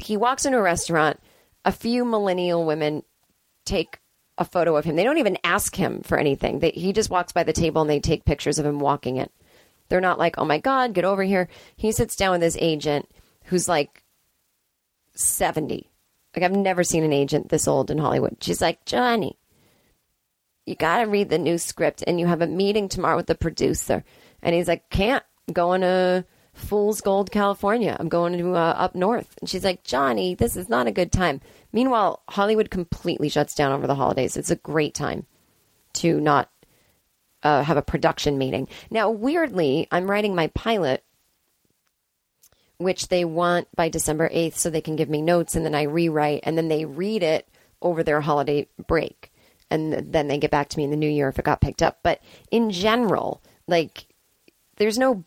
he 0.00 0.16
walks 0.16 0.46
into 0.46 0.58
a 0.58 0.62
restaurant, 0.62 1.20
a 1.64 1.72
few 1.72 2.04
millennial 2.04 2.64
women 2.64 3.02
take 3.64 3.98
a 4.38 4.44
photo 4.44 4.76
of 4.76 4.84
him. 4.84 4.94
They 4.94 5.04
don't 5.04 5.18
even 5.18 5.38
ask 5.42 5.74
him 5.74 6.02
for 6.02 6.16
anything. 6.16 6.60
They, 6.60 6.70
he 6.70 6.92
just 6.92 7.10
walks 7.10 7.32
by 7.32 7.42
the 7.42 7.52
table 7.52 7.82
and 7.82 7.90
they 7.90 8.00
take 8.00 8.24
pictures 8.24 8.58
of 8.58 8.66
him 8.66 8.78
walking 8.78 9.16
it. 9.16 9.32
They're 9.88 10.00
not 10.00 10.18
like, 10.18 10.38
oh 10.38 10.44
my 10.44 10.58
God, 10.58 10.94
get 10.94 11.04
over 11.04 11.24
here. 11.24 11.48
He 11.76 11.92
sits 11.92 12.16
down 12.16 12.32
with 12.32 12.42
his 12.42 12.56
agent 12.60 13.10
who's 13.44 13.68
like 13.68 14.04
70. 15.14 15.90
Like, 16.34 16.42
I've 16.44 16.56
never 16.56 16.82
seen 16.84 17.04
an 17.04 17.12
agent 17.12 17.48
this 17.48 17.68
old 17.68 17.90
in 17.90 17.98
Hollywood. 17.98 18.36
She's 18.40 18.60
like, 18.60 18.84
Johnny, 18.86 19.36
you 20.66 20.74
got 20.74 20.98
to 20.98 21.04
read 21.04 21.28
the 21.28 21.38
new 21.38 21.58
script 21.58 22.02
and 22.06 22.18
you 22.18 22.26
have 22.26 22.42
a 22.42 22.46
meeting 22.46 22.88
tomorrow 22.88 23.16
with 23.16 23.26
the 23.26 23.34
producer. 23.34 24.04
And 24.42 24.54
he's 24.54 24.68
like, 24.68 24.88
can't. 24.90 25.24
I'm 25.48 25.54
going 25.54 25.82
to 25.82 26.24
Fool's 26.54 27.00
Gold, 27.00 27.30
California. 27.30 27.96
I'm 27.98 28.08
going 28.08 28.38
to 28.38 28.54
uh, 28.54 28.74
up 28.76 28.94
north. 28.94 29.36
And 29.40 29.48
she's 29.48 29.64
like, 29.64 29.84
Johnny, 29.84 30.34
this 30.34 30.56
is 30.56 30.68
not 30.68 30.86
a 30.86 30.92
good 30.92 31.12
time. 31.12 31.40
Meanwhile, 31.72 32.22
Hollywood 32.28 32.70
completely 32.70 33.28
shuts 33.28 33.54
down 33.54 33.72
over 33.72 33.86
the 33.86 33.94
holidays. 33.94 34.36
It's 34.36 34.50
a 34.50 34.56
great 34.56 34.94
time 34.94 35.26
to 35.94 36.20
not 36.20 36.50
uh, 37.42 37.62
have 37.62 37.76
a 37.76 37.82
production 37.82 38.38
meeting. 38.38 38.68
Now, 38.90 39.10
weirdly, 39.10 39.86
I'm 39.90 40.10
writing 40.10 40.34
my 40.34 40.46
pilot, 40.48 41.04
which 42.78 43.08
they 43.08 43.24
want 43.24 43.68
by 43.76 43.88
December 43.90 44.28
8th 44.30 44.54
so 44.54 44.70
they 44.70 44.80
can 44.80 44.96
give 44.96 45.10
me 45.10 45.20
notes 45.20 45.54
and 45.54 45.64
then 45.64 45.74
I 45.74 45.82
rewrite 45.82 46.40
and 46.44 46.56
then 46.56 46.68
they 46.68 46.84
read 46.84 47.22
it 47.22 47.48
over 47.82 48.02
their 48.02 48.22
holiday 48.22 48.66
break. 48.86 49.30
And 49.70 50.12
then 50.12 50.28
they 50.28 50.38
get 50.38 50.50
back 50.50 50.68
to 50.68 50.76
me 50.76 50.84
in 50.84 50.90
the 50.90 50.96
new 50.96 51.08
year 51.08 51.28
if 51.28 51.38
it 51.38 51.44
got 51.44 51.60
picked 51.60 51.82
up. 51.82 52.00
But 52.02 52.20
in 52.50 52.70
general, 52.70 53.42
like, 53.66 54.06
there's 54.76 54.98
no 54.98 55.24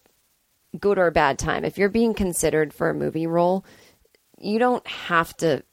good 0.80 0.98
or 0.98 1.12
bad 1.12 1.40
time. 1.40 1.66
If 1.66 1.78
you're 1.78 1.90
being 1.90 2.14
considered 2.14 2.74
for 2.74 2.90
a 2.90 2.94
movie 2.94 3.28
role, 3.28 3.66
you 4.40 4.60
don't 4.60 4.86
have 4.88 5.36
to 5.38 5.64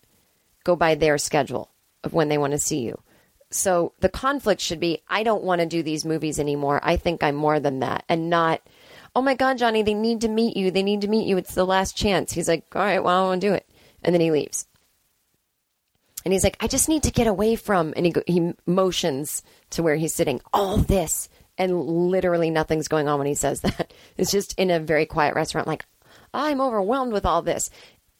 go 0.64 0.76
by 0.76 0.94
their 0.94 1.18
schedule 1.18 1.70
of 2.02 2.12
when 2.12 2.28
they 2.28 2.38
want 2.38 2.52
to 2.52 2.58
see 2.58 2.80
you. 2.80 3.00
So 3.50 3.92
the 4.00 4.08
conflict 4.08 4.60
should 4.60 4.80
be 4.80 5.02
I 5.08 5.22
don't 5.22 5.44
want 5.44 5.60
to 5.60 5.66
do 5.66 5.82
these 5.82 6.04
movies 6.04 6.40
anymore. 6.40 6.80
I 6.82 6.96
think 6.96 7.22
I'm 7.22 7.36
more 7.36 7.60
than 7.60 7.80
that. 7.80 8.04
And 8.08 8.30
not, 8.30 8.60
oh 9.14 9.22
my 9.22 9.34
God, 9.34 9.58
Johnny, 9.58 9.82
they 9.82 9.94
need 9.94 10.22
to 10.22 10.28
meet 10.28 10.56
you. 10.56 10.70
They 10.70 10.82
need 10.82 11.02
to 11.02 11.08
meet 11.08 11.26
you. 11.26 11.36
It's 11.36 11.54
the 11.54 11.66
last 11.66 11.96
chance. 11.96 12.32
He's 12.32 12.48
like, 12.48 12.64
all 12.74 12.82
right, 12.82 13.02
well, 13.02 13.24
I 13.24 13.28
want 13.28 13.40
to 13.40 13.48
do 13.48 13.54
it. 13.54 13.68
And 14.02 14.12
then 14.12 14.20
he 14.20 14.30
leaves. 14.30 14.66
And 16.24 16.32
he's 16.32 16.44
like, 16.44 16.56
I 16.60 16.66
just 16.66 16.88
need 16.88 17.02
to 17.04 17.10
get 17.10 17.26
away 17.26 17.56
from. 17.56 17.92
And 17.96 18.06
he, 18.06 18.14
he 18.26 18.52
motions 18.66 19.42
to 19.70 19.82
where 19.82 19.96
he's 19.96 20.14
sitting. 20.14 20.40
All 20.52 20.78
this. 20.78 21.28
And 21.58 21.80
literally 21.82 22.50
nothing's 22.50 22.88
going 22.88 23.08
on 23.08 23.18
when 23.18 23.26
he 23.26 23.34
says 23.34 23.60
that. 23.60 23.92
It's 24.16 24.30
just 24.30 24.58
in 24.58 24.70
a 24.70 24.80
very 24.80 25.06
quiet 25.06 25.34
restaurant, 25.34 25.66
like, 25.66 25.84
I'm 26.32 26.60
overwhelmed 26.60 27.12
with 27.12 27.26
all 27.26 27.42
this. 27.42 27.70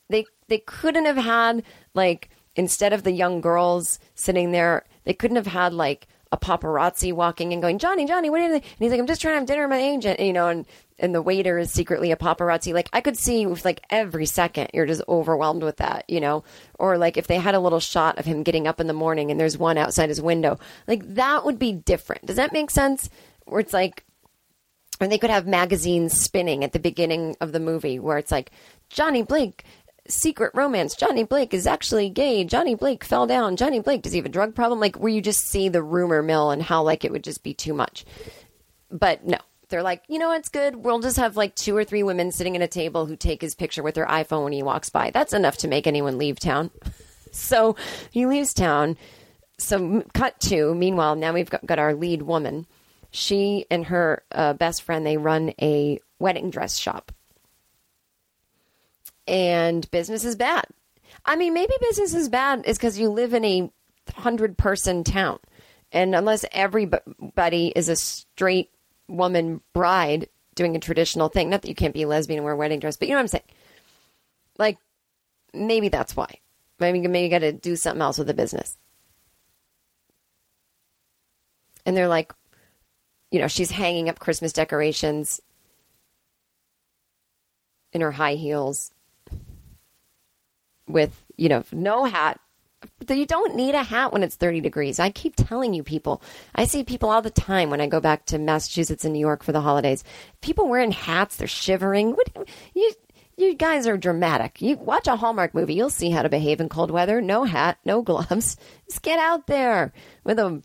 They 0.09 0.27
they 0.49 0.59
couldn't 0.59 1.07
have 1.07 1.17
had 1.17 1.63
like 1.95 2.31
instead 2.57 2.93
of 2.93 3.03
the 3.03 3.11
young 3.11 3.41
girls 3.41 3.99
sitting 4.15 4.53
there, 4.53 4.85
they 5.05 5.15
couldn't 5.15 5.37
have 5.37 5.47
had 5.47 5.73
like 5.73 6.07
a 6.31 6.37
paparazzi 6.37 7.13
walking 7.13 7.53
and 7.53 7.63
going, 7.63 7.79
Johnny, 7.79 8.07
Johnny, 8.07 8.31
what 8.31 8.41
are 8.41 8.49
you? 8.49 8.55
And 8.55 8.65
he's 8.79 8.91
like, 8.91 9.01
I'm 9.01 9.07
just 9.07 9.21
trying 9.21 9.35
to 9.35 9.39
have 9.39 9.47
dinner 9.47 9.63
with 9.63 9.71
my 9.71 9.83
agent, 9.83 10.21
you 10.21 10.33
know, 10.33 10.49
and 10.49 10.67
and 10.99 11.15
the 11.15 11.23
waiter 11.23 11.59
is 11.59 11.71
secretly 11.71 12.13
a 12.13 12.17
paparazzi. 12.17 12.73
Like 12.73 12.89
I 12.93 13.01
could 13.01 13.19
see 13.19 13.47
with 13.47 13.65
like 13.65 13.83
every 13.91 14.27
second 14.27 14.71
you're 14.73 14.87
just 14.87 15.03
overwhelmed 15.09 15.63
with 15.63 15.77
that, 15.79 16.05
you 16.09 16.21
know, 16.21 16.45
or 16.79 16.99
like 16.99 17.17
if 17.17 17.27
they 17.27 17.39
had 17.39 17.55
a 17.55 17.61
little 17.61 17.81
shot 17.81 18.19
of 18.19 18.25
him 18.25 18.43
getting 18.43 18.67
up 18.67 18.81
in 18.81 18.87
the 18.87 18.93
morning 18.93 19.31
and 19.31 19.39
there's 19.39 19.59
one 19.59 19.79
outside 19.79 20.09
his 20.09 20.23
window, 20.23 20.59
like 20.87 21.15
that 21.15 21.45
would 21.45 21.59
be 21.59 21.73
different. 21.73 22.27
Does 22.27 22.37
that 22.37 22.53
make 22.53 22.71
sense? 22.71 23.11
Where 23.45 23.61
it's 23.61 23.73
like 23.73 24.05
or 25.01 25.09
they 25.09 25.19
could 25.19 25.31
have 25.31 25.47
magazines 25.47 26.21
spinning 26.21 26.63
at 26.63 26.73
the 26.73 26.79
beginning 26.79 27.37
of 27.41 27.51
the 27.51 27.61
movie 27.61 27.99
where 27.99 28.19
it's 28.19 28.31
like 28.31 28.53
Johnny 28.89 29.23
Blake 29.23 29.65
secret 30.09 30.53
romance. 30.55 30.95
Johnny 30.95 31.25
Blake 31.25 31.55
is 31.55 31.67
actually 31.67 32.11
gay. 32.11 32.45
Johnny 32.45 32.75
Blake 32.75 33.05
fell 33.05 33.27
down. 33.27 33.57
Johnny 33.57 33.81
Blake, 33.81 34.03
does 34.03 34.13
he 34.13 34.19
have 34.19 34.27
a 34.27 34.31
drug 34.31 34.55
problem? 34.55 34.81
Like, 34.81 34.97
where 34.97 35.13
you 35.13 35.21
just 35.21 35.49
see 35.49 35.69
the 35.69 35.83
rumor 35.83 36.23
mill 36.23 36.51
and 36.51 36.63
how, 36.63 36.83
like, 36.83 37.05
it 37.05 37.13
would 37.13 37.25
just 37.25 37.43
be 37.43 37.55
too 37.55 37.75
much. 37.75 38.05
But 38.91 39.27
no, 39.27 39.39
they're 39.69 39.83
like, 39.83 40.03
you 40.09 40.19
know 40.19 40.29
what's 40.29 40.49
good? 40.49 40.77
We'll 40.77 41.01
just 41.01 41.17
have 41.17 41.37
like 41.37 41.55
two 41.55 41.77
or 41.77 41.85
three 41.85 42.03
women 42.03 42.33
sitting 42.33 42.57
at 42.57 42.63
a 42.63 42.69
table 42.69 43.07
who 43.07 43.17
take 43.17 43.41
his 43.41 43.55
picture 43.55 43.83
with 43.83 43.95
their 43.95 44.07
iPhone 44.07 44.45
when 44.45 44.53
he 44.53 44.63
walks 44.63 44.91
by. 44.91 45.11
That's 45.11 45.33
enough 45.33 45.57
to 45.59 45.69
make 45.69 45.87
anyone 45.87 46.19
leave 46.19 46.39
town. 46.39 46.71
so 47.33 47.77
he 48.11 48.27
leaves 48.27 48.55
town. 48.55 48.97
So, 49.59 50.03
cut 50.15 50.41
to, 50.41 50.75
meanwhile, 50.75 51.15
now 51.15 51.33
we've 51.33 51.49
got, 51.49 51.65
got 51.65 51.79
our 51.79 51.95
lead 51.95 52.23
woman. 52.23 52.67
She 53.13 53.67
and 53.71 53.87
her 53.87 54.25
uh, 54.33 54.55
best 54.55 54.83
friend, 54.83 55.07
they 55.07 55.17
run 55.17 55.55
a 55.63 56.01
wedding 56.19 56.51
dress 56.51 56.77
shop. 56.77 57.13
And 59.29 59.89
business 59.93 60.25
is 60.25 60.35
bad. 60.35 60.65
I 61.25 61.37
mean, 61.37 61.55
maybe 61.55 61.73
business 61.81 62.15
is 62.15 62.29
bad 62.29 62.65
is 62.67 62.77
because 62.77 62.99
you 62.99 63.09
live 63.09 63.33
in 63.33 63.45
a 63.45 63.71
hundred 64.17 64.59
person 64.59 65.05
town. 65.05 65.39
And 65.93 66.15
unless 66.15 66.45
everybody 66.51 67.73
is 67.75 67.89
a 67.89 67.97
straight 67.97 68.71
woman 69.09 69.61
bride 69.73 70.29
doing 70.55 70.77
a 70.77 70.81
traditional 70.81 71.29
thing, 71.29 71.51
not 71.51 71.63
that 71.63 71.69
you 71.69 71.75
can't 71.75 71.95
be 71.95 72.03
a 72.03 72.09
lesbian 72.09 72.39
and 72.39 72.45
wear 72.45 72.55
a 72.55 72.57
wedding 72.57 72.81
dress, 72.81 72.97
but 72.97 73.09
you 73.09 73.15
know 73.15 73.19
what 73.19 73.23
I'm 73.23 73.29
saying? 73.29 73.45
Like, 74.59 74.79
maybe 75.53 75.89
that's 75.89 76.17
why. 76.17 76.39
Maybe, 76.79 77.01
maybe 77.01 77.25
you 77.25 77.31
got 77.31 77.39
to 77.41 77.53
do 77.53 77.77
something 77.77 78.03
else 78.03 78.19
with 78.19 78.27
the 78.27 78.35
business. 78.35 78.77
And 81.87 81.97
they're 81.97 82.09
like, 82.09 82.33
you 83.31 83.41
know, 83.41 83.49
she's 83.49 83.71
hanging 83.71 84.09
up 84.09 84.19
Christmas 84.19 84.53
decorations 84.53 85.41
in 87.93 88.01
her 88.01 88.13
high 88.13 88.35
heels 88.35 88.93
with, 90.89 91.23
you 91.37 91.49
know, 91.49 91.65
no 91.73 92.05
hat. 92.05 92.41
You 93.09 93.27
don't 93.27 93.55
need 93.55 93.75
a 93.75 93.83
hat 93.83 94.13
when 94.13 94.23
it's 94.23 94.37
30 94.37 94.61
degrees. 94.61 94.99
I 94.99 95.11
keep 95.11 95.35
telling 95.37 95.75
you 95.75 95.83
people. 95.83 96.23
I 96.55 96.65
see 96.65 96.85
people 96.85 97.11
all 97.11 97.23
the 97.23 97.31
time 97.31 97.71
when 97.71 97.81
I 97.81 97.87
go 97.87 98.01
back 98.01 98.27
to 98.27 98.39
Massachusetts 98.39 99.05
and 99.05 99.13
New 99.13 99.21
York 99.21 99.43
for 99.43 99.53
the 99.53 99.61
holidays. 99.61 100.05
People 100.41 100.69
wearing 100.69 100.93
hats, 100.93 101.37
they're 101.37 101.47
shivering. 101.47 102.13
What 102.13 102.49
you 102.75 102.93
you 103.37 103.55
guys 103.55 103.87
are 103.87 103.97
dramatic. 103.97 104.63
You 104.63 104.77
watch 104.77 105.09
a 105.09 105.17
Hallmark 105.17 105.55
movie, 105.55 105.75
you'll 105.75 105.91
see 105.91 106.11
how 106.11 106.23
to 106.23 106.29
behave 106.29 106.61
in 106.61 106.69
cold 106.69 106.91
weather. 106.91 107.21
No 107.21 107.45
hat, 107.45 107.79
no 107.85 108.03
gloves. 108.11 108.57
Just 108.89 109.03
get 109.03 109.19
out 109.19 109.47
there 109.47 109.93
with 110.23 110.39
a 110.39 110.63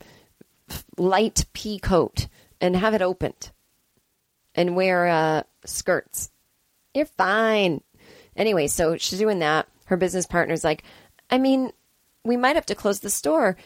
light 0.96 1.46
pea 1.52 1.78
coat 1.78 2.28
and 2.60 2.76
have 2.76 2.94
it 2.94 3.02
opened 3.02 3.50
and 4.54 4.76
wear 4.76 5.06
uh, 5.08 5.42
skirts. 5.64 6.30
You're 6.94 7.06
fine. 7.06 7.82
Anyway, 8.36 8.66
so 8.66 8.96
she's 8.96 9.18
doing 9.18 9.40
that. 9.40 9.68
Her 9.86 9.96
business 9.96 10.26
partner's 10.26 10.64
like, 10.64 10.84
I 11.30 11.38
mean, 11.38 11.72
we 12.24 12.36
might 12.36 12.56
have 12.56 12.66
to 12.66 12.74
close 12.74 13.00
the 13.00 13.10
store. 13.10 13.56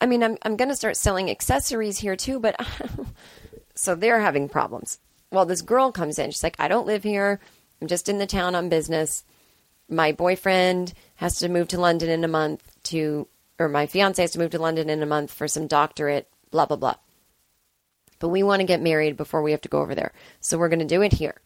I 0.00 0.06
mean, 0.06 0.22
I'm, 0.22 0.36
I'm 0.42 0.56
going 0.56 0.68
to 0.68 0.76
start 0.76 0.96
selling 0.96 1.30
accessories 1.30 1.98
here 1.98 2.16
too, 2.16 2.40
but 2.40 2.56
so 3.74 3.94
they're 3.94 4.20
having 4.20 4.48
problems. 4.48 4.98
Well, 5.30 5.44
this 5.46 5.62
girl 5.62 5.92
comes 5.92 6.18
in. 6.18 6.30
She's 6.30 6.42
like, 6.42 6.56
I 6.58 6.68
don't 6.68 6.86
live 6.86 7.02
here. 7.02 7.40
I'm 7.80 7.88
just 7.88 8.08
in 8.08 8.18
the 8.18 8.26
town 8.26 8.54
on 8.54 8.68
business. 8.68 9.24
My 9.88 10.12
boyfriend 10.12 10.94
has 11.16 11.38
to 11.38 11.48
move 11.48 11.68
to 11.68 11.80
London 11.80 12.08
in 12.08 12.24
a 12.24 12.28
month 12.28 12.62
to, 12.84 13.28
or 13.58 13.68
my 13.68 13.86
fiance 13.86 14.22
has 14.22 14.32
to 14.32 14.38
move 14.38 14.50
to 14.50 14.58
London 14.58 14.90
in 14.90 15.02
a 15.02 15.06
month 15.06 15.32
for 15.32 15.48
some 15.48 15.66
doctorate, 15.66 16.28
blah, 16.50 16.66
blah, 16.66 16.76
blah. 16.76 16.96
But 18.18 18.28
we 18.28 18.42
want 18.42 18.60
to 18.60 18.66
get 18.66 18.82
married 18.82 19.16
before 19.16 19.42
we 19.42 19.52
have 19.52 19.60
to 19.62 19.68
go 19.68 19.80
over 19.80 19.94
there. 19.94 20.12
So 20.40 20.58
we're 20.58 20.68
going 20.68 20.78
to 20.80 20.84
do 20.84 21.02
it 21.02 21.12
here. 21.12 21.36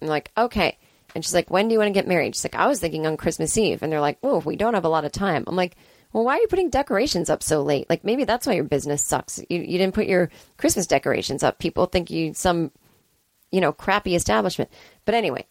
I'm 0.00 0.08
like, 0.08 0.30
okay. 0.36 0.78
And 1.14 1.24
she's 1.24 1.34
like, 1.34 1.50
when 1.50 1.68
do 1.68 1.72
you 1.72 1.78
want 1.78 1.88
to 1.88 1.98
get 1.98 2.08
married? 2.08 2.34
She's 2.34 2.44
like, 2.44 2.54
I 2.54 2.68
was 2.68 2.80
thinking 2.80 3.06
on 3.06 3.16
Christmas 3.16 3.58
Eve. 3.58 3.82
And 3.82 3.92
they're 3.92 4.00
like, 4.00 4.18
oh, 4.22 4.38
we 4.38 4.56
don't 4.56 4.74
have 4.74 4.84
a 4.84 4.88
lot 4.88 5.04
of 5.04 5.12
time. 5.12 5.44
I'm 5.46 5.56
like, 5.56 5.76
well, 6.12 6.24
why 6.24 6.36
are 6.36 6.40
you 6.40 6.48
putting 6.48 6.70
decorations 6.70 7.30
up 7.30 7.42
so 7.42 7.62
late? 7.62 7.88
Like, 7.88 8.04
maybe 8.04 8.24
that's 8.24 8.46
why 8.46 8.54
your 8.54 8.64
business 8.64 9.02
sucks. 9.02 9.38
You, 9.48 9.60
you 9.60 9.78
didn't 9.78 9.94
put 9.94 10.06
your 10.06 10.30
Christmas 10.56 10.86
decorations 10.86 11.42
up. 11.42 11.58
People 11.58 11.86
think 11.86 12.10
you 12.10 12.34
some, 12.34 12.70
you 13.50 13.60
know, 13.60 13.72
crappy 13.72 14.14
establishment. 14.14 14.70
But 15.04 15.14
anyway, 15.14 15.46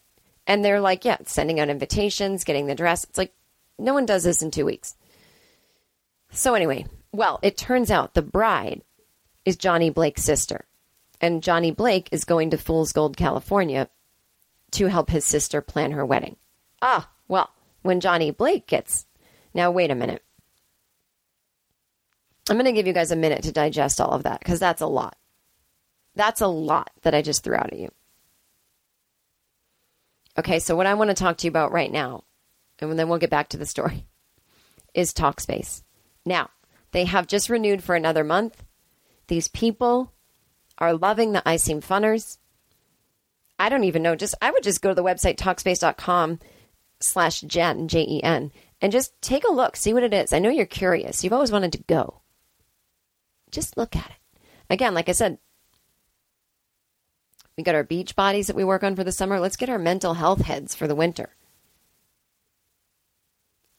and 0.45 0.63
they're 0.63 0.81
like, 0.81 1.05
yeah, 1.05 1.17
sending 1.25 1.59
out 1.59 1.69
invitations, 1.69 2.43
getting 2.43 2.67
the 2.67 2.75
dress. 2.75 3.03
It's 3.03 3.17
like, 3.17 3.33
no 3.79 3.93
one 3.93 4.05
does 4.05 4.23
this 4.23 4.41
in 4.41 4.51
two 4.51 4.65
weeks. 4.65 4.95
So 6.31 6.53
anyway, 6.53 6.85
well, 7.11 7.39
it 7.41 7.57
turns 7.57 7.91
out 7.91 8.13
the 8.13 8.21
bride 8.21 8.81
is 9.45 9.57
Johnny 9.57 9.89
Blake's 9.89 10.23
sister. 10.23 10.65
And 11.19 11.43
Johnny 11.43 11.71
Blake 11.71 12.09
is 12.11 12.23
going 12.23 12.49
to 12.51 12.57
Fool's 12.57 12.93
Gold, 12.93 13.17
California 13.17 13.89
to 14.71 14.87
help 14.87 15.09
his 15.09 15.25
sister 15.25 15.61
plan 15.61 15.91
her 15.91 16.05
wedding. 16.05 16.35
Ah, 16.81 17.09
well, 17.27 17.51
when 17.81 17.99
Johnny 17.99 18.31
Blake 18.31 18.67
gets. 18.67 19.05
Now, 19.53 19.69
wait 19.69 19.91
a 19.91 19.95
minute. 19.95 20.23
I'm 22.49 22.55
going 22.55 22.65
to 22.65 22.71
give 22.71 22.87
you 22.87 22.93
guys 22.93 23.11
a 23.11 23.15
minute 23.15 23.43
to 23.43 23.51
digest 23.51 24.01
all 24.01 24.11
of 24.11 24.23
that 24.23 24.39
because 24.39 24.59
that's 24.59 24.81
a 24.81 24.87
lot. 24.87 25.15
That's 26.15 26.41
a 26.41 26.47
lot 26.47 26.91
that 27.03 27.15
I 27.15 27.21
just 27.21 27.43
threw 27.43 27.55
out 27.55 27.71
at 27.71 27.79
you. 27.79 27.89
Okay, 30.37 30.59
so 30.59 30.75
what 30.75 30.87
I 30.87 30.93
want 30.93 31.09
to 31.09 31.13
talk 31.13 31.37
to 31.37 31.47
you 31.47 31.49
about 31.49 31.71
right 31.71 31.91
now, 31.91 32.23
and 32.79 32.97
then 32.97 33.09
we'll 33.09 33.19
get 33.19 33.29
back 33.29 33.49
to 33.49 33.57
the 33.57 33.65
story, 33.65 34.05
is 34.93 35.13
Talkspace. 35.13 35.83
Now, 36.25 36.49
they 36.91 37.05
have 37.05 37.27
just 37.27 37.49
renewed 37.49 37.83
for 37.83 37.95
another 37.95 38.23
month. 38.23 38.63
These 39.27 39.47
people 39.49 40.11
are 40.77 40.93
loving 40.93 41.31
the 41.31 41.47
I 41.47 41.57
Seem 41.57 41.81
Funners. 41.81 42.37
I 43.59 43.69
don't 43.69 43.83
even 43.83 44.01
know. 44.01 44.15
Just 44.15 44.35
I 44.41 44.51
would 44.51 44.63
just 44.63 44.81
go 44.81 44.89
to 44.89 44.95
the 44.95 45.03
website 45.03 45.37
talkspace.com 45.37 46.39
slash 46.99 47.41
Jen, 47.41 47.87
J 47.87 48.01
E 48.01 48.23
N, 48.23 48.51
and 48.81 48.91
just 48.91 49.13
take 49.21 49.43
a 49.43 49.51
look, 49.51 49.75
see 49.75 49.93
what 49.93 50.03
it 50.03 50.13
is. 50.13 50.33
I 50.33 50.39
know 50.39 50.49
you're 50.49 50.65
curious. 50.65 51.23
You've 51.23 51.33
always 51.33 51.51
wanted 51.51 51.73
to 51.73 51.83
go. 51.83 52.20
Just 53.51 53.77
look 53.77 53.95
at 53.95 54.09
it. 54.09 54.39
Again, 54.69 54.93
like 54.93 55.09
I 55.09 55.13
said, 55.13 55.37
we 57.57 57.63
got 57.63 57.75
our 57.75 57.83
beach 57.83 58.15
bodies 58.15 58.47
that 58.47 58.55
we 58.55 58.63
work 58.63 58.83
on 58.83 58.95
for 58.95 59.03
the 59.03 59.11
summer. 59.11 59.39
Let's 59.39 59.57
get 59.57 59.69
our 59.69 59.77
mental 59.77 60.13
health 60.13 60.41
heads 60.41 60.73
for 60.73 60.87
the 60.87 60.95
winter. 60.95 61.35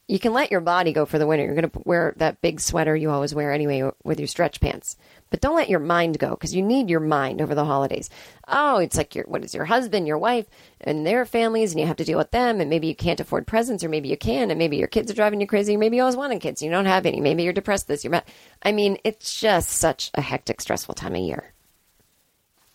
You 0.06 0.18
can 0.18 0.34
let 0.34 0.50
your 0.50 0.60
body 0.60 0.92
go 0.92 1.06
for 1.06 1.18
the 1.18 1.26
winter. 1.26 1.44
You're 1.44 1.54
going 1.54 1.70
to 1.70 1.82
wear 1.86 2.12
that 2.18 2.42
big 2.42 2.60
sweater 2.60 2.94
you 2.94 3.10
always 3.10 3.34
wear 3.34 3.50
anyway 3.50 3.90
with 4.04 4.20
your 4.20 4.26
stretch 4.26 4.60
pants. 4.60 4.96
But 5.32 5.40
don't 5.40 5.56
let 5.56 5.70
your 5.70 5.80
mind 5.80 6.18
go 6.18 6.32
because 6.32 6.54
you 6.54 6.60
need 6.60 6.90
your 6.90 7.00
mind 7.00 7.40
over 7.40 7.54
the 7.54 7.64
holidays. 7.64 8.10
Oh, 8.46 8.76
it's 8.76 8.98
like 8.98 9.14
your 9.14 9.24
what 9.24 9.42
is 9.42 9.54
your 9.54 9.64
husband, 9.64 10.06
your 10.06 10.18
wife, 10.18 10.44
and 10.82 11.06
their 11.06 11.24
families, 11.24 11.72
and 11.72 11.80
you 11.80 11.86
have 11.86 11.96
to 11.96 12.04
deal 12.04 12.18
with 12.18 12.32
them, 12.32 12.60
and 12.60 12.68
maybe 12.68 12.86
you 12.86 12.94
can't 12.94 13.18
afford 13.18 13.46
presents, 13.46 13.82
or 13.82 13.88
maybe 13.88 14.10
you 14.10 14.18
can, 14.18 14.50
and 14.50 14.58
maybe 14.58 14.76
your 14.76 14.88
kids 14.88 15.10
are 15.10 15.14
driving 15.14 15.40
you 15.40 15.46
crazy, 15.46 15.74
or 15.74 15.78
maybe 15.78 15.96
you 15.96 16.02
always 16.02 16.16
wanted 16.16 16.42
kids, 16.42 16.60
and 16.60 16.66
you 16.66 16.76
don't 16.76 16.84
have 16.84 17.06
any. 17.06 17.18
Maybe 17.18 17.44
you're 17.44 17.54
depressed 17.54 17.88
this 17.88 18.04
year. 18.04 18.22
I 18.62 18.72
mean, 18.72 18.98
it's 19.04 19.40
just 19.40 19.70
such 19.70 20.10
a 20.12 20.20
hectic, 20.20 20.60
stressful 20.60 20.96
time 20.96 21.14
of 21.14 21.22
year. 21.22 21.54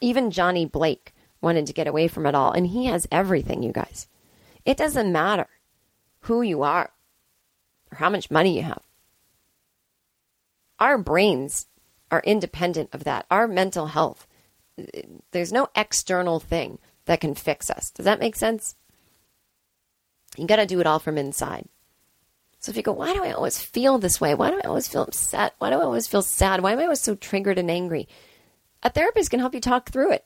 Even 0.02 0.32
Johnny 0.32 0.66
Blake 0.66 1.14
wanted 1.42 1.68
to 1.68 1.74
get 1.74 1.86
away 1.86 2.08
from 2.08 2.26
it 2.26 2.34
all, 2.34 2.52
and 2.54 2.66
he 2.66 2.86
has 2.86 3.08
everything, 3.12 3.62
you 3.62 3.72
guys. 3.72 4.08
It 4.66 4.78
doesn't 4.78 5.12
matter 5.12 5.48
who 6.22 6.42
you 6.42 6.64
are 6.64 6.90
or 7.92 7.98
how 8.00 8.10
much 8.10 8.32
money 8.32 8.56
you 8.56 8.64
have. 8.64 8.82
Our 10.80 10.98
brains 10.98 11.68
are 12.12 12.22
independent 12.26 12.90
of 12.94 13.04
that. 13.04 13.26
Our 13.30 13.48
mental 13.48 13.88
health, 13.88 14.28
there's 15.32 15.52
no 15.52 15.68
external 15.76 16.40
thing 16.40 16.80
that 17.06 17.22
can 17.22 17.36
fix 17.36 17.70
us. 17.70 17.92
Does 17.92 18.06
that 18.06 18.20
make 18.20 18.36
sense? 18.36 18.76
You 20.38 20.46
got 20.46 20.58
to 20.58 20.66
do 20.66 20.80
it 20.80 20.88
all 20.88 21.00
from 21.00 21.18
inside. 21.18 21.68
So 22.60 22.72
if 22.72 22.78
you 22.78 22.84
go, 22.84 22.92
why 22.92 23.14
do 23.14 23.24
I 23.24 23.32
always 23.32 23.62
feel 23.62 23.98
this 23.98 24.20
way? 24.20 24.34
Why 24.34 24.52
do 24.52 24.60
I 24.64 24.68
always 24.68 24.88
feel 24.88 25.04
upset? 25.04 25.54
Why 25.60 25.70
do 25.70 25.78
I 25.78 25.84
always 25.84 26.08
feel 26.08 26.22
sad? 26.22 26.62
Why 26.62 26.74
am 26.74 26.80
I 26.80 26.84
always 26.84 27.02
so 27.02 27.16
triggered 27.16 27.60
and 27.60 27.70
angry? 27.70 28.08
A 28.84 28.90
therapist 28.90 29.30
can 29.30 29.40
help 29.40 29.54
you 29.54 29.62
talk 29.62 29.90
through 29.90 30.12
it. 30.12 30.26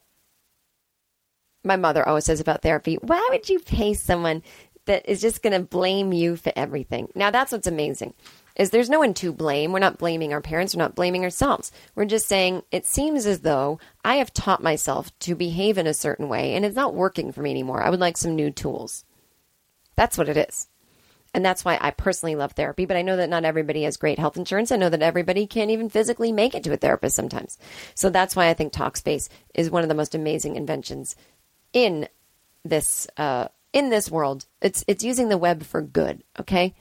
My 1.64 1.76
mother 1.76 2.08
always 2.08 2.26
says 2.26 2.40
about 2.40 2.62
therapy, 2.62 2.96
why 2.96 3.28
would 3.32 3.48
you 3.50 3.60
pay 3.60 3.94
someone 3.94 4.44
that 4.86 5.08
is 5.08 5.22
just 5.22 5.44
going 5.44 5.54
to 5.54 5.66
blame 5.66 6.12
you 6.12 6.36
for 6.36 6.52
everything? 6.56 7.10
Now 7.16 7.32
that's 7.32 7.52
what's 7.52 7.68
amazing 7.68 8.14
is 8.56 8.70
there's 8.70 8.89
no 8.89 8.99
one 8.99 9.14
to 9.16 9.32
blame. 9.32 9.72
We're 9.72 9.80
not 9.80 9.97
blaming 9.97 10.34
our 10.34 10.41
parents. 10.41 10.76
We're 10.76 10.84
not 10.84 10.95
blaming 10.95 11.24
ourselves. 11.24 11.72
We're 11.95 12.06
just 12.06 12.28
saying 12.28 12.64
it 12.72 12.86
seems 12.86 13.26
as 13.26 13.41
though 13.41 13.80
I 14.04 14.16
have 14.16 14.34
taught 14.34 14.64
myself 14.64 15.18
to 15.20 15.36
behave 15.36 15.78
in 15.78 15.88
a 15.88 15.93
certain 15.93 16.30
way 16.30 16.56
and 16.56 16.66
it's 16.66 16.76
not 16.76 16.93
working 16.93 17.32
for 17.32 17.41
me 17.41 17.52
anymore. 17.52 17.82
I 17.82 17.89
would 17.89 17.99
like 17.99 18.18
some 18.18 18.36
new 18.36 18.52
tools. 18.52 19.06
That's 19.95 20.18
what 20.18 20.30
it 20.30 20.38
is. 20.38 20.68
And 21.34 21.45
that's 21.45 21.64
why 21.64 21.78
I 21.80 21.91
personally 21.91 22.36
love 22.36 22.52
therapy, 22.54 22.86
but 22.86 22.97
I 22.97 23.04
know 23.04 23.16
that 23.16 23.30
not 23.30 23.45
everybody 23.45 23.84
has 23.84 23.95
great 23.95 24.20
health 24.20 24.36
insurance. 24.36 24.72
I 24.72 24.76
know 24.76 24.89
that 24.89 25.02
everybody 25.02 25.47
can't 25.47 25.72
even 25.72 25.89
physically 25.89 26.32
make 26.32 26.56
it 26.56 26.64
to 26.66 26.74
a 26.74 26.78
therapist 26.78 27.16
sometimes. 27.16 27.58
So 27.95 28.10
that's 28.10 28.36
why 28.36 28.49
I 28.49 28.54
think 28.54 28.74
Talkspace 28.74 29.30
is 29.56 29.72
one 29.72 29.84
of 29.84 29.89
the 29.89 29.95
most 29.95 30.14
amazing 30.14 30.58
inventions 30.58 31.16
in 31.72 32.10
this 32.66 33.08
uh, 33.16 33.47
in 33.72 33.89
this 33.89 34.12
world. 34.12 34.45
It's 34.62 34.84
it's 34.88 35.04
using 35.04 35.30
the 35.30 35.38
web 35.38 35.64
for 35.64 35.82
good, 35.82 36.24
okay? 36.39 36.76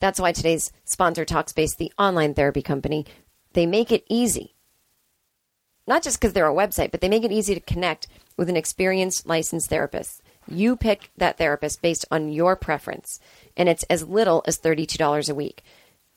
That's 0.00 0.20
why 0.20 0.32
today's 0.32 0.72
sponsor, 0.84 1.24
Talkspace, 1.24 1.76
the 1.76 1.92
online 1.98 2.34
therapy 2.34 2.62
company, 2.62 3.06
they 3.52 3.66
make 3.66 3.90
it 3.90 4.04
easy. 4.08 4.54
Not 5.86 6.02
just 6.02 6.20
because 6.20 6.34
they're 6.34 6.48
a 6.48 6.54
website, 6.54 6.90
but 6.90 7.00
they 7.00 7.08
make 7.08 7.24
it 7.24 7.32
easy 7.32 7.54
to 7.54 7.60
connect 7.60 8.06
with 8.36 8.48
an 8.48 8.56
experienced 8.56 9.26
licensed 9.26 9.70
therapist. 9.70 10.22
You 10.46 10.76
pick 10.76 11.10
that 11.16 11.38
therapist 11.38 11.82
based 11.82 12.04
on 12.10 12.30
your 12.30 12.56
preference, 12.56 13.20
and 13.56 13.68
it's 13.68 13.84
as 13.84 14.06
little 14.06 14.42
as 14.46 14.58
$32 14.58 15.28
a 15.28 15.34
week. 15.34 15.62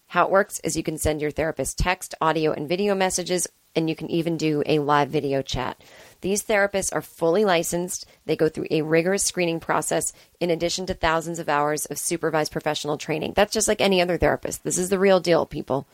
How 0.07 0.25
it 0.25 0.31
works 0.31 0.59
is 0.59 0.75
you 0.75 0.83
can 0.83 0.97
send 0.97 1.21
your 1.21 1.31
therapist 1.31 1.77
text, 1.77 2.13
audio, 2.19 2.51
and 2.51 2.67
video 2.67 2.93
messages, 2.93 3.47
and 3.75 3.89
you 3.89 3.95
can 3.95 4.09
even 4.09 4.37
do 4.37 4.63
a 4.65 4.79
live 4.79 5.09
video 5.09 5.41
chat. 5.41 5.81
These 6.21 6.43
therapists 6.43 6.93
are 6.93 7.01
fully 7.01 7.45
licensed. 7.45 8.05
They 8.25 8.35
go 8.35 8.49
through 8.49 8.67
a 8.69 8.83
rigorous 8.83 9.23
screening 9.23 9.59
process 9.59 10.13
in 10.39 10.49
addition 10.49 10.85
to 10.87 10.93
thousands 10.93 11.39
of 11.39 11.49
hours 11.49 11.85
of 11.85 11.97
supervised 11.97 12.51
professional 12.51 12.97
training. 12.97 13.33
That's 13.35 13.53
just 13.53 13.67
like 13.67 13.81
any 13.81 14.01
other 14.01 14.17
therapist. 14.17 14.63
This 14.63 14.77
is 14.77 14.89
the 14.89 14.99
real 14.99 15.19
deal, 15.19 15.45
people. 15.45 15.87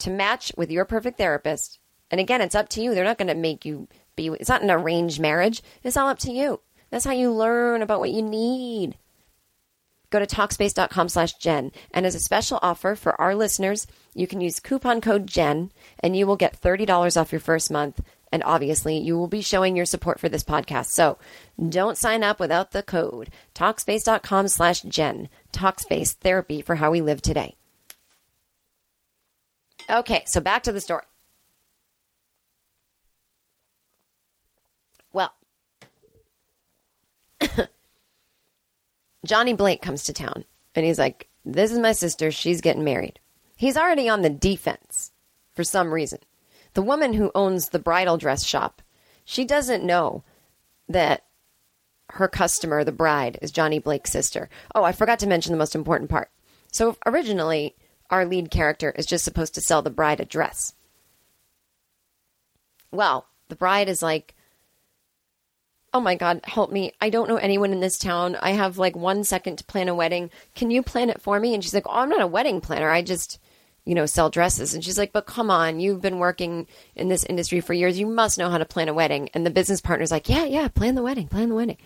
To 0.00 0.10
match 0.10 0.52
with 0.56 0.70
your 0.70 0.84
perfect 0.84 1.18
therapist, 1.18 1.78
and 2.10 2.20
again, 2.20 2.40
it's 2.40 2.54
up 2.54 2.68
to 2.70 2.82
you. 2.82 2.94
They're 2.94 3.04
not 3.04 3.18
going 3.18 3.28
to 3.28 3.34
make 3.34 3.64
you 3.64 3.88
be, 4.16 4.28
it's 4.28 4.48
not 4.48 4.62
an 4.62 4.70
arranged 4.70 5.18
marriage. 5.20 5.62
It's 5.82 5.96
all 5.96 6.08
up 6.08 6.18
to 6.20 6.32
you. 6.32 6.60
That's 6.90 7.04
how 7.04 7.12
you 7.12 7.32
learn 7.32 7.82
about 7.82 8.00
what 8.00 8.12
you 8.12 8.22
need. 8.22 8.96
Go 10.14 10.24
to 10.24 10.26
Talkspace.com 10.26 11.08
slash 11.08 11.32
Jen. 11.32 11.72
And 11.90 12.06
as 12.06 12.14
a 12.14 12.20
special 12.20 12.60
offer 12.62 12.94
for 12.94 13.20
our 13.20 13.34
listeners, 13.34 13.88
you 14.14 14.28
can 14.28 14.40
use 14.40 14.60
coupon 14.60 15.00
code 15.00 15.26
Jen 15.26 15.72
and 15.98 16.16
you 16.16 16.24
will 16.24 16.36
get 16.36 16.60
$30 16.60 17.20
off 17.20 17.32
your 17.32 17.40
first 17.40 17.68
month. 17.68 18.00
And 18.30 18.40
obviously, 18.44 18.96
you 18.96 19.18
will 19.18 19.26
be 19.26 19.42
showing 19.42 19.74
your 19.74 19.86
support 19.86 20.20
for 20.20 20.28
this 20.28 20.44
podcast. 20.44 20.90
So 20.90 21.18
don't 21.68 21.98
sign 21.98 22.22
up 22.22 22.38
without 22.38 22.70
the 22.70 22.84
code. 22.84 23.30
Talkspace.com 23.56 24.46
slash 24.46 24.82
Jen. 24.82 25.28
Talkspace, 25.52 26.12
therapy 26.12 26.62
for 26.62 26.76
how 26.76 26.92
we 26.92 27.00
live 27.00 27.20
today. 27.20 27.56
Okay, 29.90 30.22
so 30.26 30.40
back 30.40 30.62
to 30.62 30.70
the 30.70 30.80
story. 30.80 31.02
Well, 35.12 35.34
Johnny 39.24 39.54
Blake 39.54 39.82
comes 39.82 40.04
to 40.04 40.12
town 40.12 40.44
and 40.74 40.84
he's 40.84 40.98
like, 40.98 41.28
This 41.44 41.72
is 41.72 41.78
my 41.78 41.92
sister. 41.92 42.30
She's 42.30 42.60
getting 42.60 42.84
married. 42.84 43.18
He's 43.56 43.76
already 43.76 44.08
on 44.08 44.22
the 44.22 44.30
defense 44.30 45.12
for 45.54 45.64
some 45.64 45.92
reason. 45.92 46.18
The 46.74 46.82
woman 46.82 47.14
who 47.14 47.30
owns 47.34 47.68
the 47.68 47.78
bridal 47.78 48.16
dress 48.16 48.44
shop, 48.44 48.82
she 49.24 49.44
doesn't 49.44 49.84
know 49.84 50.24
that 50.88 51.24
her 52.10 52.28
customer, 52.28 52.84
the 52.84 52.92
bride, 52.92 53.38
is 53.40 53.50
Johnny 53.50 53.78
Blake's 53.78 54.12
sister. 54.12 54.48
Oh, 54.74 54.84
I 54.84 54.92
forgot 54.92 55.18
to 55.20 55.26
mention 55.26 55.52
the 55.52 55.58
most 55.58 55.74
important 55.74 56.10
part. 56.10 56.30
So 56.72 56.96
originally, 57.06 57.76
our 58.10 58.26
lead 58.26 58.50
character 58.50 58.90
is 58.90 59.06
just 59.06 59.24
supposed 59.24 59.54
to 59.54 59.60
sell 59.60 59.82
the 59.82 59.90
bride 59.90 60.20
a 60.20 60.24
dress. 60.24 60.74
Well, 62.90 63.26
the 63.48 63.56
bride 63.56 63.88
is 63.88 64.02
like, 64.02 64.34
Oh 65.94 66.00
my 66.00 66.16
God, 66.16 66.40
help 66.42 66.72
me. 66.72 66.92
I 67.00 67.08
don't 67.08 67.28
know 67.28 67.36
anyone 67.36 67.72
in 67.72 67.78
this 67.78 67.98
town. 67.98 68.34
I 68.42 68.50
have 68.50 68.78
like 68.78 68.96
one 68.96 69.22
second 69.22 69.58
to 69.58 69.64
plan 69.64 69.88
a 69.88 69.94
wedding. 69.94 70.28
Can 70.56 70.72
you 70.72 70.82
plan 70.82 71.08
it 71.08 71.22
for 71.22 71.38
me? 71.38 71.54
And 71.54 71.62
she's 71.62 71.72
like, 71.72 71.86
Oh, 71.86 71.92
I'm 71.92 72.08
not 72.08 72.20
a 72.20 72.26
wedding 72.26 72.60
planner. 72.60 72.90
I 72.90 73.00
just, 73.00 73.38
you 73.84 73.94
know, 73.94 74.04
sell 74.04 74.28
dresses. 74.28 74.74
And 74.74 74.84
she's 74.84 74.98
like, 74.98 75.12
But 75.12 75.26
come 75.26 75.52
on, 75.52 75.78
you've 75.78 76.00
been 76.02 76.18
working 76.18 76.66
in 76.96 77.08
this 77.08 77.22
industry 77.22 77.60
for 77.60 77.74
years. 77.74 77.96
You 77.96 78.08
must 78.08 78.38
know 78.38 78.50
how 78.50 78.58
to 78.58 78.64
plan 78.64 78.88
a 78.88 78.92
wedding. 78.92 79.30
And 79.34 79.46
the 79.46 79.50
business 79.50 79.80
partner's 79.80 80.10
like, 80.10 80.28
Yeah, 80.28 80.46
yeah, 80.46 80.66
plan 80.66 80.96
the 80.96 81.02
wedding, 81.02 81.28
plan 81.28 81.50
the 81.50 81.54
wedding. 81.54 81.78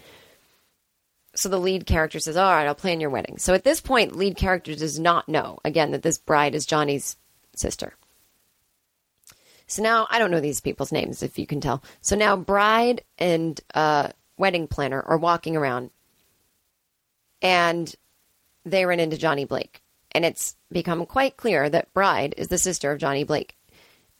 So 1.36 1.50
the 1.50 1.60
lead 1.60 1.84
character 1.84 2.18
says, 2.18 2.38
All 2.38 2.50
right, 2.50 2.66
I'll 2.66 2.74
plan 2.74 3.00
your 3.00 3.10
wedding. 3.10 3.36
So 3.36 3.52
at 3.52 3.64
this 3.64 3.82
point, 3.82 4.16
lead 4.16 4.38
character 4.38 4.74
does 4.74 4.98
not 4.98 5.28
know, 5.28 5.58
again, 5.66 5.90
that 5.90 6.02
this 6.02 6.16
bride 6.16 6.54
is 6.54 6.64
Johnny's 6.64 7.18
sister. 7.54 7.92
So 9.68 9.82
now 9.82 10.06
I 10.10 10.18
don't 10.18 10.30
know 10.30 10.40
these 10.40 10.62
people's 10.62 10.92
names, 10.92 11.22
if 11.22 11.38
you 11.38 11.46
can 11.46 11.60
tell. 11.60 11.82
So 12.00 12.16
now 12.16 12.36
bride 12.36 13.02
and 13.18 13.60
uh, 13.74 14.08
wedding 14.38 14.66
planner 14.66 15.02
are 15.02 15.18
walking 15.18 15.56
around, 15.56 15.90
and 17.42 17.94
they 18.64 18.86
run 18.86 18.98
into 18.98 19.18
Johnny 19.18 19.44
Blake, 19.44 19.82
and 20.12 20.24
it's 20.24 20.56
become 20.72 21.04
quite 21.04 21.36
clear 21.36 21.68
that 21.68 21.92
bride 21.92 22.34
is 22.38 22.48
the 22.48 22.56
sister 22.56 22.90
of 22.90 22.98
Johnny 22.98 23.24
Blake, 23.24 23.56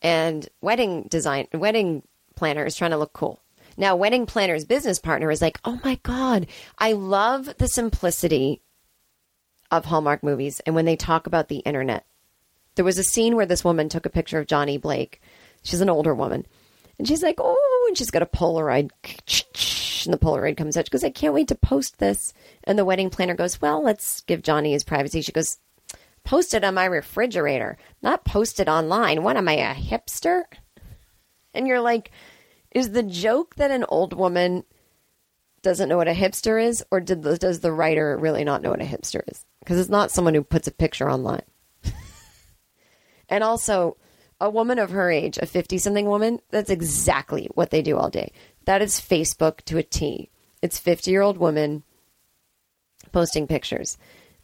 and 0.03 0.46
wedding 0.61 1.05
design 1.05 1.49
wedding 1.55 2.03
planner 2.36 2.66
is 2.66 2.76
trying 2.76 2.90
to 2.90 2.99
look 2.99 3.14
cool. 3.14 3.40
Now, 3.78 3.96
wedding 3.96 4.26
planner's 4.26 4.66
business 4.66 4.99
partner 4.99 5.30
is 5.30 5.40
like, 5.40 5.59
"Oh 5.64 5.80
my 5.82 5.94
god, 6.03 6.46
I 6.78 6.92
love 6.92 7.57
the 7.57 7.68
simplicity 7.68 8.61
of 9.70 9.86
Hallmark 9.86 10.22
movies 10.22 10.61
and 10.66 10.74
when 10.74 10.84
they 10.84 10.96
talk 10.96 11.26
about 11.26 11.49
the 11.49 11.61
internet." 11.61 12.05
There 12.74 12.84
was 12.84 12.99
a 12.99 13.03
scene 13.03 13.34
where 13.34 13.46
this 13.46 13.64
woman 13.64 13.88
took 13.88 14.05
a 14.05 14.11
picture 14.11 14.38
of 14.38 14.46
Johnny 14.46 14.76
Blake 14.76 15.22
She's 15.63 15.81
an 15.81 15.91
older 15.91 16.15
woman. 16.15 16.47
And 16.99 17.07
she's 17.07 17.23
like, 17.23 17.37
oh, 17.39 17.85
and 17.89 17.97
she's 17.97 18.11
got 18.11 18.23
a 18.23 18.27
Polaroid. 18.27 18.91
And 20.05 20.15
the 20.15 20.19
Polaroid 20.19 20.57
comes 20.57 20.77
out. 20.77 20.87
She 20.87 20.91
goes, 20.91 21.03
I 21.03 21.11
can't 21.11 21.35
wait 21.35 21.49
to 21.49 21.57
post 21.57 21.99
this. 21.99 22.33
And 22.65 22.79
the 22.79 22.85
wedding 22.85 23.11
planner 23.11 23.35
goes, 23.35 23.61
well, 23.61 23.83
let's 23.83 24.21
give 24.23 24.43
Johnny 24.43 24.73
his 24.73 24.85
privacy. 24.85 25.21
She 25.21 25.33
goes, 25.33 25.59
post 26.25 26.55
it 26.55 26.63
on 26.63 26.75
my 26.75 26.85
refrigerator, 26.85 27.77
not 28.01 28.25
post 28.25 28.61
it 28.61 28.69
online. 28.69 29.23
What 29.23 29.37
am 29.37 29.49
I, 29.49 29.55
a 29.55 29.75
hipster? 29.75 30.45
And 31.53 31.67
you're 31.67 31.81
like, 31.81 32.13
is 32.71 32.93
the 32.93 33.03
joke 33.03 33.57
that 33.57 33.71
an 33.71 33.85
old 33.89 34.13
woman 34.13 34.65
doesn't 35.63 35.89
know 35.89 35.97
what 35.97 36.09
a 36.09 36.13
hipster 36.13 36.63
is, 36.63 36.85
or 36.91 37.01
did 37.01 37.23
the, 37.23 37.37
does 37.37 37.61
the 37.61 37.73
writer 37.73 38.17
really 38.17 38.45
not 38.45 38.63
know 38.63 38.71
what 38.71 38.83
a 38.83 38.85
hipster 38.85 39.21
is? 39.29 39.45
Because 39.61 39.79
it's 39.79 39.91
not 39.91 40.11
someone 40.11 40.35
who 40.35 40.43
puts 40.43 40.69
a 40.69 40.73
picture 40.73 41.11
online. 41.11 41.43
and 43.29 43.43
also, 43.43 43.97
a 44.41 44.51
woman 44.51 44.78
of 44.78 44.91
her 44.91 45.11
age, 45.11 45.39
a 45.39 45.47
50 45.47 45.78
something 45.78 46.07
woman, 46.07 46.41
that's 46.51 46.70
exactly 46.70 47.49
what 47.55 47.70
they 47.70 47.82
do 47.82 47.97
all 47.97 48.11
day. 48.11 48.32
That 48.64 48.82
is 48.82 49.01
Facebook 49.01 49.62
to 49.62 49.78
a 49.78 49.82
T. 49.82 50.30
It's 50.62 50.78
50 50.78 51.11
year 51.11 51.22
old 51.22 51.39
woman 51.39 51.82
posting 53.12 53.47
pictures. 53.47 53.99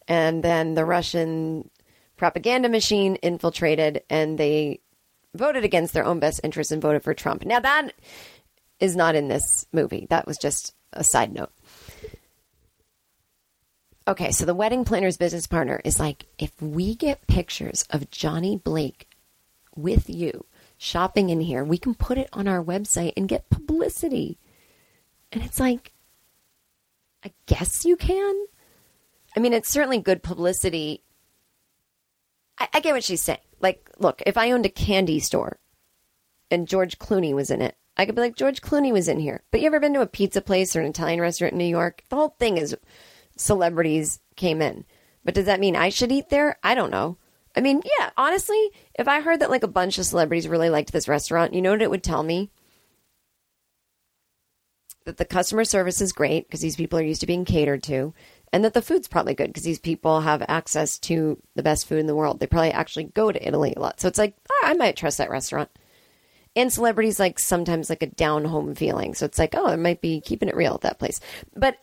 And 0.07 0.43
then 0.43 0.75
the 0.75 0.85
Russian 0.85 1.69
propaganda 2.17 2.69
machine 2.69 3.15
infiltrated 3.15 4.03
and 4.09 4.37
they 4.37 4.81
voted 5.33 5.63
against 5.63 5.93
their 5.93 6.05
own 6.05 6.19
best 6.19 6.41
interests 6.43 6.71
and 6.71 6.81
voted 6.81 7.03
for 7.03 7.13
Trump. 7.13 7.45
Now, 7.45 7.59
that 7.59 7.91
is 8.79 8.95
not 8.95 9.15
in 9.15 9.27
this 9.27 9.65
movie. 9.71 10.07
That 10.09 10.27
was 10.27 10.37
just 10.37 10.73
a 10.93 11.03
side 11.03 11.33
note. 11.33 11.51
Okay, 14.07 14.31
so 14.31 14.45
the 14.45 14.53
wedding 14.53 14.85
planner's 14.85 15.17
business 15.17 15.47
partner 15.47 15.81
is 15.83 15.99
like, 15.99 16.25
if 16.37 16.61
we 16.61 16.95
get 16.95 17.25
pictures 17.27 17.85
of 17.89 18.11
Johnny 18.11 18.55
Blake 18.55 19.07
with 19.75 20.09
you 20.09 20.45
shopping 20.77 21.29
in 21.29 21.41
here. 21.41 21.63
We 21.63 21.77
can 21.77 21.95
put 21.95 22.17
it 22.17 22.29
on 22.33 22.47
our 22.47 22.63
website 22.63 23.13
and 23.15 23.27
get 23.27 23.49
publicity. 23.49 24.37
And 25.31 25.43
it's 25.43 25.59
like, 25.59 25.91
I 27.23 27.31
guess 27.45 27.85
you 27.85 27.95
can. 27.95 28.45
I 29.35 29.39
mean, 29.39 29.53
it's 29.53 29.69
certainly 29.69 29.99
good 29.99 30.23
publicity. 30.23 31.03
I, 32.57 32.67
I 32.73 32.79
get 32.79 32.93
what 32.93 33.03
she's 33.03 33.21
saying. 33.21 33.39
Like, 33.59 33.89
look, 33.97 34.21
if 34.25 34.37
I 34.37 34.51
owned 34.51 34.65
a 34.65 34.69
candy 34.69 35.19
store 35.19 35.59
and 36.51 36.67
George 36.67 36.99
Clooney 36.99 37.33
was 37.33 37.49
in 37.49 37.61
it, 37.61 37.75
I 37.97 38.05
could 38.05 38.15
be 38.15 38.21
like, 38.21 38.35
George 38.35 38.61
Clooney 38.61 38.91
was 38.91 39.07
in 39.07 39.19
here. 39.19 39.43
But 39.51 39.61
you 39.61 39.67
ever 39.67 39.79
been 39.79 39.93
to 39.93 40.01
a 40.01 40.07
pizza 40.07 40.41
place 40.41 40.75
or 40.75 40.81
an 40.81 40.89
Italian 40.89 41.21
restaurant 41.21 41.53
in 41.53 41.57
New 41.57 41.65
York? 41.65 42.03
The 42.09 42.17
whole 42.17 42.35
thing 42.37 42.57
is 42.57 42.75
celebrities 43.37 44.19
came 44.35 44.61
in. 44.61 44.85
But 45.23 45.33
does 45.33 45.45
that 45.45 45.59
mean 45.59 45.75
I 45.75 45.89
should 45.89 46.11
eat 46.11 46.29
there? 46.29 46.59
I 46.61 46.75
don't 46.75 46.91
know. 46.91 47.17
I 47.55 47.61
mean, 47.61 47.81
yeah, 47.99 48.09
honestly, 48.17 48.71
if 48.99 49.07
I 49.07 49.21
heard 49.21 49.39
that 49.39 49.49
like 49.49 49.63
a 49.63 49.67
bunch 49.67 49.97
of 49.97 50.05
celebrities 50.05 50.47
really 50.47 50.69
liked 50.69 50.91
this 50.91 51.07
restaurant, 51.07 51.53
you 51.53 51.61
know 51.61 51.71
what 51.71 51.81
it 51.81 51.89
would 51.89 52.03
tell 52.03 52.23
me? 52.23 52.51
That 55.05 55.17
the 55.17 55.25
customer 55.25 55.63
service 55.63 56.01
is 56.01 56.11
great 56.11 56.47
because 56.47 56.61
these 56.61 56.75
people 56.75 56.99
are 56.99 57.03
used 57.03 57.21
to 57.21 57.27
being 57.27 57.45
catered 57.45 57.83
to, 57.83 58.13
and 58.51 58.65
that 58.65 58.73
the 58.73 58.81
food's 58.81 59.07
probably 59.07 59.35
good 59.35 59.47
because 59.47 59.63
these 59.63 59.79
people 59.79 60.21
have 60.21 60.43
access 60.47 60.99
to 60.99 61.41
the 61.55 61.63
best 61.63 61.87
food 61.87 61.99
in 61.99 62.07
the 62.07 62.15
world. 62.15 62.39
They 62.39 62.47
probably 62.47 62.71
actually 62.71 63.05
go 63.05 63.31
to 63.31 63.47
Italy 63.47 63.73
a 63.75 63.79
lot. 63.79 64.01
So 64.01 64.07
it's 64.07 64.17
like, 64.17 64.35
oh, 64.51 64.61
I 64.65 64.73
might 64.73 64.97
trust 64.97 65.19
that 65.19 65.29
restaurant. 65.29 65.69
And 66.57 66.73
celebrities 66.73 67.19
like 67.19 67.37
sometimes 67.37 67.89
like 67.89 68.01
a 68.01 68.07
down 68.07 68.45
home 68.45 68.75
feeling. 68.75 69.13
So 69.13 69.25
it's 69.25 69.39
like, 69.39 69.55
oh, 69.55 69.67
it 69.67 69.77
might 69.77 70.01
be 70.01 70.21
keeping 70.21 70.49
it 70.49 70.55
real 70.55 70.73
at 70.73 70.81
that 70.81 70.99
place. 70.99 71.19
But 71.55 71.77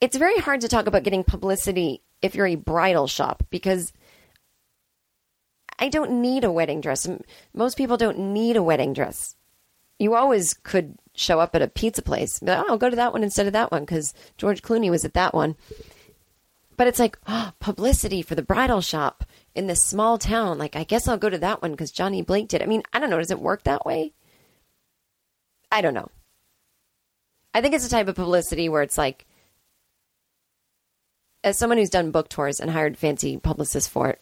it's 0.00 0.16
very 0.16 0.38
hard 0.38 0.60
to 0.62 0.68
talk 0.68 0.86
about 0.86 1.02
getting 1.02 1.24
publicity 1.24 2.02
if 2.22 2.34
you're 2.34 2.46
a 2.46 2.56
bridal 2.56 3.06
shop 3.06 3.42
because– 3.50 3.92
I 5.78 5.88
don't 5.88 6.20
need 6.22 6.44
a 6.44 6.52
wedding 6.52 6.80
dress. 6.80 7.08
Most 7.52 7.76
people 7.76 7.96
don't 7.96 8.18
need 8.18 8.56
a 8.56 8.62
wedding 8.62 8.92
dress. 8.92 9.36
You 9.98 10.14
always 10.14 10.54
could 10.54 10.98
show 11.14 11.40
up 11.40 11.54
at 11.54 11.62
a 11.62 11.68
pizza 11.68 12.02
place. 12.02 12.40
Oh, 12.46 12.64
I'll 12.68 12.78
go 12.78 12.90
to 12.90 12.96
that 12.96 13.12
one 13.12 13.22
instead 13.22 13.46
of 13.46 13.52
that 13.52 13.70
one 13.70 13.82
because 13.82 14.14
George 14.36 14.62
Clooney 14.62 14.90
was 14.90 15.04
at 15.04 15.14
that 15.14 15.34
one. 15.34 15.56
But 16.76 16.88
it's 16.88 16.98
like 16.98 17.18
oh, 17.26 17.52
publicity 17.60 18.22
for 18.22 18.34
the 18.34 18.42
bridal 18.42 18.80
shop 18.80 19.24
in 19.54 19.66
this 19.66 19.84
small 19.84 20.18
town. 20.18 20.58
Like, 20.58 20.74
I 20.74 20.84
guess 20.84 21.06
I'll 21.06 21.16
go 21.16 21.30
to 21.30 21.38
that 21.38 21.62
one 21.62 21.70
because 21.70 21.92
Johnny 21.92 22.22
Blake 22.22 22.48
did. 22.48 22.62
I 22.62 22.66
mean, 22.66 22.82
I 22.92 22.98
don't 22.98 23.10
know. 23.10 23.18
Does 23.18 23.30
it 23.30 23.38
work 23.38 23.62
that 23.64 23.86
way? 23.86 24.12
I 25.70 25.80
don't 25.80 25.94
know. 25.94 26.08
I 27.52 27.60
think 27.60 27.74
it's 27.74 27.86
a 27.86 27.90
type 27.90 28.08
of 28.08 28.16
publicity 28.16 28.68
where 28.68 28.82
it's 28.82 28.98
like, 28.98 29.26
as 31.44 31.56
someone 31.56 31.78
who's 31.78 31.90
done 31.90 32.10
book 32.10 32.28
tours 32.28 32.58
and 32.58 32.70
hired 32.70 32.96
fancy 32.96 33.36
publicists 33.36 33.88
for 33.88 34.08
it, 34.08 34.20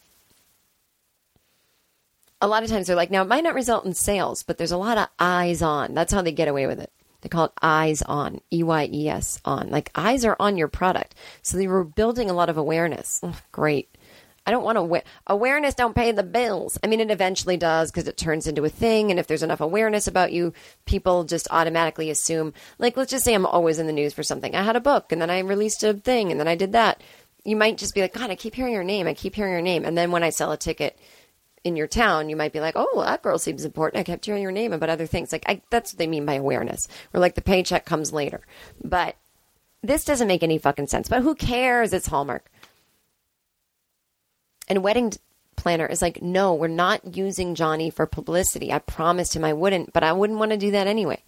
a 2.42 2.48
lot 2.48 2.64
of 2.64 2.68
times 2.68 2.88
they're 2.88 2.96
like, 2.96 3.10
now 3.10 3.22
it 3.22 3.28
might 3.28 3.44
not 3.44 3.54
result 3.54 3.86
in 3.86 3.94
sales, 3.94 4.42
but 4.42 4.58
there's 4.58 4.72
a 4.72 4.76
lot 4.76 4.98
of 4.98 5.08
eyes 5.18 5.62
on. 5.62 5.94
That's 5.94 6.12
how 6.12 6.22
they 6.22 6.32
get 6.32 6.48
away 6.48 6.66
with 6.66 6.80
it. 6.80 6.92
They 7.22 7.28
call 7.28 7.46
it 7.46 7.52
eyes 7.62 8.02
on, 8.02 8.40
E 8.52 8.64
Y 8.64 8.90
E 8.92 9.08
S 9.08 9.40
on. 9.44 9.70
Like 9.70 9.92
eyes 9.94 10.24
are 10.24 10.36
on 10.40 10.56
your 10.56 10.66
product. 10.66 11.14
So 11.42 11.56
they 11.56 11.68
were 11.68 11.84
building 11.84 12.28
a 12.28 12.34
lot 12.34 12.50
of 12.50 12.56
awareness. 12.56 13.22
Great. 13.52 13.96
I 14.44 14.50
don't 14.50 14.64
want 14.64 14.74
to 14.74 14.80
awa- 14.80 15.04
awareness 15.28 15.74
don't 15.74 15.94
pay 15.94 16.10
the 16.10 16.24
bills. 16.24 16.76
I 16.82 16.88
mean, 16.88 16.98
it 16.98 17.12
eventually 17.12 17.56
does 17.56 17.92
because 17.92 18.08
it 18.08 18.16
turns 18.16 18.48
into 18.48 18.64
a 18.64 18.68
thing. 18.68 19.12
And 19.12 19.20
if 19.20 19.28
there's 19.28 19.44
enough 19.44 19.60
awareness 19.60 20.08
about 20.08 20.32
you, 20.32 20.52
people 20.84 21.22
just 21.22 21.46
automatically 21.52 22.10
assume, 22.10 22.52
like, 22.80 22.96
let's 22.96 23.12
just 23.12 23.24
say 23.24 23.34
I'm 23.34 23.46
always 23.46 23.78
in 23.78 23.86
the 23.86 23.92
news 23.92 24.12
for 24.12 24.24
something. 24.24 24.56
I 24.56 24.64
had 24.64 24.74
a 24.74 24.80
book 24.80 25.12
and 25.12 25.22
then 25.22 25.30
I 25.30 25.38
released 25.38 25.84
a 25.84 25.94
thing 25.94 26.32
and 26.32 26.40
then 26.40 26.48
I 26.48 26.56
did 26.56 26.72
that. 26.72 27.00
You 27.44 27.54
might 27.54 27.78
just 27.78 27.94
be 27.94 28.00
like, 28.00 28.14
God, 28.14 28.30
I 28.30 28.34
keep 28.34 28.56
hearing 28.56 28.72
your 28.72 28.82
name. 28.82 29.06
I 29.06 29.14
keep 29.14 29.36
hearing 29.36 29.52
your 29.52 29.62
name. 29.62 29.84
And 29.84 29.96
then 29.96 30.10
when 30.10 30.24
I 30.24 30.30
sell 30.30 30.50
a 30.50 30.56
ticket 30.56 30.98
in 31.64 31.76
your 31.76 31.86
town, 31.86 32.28
you 32.28 32.36
might 32.36 32.52
be 32.52 32.60
like, 32.60 32.74
oh, 32.76 33.02
that 33.02 33.22
girl 33.22 33.38
seems 33.38 33.64
important. 33.64 34.00
I 34.00 34.04
kept 34.04 34.26
hearing 34.26 34.42
your 34.42 34.52
name 34.52 34.72
about 34.72 34.90
other 34.90 35.06
things. 35.06 35.32
Like, 35.32 35.44
I, 35.46 35.62
that's 35.70 35.92
what 35.92 35.98
they 35.98 36.06
mean 36.06 36.26
by 36.26 36.34
awareness. 36.34 36.88
Or 37.12 37.20
like 37.20 37.34
the 37.34 37.42
paycheck 37.42 37.84
comes 37.84 38.12
later. 38.12 38.40
But 38.82 39.16
this 39.82 40.04
doesn't 40.04 40.28
make 40.28 40.42
any 40.42 40.58
fucking 40.58 40.88
sense. 40.88 41.08
But 41.08 41.22
who 41.22 41.34
cares? 41.34 41.92
It's 41.92 42.06
Hallmark. 42.06 42.50
And 44.68 44.82
wedding 44.82 45.12
planner 45.56 45.86
is 45.86 46.02
like, 46.02 46.22
no, 46.22 46.54
we're 46.54 46.68
not 46.68 47.16
using 47.16 47.54
Johnny 47.54 47.90
for 47.90 48.06
publicity. 48.06 48.72
I 48.72 48.78
promised 48.78 49.36
him 49.36 49.44
I 49.44 49.52
wouldn't, 49.52 49.92
but 49.92 50.02
I 50.02 50.12
wouldn't 50.12 50.38
want 50.38 50.50
to 50.52 50.56
do 50.56 50.72
that 50.72 50.86
anyway. 50.86 51.22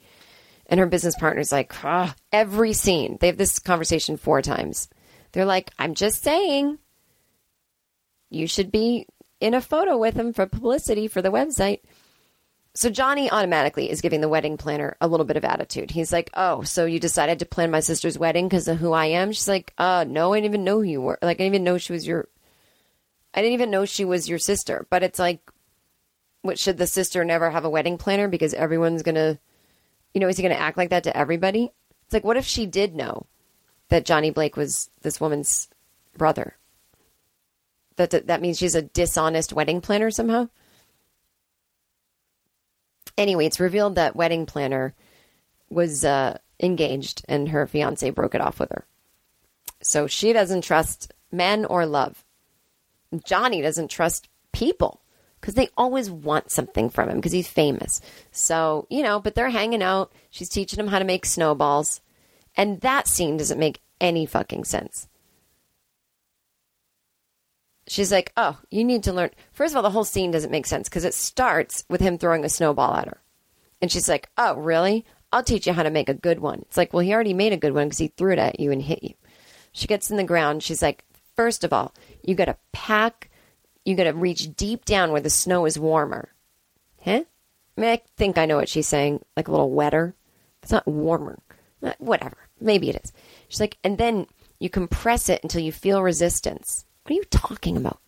And 0.67 0.81
her 0.81 0.87
business 0.87 1.15
partner's 1.17 1.53
like, 1.53 1.85
ah, 1.85 2.15
every 2.33 2.73
scene, 2.73 3.19
they 3.21 3.27
have 3.29 3.37
this 3.37 3.59
conversation 3.59 4.17
four 4.17 4.41
times. 4.41 4.89
They're 5.33 5.45
like, 5.45 5.71
I'm 5.79 5.95
just 5.95 6.23
saying, 6.23 6.79
you 8.31 8.47
should 8.47 8.73
be 8.73 9.07
in 9.45 9.53
a 9.53 9.61
photo 9.61 9.99
with 9.99 10.15
him 10.15 10.33
for 10.33 10.47
publicity 10.47 11.07
for 11.07 11.21
the 11.21 11.31
website. 11.31 11.81
So 12.73 12.89
Johnny 12.89 13.31
automatically 13.31 13.91
is 13.91 14.01
giving 14.01 14.23
the 14.23 14.29
wedding 14.29 14.57
planner 14.57 14.97
a 15.03 15.07
little 15.07 15.27
bit 15.27 15.37
of 15.37 15.45
attitude. 15.45 15.91
He's 15.91 16.13
like, 16.13 16.31
"Oh, 16.33 16.63
so 16.63 16.87
you 16.87 16.99
decided 16.99 17.39
to 17.39 17.47
plan 17.47 17.71
my 17.71 17.81
sister's 17.81 18.19
wedding 18.19 18.49
because 18.49 18.67
of 18.69 18.79
who 18.79 18.93
I 18.93 19.07
am?" 19.07 19.33
She's 19.33 19.47
like, 19.47 19.75
"Uh, 19.77 20.07
no, 20.09 20.33
I 20.33 20.39
didn't 20.39 20.51
even 20.51 20.65
know 20.65 20.79
who 20.79 20.85
you 20.85 21.03
were. 21.03 21.19
Like, 21.21 21.37
I 21.37 21.45
didn't 21.45 21.55
even 21.55 21.65
know 21.65 21.77
she 21.77 21.93
was 21.93 22.07
your. 22.07 22.27
I 23.35 23.43
didn't 23.43 23.53
even 23.53 23.71
know 23.71 23.85
she 23.85 24.07
was 24.07 24.31
your 24.31 24.39
sister." 24.39 24.87
But 24.89 25.03
it's 25.03 25.19
like, 25.19 25.41
what 26.41 26.59
should 26.59 26.79
the 26.79 26.87
sister 26.87 27.23
never 27.23 27.51
have 27.51 27.67
a 27.67 27.71
wedding 27.71 27.99
planner 27.99 28.29
because 28.29 28.55
everyone's 28.55 29.03
gonna, 29.03 29.39
you 30.15 30.21
know, 30.21 30.29
is 30.29 30.39
he 30.39 30.43
gonna 30.43 30.55
act 30.55 30.79
like 30.79 30.91
that 30.91 31.05
to 31.05 31.17
everybody? 31.17 31.71
It's 32.07 32.15
like, 32.15 32.25
what 32.25 32.39
if 32.39 32.47
she 32.47 32.65
did 32.65 32.95
know 32.95 33.27
that 33.91 34.07
Johnny 34.07 34.31
Blake 34.31 34.57
was 34.57 34.89
this 35.03 35.21
woman's 35.21 35.69
brother? 36.17 36.57
That 37.97 38.11
that, 38.11 38.27
that 38.27 38.41
means 38.41 38.59
she's 38.59 38.75
a 38.75 38.83
dishonest 38.83 39.53
wedding 39.53 39.81
planner 39.81 40.11
somehow. 40.11 40.49
Anyway, 43.17 43.47
it's 43.47 43.61
revealed 43.61 43.95
that 43.95 44.17
wedding 44.17 44.47
planner 44.47 44.95
was 45.71 46.05
uh, 46.05 46.39
engaged 46.61 47.25
and 47.29 47.49
her 47.51 47.67
fiance 47.67 48.09
broke 48.11 48.35
it 48.35 48.41
off 48.41 48.59
with 48.59 48.71
her. 48.71 48.87
So 49.83 50.07
she 50.07 50.33
doesn't 50.33 50.63
trust 50.63 51.13
men 51.31 51.65
or 51.65 51.87
love. 51.87 52.25
Johnny 53.25 53.63
doesn't 53.63 53.89
trust 53.91 54.29
people 54.53 55.01
because 55.41 55.55
they 55.55 55.69
always 55.77 56.11
want 56.11 56.51
something 56.51 56.89
from 56.89 57.11
him 57.11 57.17
because 57.17 57.33
he's 57.33 57.49
famous. 57.49 58.01
So, 58.33 58.87
you 58.89 59.03
know, 59.03 59.21
but 59.21 59.35
they're 59.35 59.51
hanging 59.51 59.83
out. 59.83 60.11
She's 60.31 60.49
teaching 60.49 60.81
him 60.81 60.87
how 60.89 60.99
to 60.99 61.05
make 61.05 61.27
snowballs. 61.27 62.01
And 62.57 62.81
that 62.81 63.09
scene 63.09 63.37
doesn't 63.37 63.59
make 63.59 63.81
any 64.01 64.27
fucking 64.27 64.65
sense. 64.65 65.07
She's 67.87 68.11
like, 68.11 68.33
oh, 68.37 68.59
you 68.71 68.83
need 68.83 69.03
to 69.05 69.13
learn. 69.13 69.31
First 69.53 69.73
of 69.73 69.77
all, 69.77 69.83
the 69.83 69.91
whole 69.91 70.05
scene 70.05 70.31
doesn't 70.31 70.51
make 70.51 70.67
sense 70.67 70.89
because 70.89 71.05
it 71.05 71.15
starts 71.15 71.85
with 71.89 72.01
him 72.01 72.17
throwing 72.17 72.45
a 72.45 72.49
snowball 72.49 72.95
at 72.95 73.09
her. 73.09 73.21
And 73.83 73.93
she's 73.93 74.09
like, 74.09 74.31
oh, 74.39 74.57
really? 74.57 75.05
I'll 75.33 75.43
teach 75.43 75.67
you 75.67 75.73
how 75.73 75.83
to 75.83 75.91
make 75.91 76.09
a 76.09 76.15
good 76.15 76.39
one. 76.39 76.61
It's 76.63 76.77
like, 76.77 76.93
well, 76.93 77.01
he 77.01 77.13
already 77.13 77.35
made 77.35 77.53
a 77.53 77.59
good 77.59 77.75
one 77.75 77.89
because 77.89 77.99
he 77.99 78.09
threw 78.09 78.33
it 78.33 78.39
at 78.39 78.59
you 78.61 78.71
and 78.71 78.81
hit 78.81 79.03
you. 79.03 79.15
She 79.73 79.87
gets 79.87 80.11
in 80.11 80.17
the 80.17 80.25
ground. 80.25 80.63
She's 80.63 80.81
like, 80.81 81.05
first 81.37 81.65
of 81.65 81.73
all, 81.73 81.93
you 82.23 82.35
got 82.35 82.47
to 82.47 82.57
pack, 82.73 83.31
you 83.85 83.97
got 83.97 84.05
to 84.05 84.13
reach 84.13 84.57
deep 84.57 84.85
down 84.85 85.13
where 85.13 85.21
the 85.21 85.29
snow 85.29 85.67
is 85.67 85.79
warmer. 85.79 86.33
Huh? 87.05 87.25
I 87.77 87.81
mean, 87.81 87.91
I 87.91 88.01
think 88.17 88.39
I 88.39 88.47
know 88.47 88.57
what 88.57 88.69
she's 88.69 88.89
saying, 88.89 89.25
like 89.37 89.49
a 89.49 89.51
little 89.51 89.73
wetter. 89.73 90.15
It's 90.63 90.73
not 90.73 90.87
warmer. 90.87 91.39
Whatever. 91.99 92.39
Maybe 92.61 92.89
it 92.89 93.01
is. 93.05 93.13
She's 93.49 93.61
like, 93.61 93.77
and 93.85 93.99
then 93.99 94.27
you 94.59 94.71
compress 94.71 95.29
it 95.29 95.43
until 95.43 95.61
you 95.61 95.73
feel 95.73 96.03
resistance. 96.03 96.87
What 97.05 97.13
are 97.13 97.15
you 97.15 97.25
talking 97.25 97.77
about? 97.77 98.01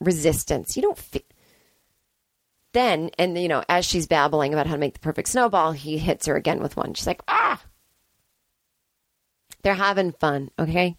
Resistance. 0.00 0.76
You 0.76 0.82
don't 0.82 0.98
feel. 0.98 1.22
Then, 2.72 3.10
and 3.18 3.38
you 3.38 3.48
know, 3.48 3.62
as 3.68 3.84
she's 3.84 4.06
babbling 4.06 4.54
about 4.54 4.66
how 4.66 4.72
to 4.72 4.80
make 4.80 4.94
the 4.94 5.00
perfect 5.00 5.28
snowball, 5.28 5.72
he 5.72 5.98
hits 5.98 6.26
her 6.26 6.36
again 6.36 6.62
with 6.62 6.76
one. 6.76 6.94
She's 6.94 7.06
like, 7.06 7.22
ah! 7.28 7.62
They're 9.62 9.74
having 9.74 10.12
fun, 10.12 10.50
okay? 10.58 10.96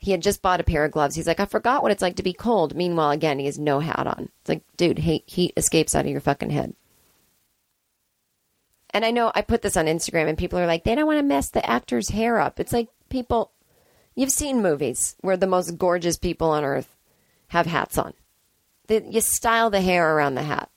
He 0.00 0.12
had 0.12 0.22
just 0.22 0.42
bought 0.42 0.60
a 0.60 0.64
pair 0.64 0.84
of 0.84 0.92
gloves. 0.92 1.16
He's 1.16 1.26
like, 1.26 1.40
I 1.40 1.46
forgot 1.46 1.82
what 1.82 1.90
it's 1.90 2.02
like 2.02 2.16
to 2.16 2.22
be 2.22 2.34
cold. 2.34 2.76
Meanwhile, 2.76 3.10
again, 3.10 3.38
he 3.38 3.46
has 3.46 3.58
no 3.58 3.80
hat 3.80 4.06
on. 4.06 4.28
It's 4.40 4.48
like, 4.48 4.62
dude, 4.76 4.98
hey, 4.98 5.24
heat 5.26 5.54
escapes 5.56 5.94
out 5.94 6.04
of 6.04 6.10
your 6.10 6.20
fucking 6.20 6.50
head. 6.50 6.74
And 8.90 9.04
I 9.04 9.10
know 9.10 9.32
I 9.34 9.42
put 9.42 9.62
this 9.62 9.76
on 9.76 9.86
Instagram, 9.86 10.28
and 10.28 10.38
people 10.38 10.58
are 10.58 10.66
like, 10.66 10.84
they 10.84 10.94
don't 10.94 11.06
want 11.06 11.18
to 11.18 11.24
mess 11.24 11.48
the 11.48 11.68
actor's 11.68 12.10
hair 12.10 12.38
up. 12.38 12.60
It's 12.60 12.72
like, 12.72 12.88
people, 13.08 13.52
you've 14.18 14.32
seen 14.32 14.60
movies 14.60 15.14
where 15.20 15.36
the 15.36 15.46
most 15.46 15.78
gorgeous 15.78 16.18
people 16.18 16.50
on 16.50 16.64
earth 16.64 16.96
have 17.48 17.66
hats 17.66 17.96
on. 17.96 18.12
They, 18.88 19.04
you 19.08 19.20
style 19.20 19.70
the 19.70 19.80
hair 19.80 20.16
around 20.16 20.34
the 20.34 20.42
hat, 20.42 20.70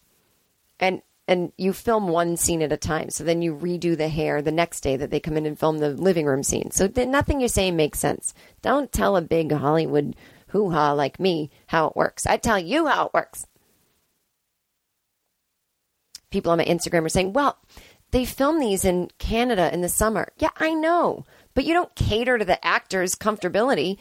and 0.79 1.01
and 1.27 1.51
you 1.57 1.73
film 1.73 2.07
one 2.07 2.37
scene 2.37 2.61
at 2.61 2.71
a 2.71 2.77
time. 2.77 3.09
So 3.09 3.23
then 3.23 3.41
you 3.41 3.55
redo 3.55 3.97
the 3.97 4.09
hair 4.09 4.41
the 4.41 4.51
next 4.51 4.81
day 4.81 4.95
that 4.97 5.09
they 5.09 5.19
come 5.19 5.37
in 5.37 5.45
and 5.45 5.57
film 5.57 5.79
the 5.79 5.89
living 5.89 6.25
room 6.25 6.43
scene. 6.43 6.71
So 6.71 6.87
th- 6.87 7.07
nothing 7.07 7.39
you're 7.39 7.49
saying 7.49 7.75
makes 7.75 7.99
sense. 7.99 8.33
Don't 8.61 8.91
tell 8.91 9.15
a 9.15 9.21
big 9.21 9.51
Hollywood 9.51 10.15
hoo 10.47 10.71
ha 10.71 10.91
like 10.91 11.19
me 11.19 11.49
how 11.67 11.87
it 11.87 11.95
works. 11.95 12.27
I 12.27 12.37
tell 12.37 12.59
you 12.59 12.87
how 12.87 13.07
it 13.07 13.13
works. 13.13 13.47
People 16.29 16.51
on 16.51 16.57
my 16.57 16.65
Instagram 16.65 17.05
are 17.05 17.09
saying, 17.09 17.33
well, 17.33 17.57
they 18.11 18.25
film 18.25 18.59
these 18.59 18.83
in 18.83 19.09
Canada 19.17 19.73
in 19.73 19.81
the 19.81 19.89
summer. 19.89 20.33
Yeah, 20.37 20.49
I 20.57 20.73
know. 20.73 21.25
But 21.53 21.65
you 21.65 21.73
don't 21.73 21.93
cater 21.95 22.37
to 22.37 22.45
the 22.45 22.63
actor's 22.65 23.15
comfortability. 23.15 23.97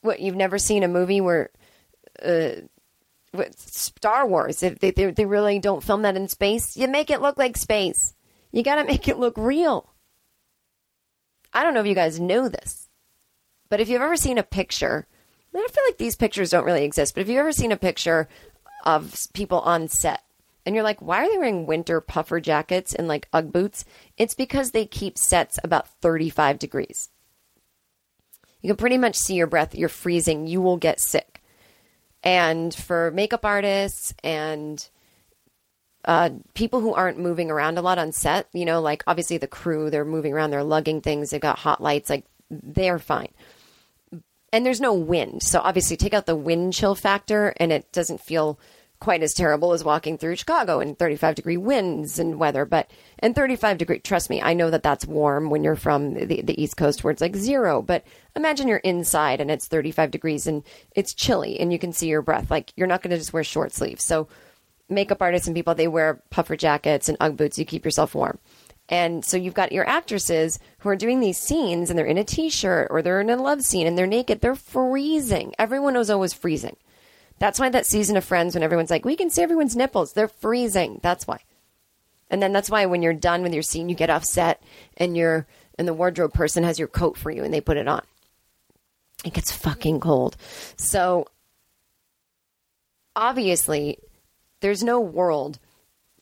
What, 0.00 0.20
you've 0.20 0.36
never 0.36 0.58
seen 0.58 0.82
a 0.82 0.88
movie 0.88 1.20
where 1.20 1.50
uh, 2.22 2.52
Star 3.56 4.26
Wars, 4.26 4.62
if 4.62 4.78
they, 4.78 4.90
they, 4.90 5.10
they 5.10 5.26
really 5.26 5.58
don't 5.58 5.84
film 5.84 6.02
that 6.02 6.16
in 6.16 6.28
space, 6.28 6.76
you 6.76 6.88
make 6.88 7.10
it 7.10 7.20
look 7.20 7.38
like 7.38 7.56
space. 7.56 8.14
You 8.52 8.62
got 8.62 8.76
to 8.76 8.84
make 8.84 9.08
it 9.08 9.18
look 9.18 9.34
real. 9.36 9.92
I 11.52 11.62
don't 11.62 11.74
know 11.74 11.80
if 11.80 11.86
you 11.86 11.94
guys 11.94 12.20
know 12.20 12.48
this, 12.48 12.88
but 13.68 13.80
if 13.80 13.88
you've 13.88 14.02
ever 14.02 14.16
seen 14.16 14.38
a 14.38 14.42
picture, 14.42 15.06
I 15.54 15.66
feel 15.70 15.84
like 15.86 15.98
these 15.98 16.16
pictures 16.16 16.50
don't 16.50 16.64
really 16.64 16.84
exist, 16.84 17.14
but 17.14 17.22
if 17.22 17.28
you've 17.28 17.38
ever 17.38 17.52
seen 17.52 17.72
a 17.72 17.76
picture 17.76 18.28
of 18.84 19.14
people 19.34 19.60
on 19.60 19.88
set 19.88 20.22
and 20.70 20.76
you're 20.76 20.84
like, 20.84 21.02
why 21.02 21.24
are 21.24 21.28
they 21.28 21.36
wearing 21.36 21.66
winter 21.66 22.00
puffer 22.00 22.38
jackets 22.38 22.94
and 22.94 23.08
like 23.08 23.26
Ugg 23.32 23.50
boots? 23.50 23.84
It's 24.16 24.36
because 24.36 24.70
they 24.70 24.86
keep 24.86 25.18
sets 25.18 25.58
about 25.64 25.88
35 26.00 26.60
degrees. 26.60 27.08
You 28.62 28.68
can 28.68 28.76
pretty 28.76 28.96
much 28.96 29.16
see 29.16 29.34
your 29.34 29.48
breath. 29.48 29.74
You're 29.74 29.88
freezing. 29.88 30.46
You 30.46 30.60
will 30.60 30.76
get 30.76 31.00
sick. 31.00 31.42
And 32.22 32.72
for 32.72 33.10
makeup 33.10 33.44
artists 33.44 34.14
and 34.22 34.88
uh, 36.04 36.30
people 36.54 36.80
who 36.80 36.94
aren't 36.94 37.18
moving 37.18 37.50
around 37.50 37.76
a 37.76 37.82
lot 37.82 37.98
on 37.98 38.12
set, 38.12 38.46
you 38.52 38.64
know, 38.64 38.80
like 38.80 39.02
obviously 39.08 39.38
the 39.38 39.48
crew, 39.48 39.90
they're 39.90 40.04
moving 40.04 40.32
around, 40.32 40.50
they're 40.50 40.62
lugging 40.62 41.00
things, 41.00 41.30
they've 41.30 41.40
got 41.40 41.58
hot 41.58 41.82
lights, 41.82 42.08
like 42.08 42.26
they're 42.48 43.00
fine. 43.00 43.32
And 44.52 44.64
there's 44.64 44.80
no 44.80 44.94
wind. 44.94 45.42
So 45.42 45.58
obviously 45.58 45.96
take 45.96 46.14
out 46.14 46.26
the 46.26 46.36
wind 46.36 46.74
chill 46.74 46.94
factor 46.94 47.54
and 47.56 47.72
it 47.72 47.90
doesn't 47.90 48.20
feel 48.20 48.60
quite 49.00 49.22
as 49.22 49.32
terrible 49.32 49.72
as 49.72 49.82
walking 49.82 50.18
through 50.18 50.36
Chicago 50.36 50.78
in 50.78 50.94
35 50.94 51.34
degree 51.34 51.56
winds 51.56 52.18
and 52.18 52.38
weather. 52.38 52.66
But, 52.66 52.90
and 53.18 53.34
35 53.34 53.78
degree, 53.78 53.98
trust 53.98 54.28
me, 54.28 54.42
I 54.42 54.52
know 54.52 54.70
that 54.70 54.82
that's 54.82 55.06
warm 55.06 55.48
when 55.48 55.64
you're 55.64 55.74
from 55.74 56.14
the, 56.14 56.42
the 56.42 56.62
East 56.62 56.76
Coast 56.76 57.02
where 57.02 57.10
it's 57.10 57.22
like 57.22 57.34
zero. 57.34 57.80
But 57.80 58.04
imagine 58.36 58.68
you're 58.68 58.78
inside 58.78 59.40
and 59.40 59.50
it's 59.50 59.66
35 59.66 60.10
degrees 60.10 60.46
and 60.46 60.62
it's 60.94 61.14
chilly 61.14 61.58
and 61.58 61.72
you 61.72 61.78
can 61.78 61.92
see 61.92 62.08
your 62.08 62.22
breath. 62.22 62.50
Like 62.50 62.72
you're 62.76 62.86
not 62.86 63.02
going 63.02 63.10
to 63.10 63.18
just 63.18 63.32
wear 63.32 63.42
short 63.42 63.72
sleeves. 63.72 64.04
So 64.04 64.28
makeup 64.90 65.22
artists 65.22 65.48
and 65.48 65.56
people, 65.56 65.74
they 65.74 65.88
wear 65.88 66.22
puffer 66.30 66.56
jackets 66.56 67.08
and 67.08 67.16
Ugg 67.20 67.38
boots. 67.38 67.58
You 67.58 67.64
keep 67.64 67.84
yourself 67.86 68.14
warm. 68.14 68.38
And 68.90 69.24
so 69.24 69.36
you've 69.36 69.54
got 69.54 69.72
your 69.72 69.88
actresses 69.88 70.58
who 70.80 70.88
are 70.88 70.96
doing 70.96 71.20
these 71.20 71.38
scenes 71.38 71.88
and 71.88 71.98
they're 71.98 72.06
in 72.06 72.18
a 72.18 72.24
t-shirt 72.24 72.88
or 72.90 73.00
they're 73.00 73.20
in 73.20 73.30
a 73.30 73.36
love 73.36 73.62
scene 73.62 73.86
and 73.86 73.96
they're 73.96 74.06
naked. 74.06 74.40
They're 74.40 74.56
freezing. 74.56 75.54
Everyone 75.58 75.94
knows 75.94 76.10
oh, 76.10 76.14
always 76.14 76.34
freezing. 76.34 76.76
That's 77.40 77.58
why 77.58 77.70
that 77.70 77.86
season 77.86 78.16
of 78.16 78.24
Friends, 78.24 78.54
when 78.54 78.62
everyone's 78.62 78.90
like, 78.90 79.04
we 79.04 79.16
can 79.16 79.30
see 79.30 79.42
everyone's 79.42 79.74
nipples, 79.74 80.12
they're 80.12 80.28
freezing. 80.28 81.00
That's 81.02 81.26
why. 81.26 81.40
And 82.30 82.40
then 82.40 82.52
that's 82.52 82.70
why 82.70 82.86
when 82.86 83.02
you're 83.02 83.12
done 83.12 83.42
with 83.42 83.52
your 83.52 83.62
scene, 83.62 83.88
you 83.88 83.96
get 83.96 84.10
offset 84.10 84.62
and 84.96 85.16
you're, 85.16 85.46
and 85.78 85.88
the 85.88 85.94
wardrobe 85.94 86.32
person 86.32 86.62
has 86.62 86.78
your 86.78 86.86
coat 86.86 87.16
for 87.16 87.30
you 87.30 87.42
and 87.42 87.52
they 87.52 87.60
put 87.60 87.76
it 87.76 87.88
on. 87.88 88.02
It 89.24 89.32
gets 89.32 89.50
fucking 89.50 90.00
cold. 90.00 90.36
So 90.76 91.26
obviously, 93.16 93.98
there's 94.60 94.84
no 94.84 95.00
world 95.00 95.58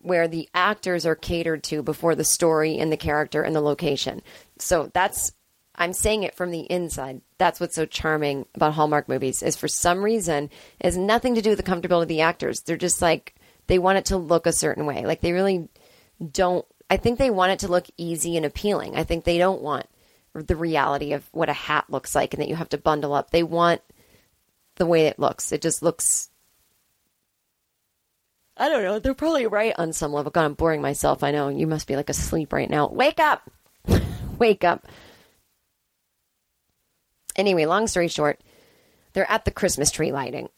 where 0.01 0.29
the 0.29 0.49
actors 0.55 1.05
are 1.05 1.17
catered 1.17 1.65
to 1.65 1.83
before 1.83 2.15
the 2.15 2.25
story 2.25 2.79
and 2.79 2.91
the 2.91 2.97
character 2.97 3.43
and 3.43 3.55
the 3.55 3.61
location. 3.61 4.23
So 4.59 4.91
that's 4.95 5.33
I'm 5.79 5.93
saying 5.93 6.25
it 6.25 6.35
from 6.35 6.51
the 6.51 6.61
inside. 6.61 7.23
That's 7.39 7.61
what's 7.61 7.77
so 7.77 7.87
charming 7.87 8.47
about 8.57 8.75
Hallmark 8.75 9.09
movies 9.09 9.43
is 9.43 9.57
for 9.57 9.69
some 9.69 10.05
reason 10.05 10.51
it 10.81 10.85
has 10.85 10.97
nothing 10.97 11.37
to 11.37 11.43
do 11.43 11.51
with 11.51 11.59
the 11.59 11.71
comfortability 11.71 12.03
of 12.03 12.09
the 12.09 12.21
actors. 12.23 12.61
They're 12.61 12.77
just 12.77 13.01
like 13.01 13.37
they 13.69 13.79
want 13.79 13.99
it 13.99 14.07
to 14.07 14.17
look 14.17 14.47
a 14.47 14.53
certain 14.53 14.87
way. 14.87 15.07
Like 15.07 15.21
they 15.21 15.33
really 15.33 15.69
don't 16.33 16.67
I 16.91 16.97
think 16.97 17.19
they 17.19 17.31
want 17.31 17.53
it 17.53 17.61
to 17.61 17.69
look 17.69 17.87
easy 17.97 18.37
and 18.37 18.45
appealing. 18.45 18.97
I 18.97 19.05
think 19.05 19.25
they 19.25 19.39
don't 19.39 19.63
want 19.63 19.87
the 20.35 20.57
reality 20.57 21.13
of 21.13 21.27
what 21.33 21.49
a 21.49 21.55
hat 21.55 21.85
looks 21.89 22.15
like 22.15 22.35
and 22.35 22.43
that 22.43 22.49
you 22.49 22.57
have 22.57 22.71
to 22.71 22.79
bundle 22.79 23.15
up. 23.15 23.31
They 23.31 23.45
want 23.45 23.81
the 24.77 24.87
way 24.87 25.07
it 25.07 25.19
looks. 25.19 25.53
It 25.53 25.63
just 25.63 25.83
looks 25.83 26.29
I 28.57 28.69
don't 28.69 28.83
know. 28.83 28.99
They're 28.99 29.15
probably 29.15 29.47
right 29.47 29.75
on 29.79 29.93
some 29.93 30.13
level. 30.13 30.33
God, 30.33 30.45
I'm 30.45 30.55
boring 30.55 30.83
myself. 30.83 31.23
I 31.23 31.31
know. 31.31 31.49
You 31.49 31.69
must 31.69 31.87
be 31.87 31.95
like 31.95 32.11
asleep 32.11 32.53
right 32.53 32.69
now. 32.69 32.89
Wake 32.89 33.21
up. 33.21 33.49
Wake 34.41 34.65
up. 34.65 34.89
Anyway, 37.39 37.65
long 37.65 37.87
story 37.87 38.09
short, 38.09 38.41
they're 39.15 39.31
at 39.31 39.45
the 39.45 39.51
Christmas 39.51 39.91
tree 39.91 40.13
lighting 40.13 40.51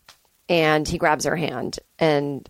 and 0.48 0.88
he 0.88 0.98
grabs 0.98 1.24
her 1.24 1.36
hand 1.36 1.78
and 1.98 2.48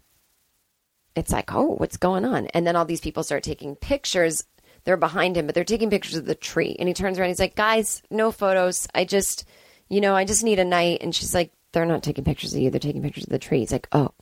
it's 1.16 1.32
like, 1.32 1.52
oh, 1.52 1.74
what's 1.74 1.96
going 1.96 2.24
on? 2.24 2.46
And 2.48 2.66
then 2.66 2.76
all 2.76 2.84
these 2.84 3.00
people 3.00 3.22
start 3.22 3.42
taking 3.42 3.76
pictures. 3.76 4.44
They're 4.84 4.96
behind 4.96 5.36
him, 5.36 5.46
but 5.46 5.54
they're 5.54 5.64
taking 5.64 5.90
pictures 5.90 6.16
of 6.16 6.24
the 6.24 6.34
tree. 6.34 6.76
And 6.78 6.88
he 6.88 6.94
turns 6.94 7.18
around. 7.18 7.28
He's 7.28 7.40
like, 7.40 7.56
guys, 7.56 8.02
no 8.10 8.30
photos. 8.30 8.88
I 8.94 9.04
just, 9.04 9.44
you 9.88 10.00
know, 10.00 10.14
I 10.14 10.24
just 10.24 10.44
need 10.44 10.58
a 10.58 10.64
night. 10.64 10.98
And 11.02 11.14
she's 11.14 11.34
like, 11.34 11.52
they're 11.72 11.84
not 11.84 12.02
taking 12.02 12.24
pictures 12.24 12.54
of 12.54 12.60
you. 12.60 12.70
They're 12.70 12.80
taking 12.80 13.02
pictures 13.02 13.24
of 13.24 13.30
the 13.30 13.38
tree. 13.38 13.58
He's 13.60 13.72
like, 13.72 13.88
oh, 13.92 14.12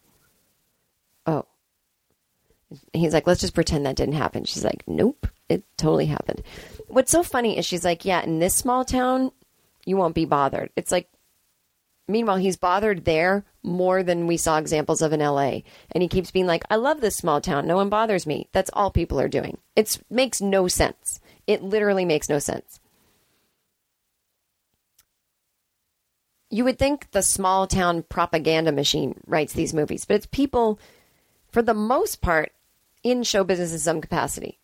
oh. 1.26 1.44
He's 2.92 3.14
like, 3.14 3.26
let's 3.26 3.40
just 3.40 3.54
pretend 3.54 3.86
that 3.86 3.96
didn't 3.96 4.14
happen. 4.14 4.44
She's 4.44 4.64
like, 4.64 4.82
nope, 4.86 5.26
it 5.48 5.64
totally 5.76 6.06
happened. 6.06 6.42
What's 6.88 7.12
so 7.12 7.22
funny 7.22 7.56
is 7.56 7.64
she's 7.64 7.84
like, 7.84 8.04
yeah, 8.04 8.22
in 8.22 8.40
this 8.40 8.54
small 8.54 8.84
town, 8.84 9.30
you 9.89 9.97
won't 9.97 10.14
be 10.14 10.26
bothered. 10.26 10.70
It's 10.76 10.93
like, 10.93 11.09
meanwhile, 12.07 12.36
he's 12.36 12.59
bothered 12.59 13.07
there 13.07 13.47
more 13.62 14.03
than 14.03 14.26
we 14.26 14.36
saw 14.36 14.59
examples 14.59 15.01
of 15.01 15.14
in 15.14 15.20
LA. 15.20 15.61
And 15.93 16.03
he 16.03 16.09
keeps 16.09 16.30
being 16.30 16.47
like, 16.47 16.62
I 16.68 16.76
love 16.76 17.01
this 17.01 17.16
small 17.16 17.41
town. 17.41 17.66
No 17.66 17.76
one 17.76 17.89
bothers 17.89 18.26
me. 18.26 18.49
That's 18.53 18.70
all 18.74 18.91
people 18.91 19.18
are 19.18 19.28
doing. 19.28 19.57
It 19.76 19.99
makes 20.11 20.43
no 20.43 20.68
sense. 20.68 21.20
It 21.47 21.62
literally 21.62 22.05
makes 22.05 22.28
no 22.28 22.39
sense. 22.39 22.80
You 26.51 26.64
would 26.64 26.78
think 26.78 27.11
the 27.12 27.22
small 27.22 27.66
town 27.66 28.03
propaganda 28.03 28.72
machine 28.72 29.18
writes 29.26 29.55
these 29.55 29.72
movies, 29.72 30.05
but 30.05 30.16
it's 30.16 30.26
people, 30.26 30.78
for 31.51 31.62
the 31.62 31.74
most 31.74 32.20
part, 32.20 32.53
in 33.03 33.22
show 33.22 33.43
business 33.43 33.72
in 33.72 33.78
some 33.78 34.03
capacity. 34.03 34.59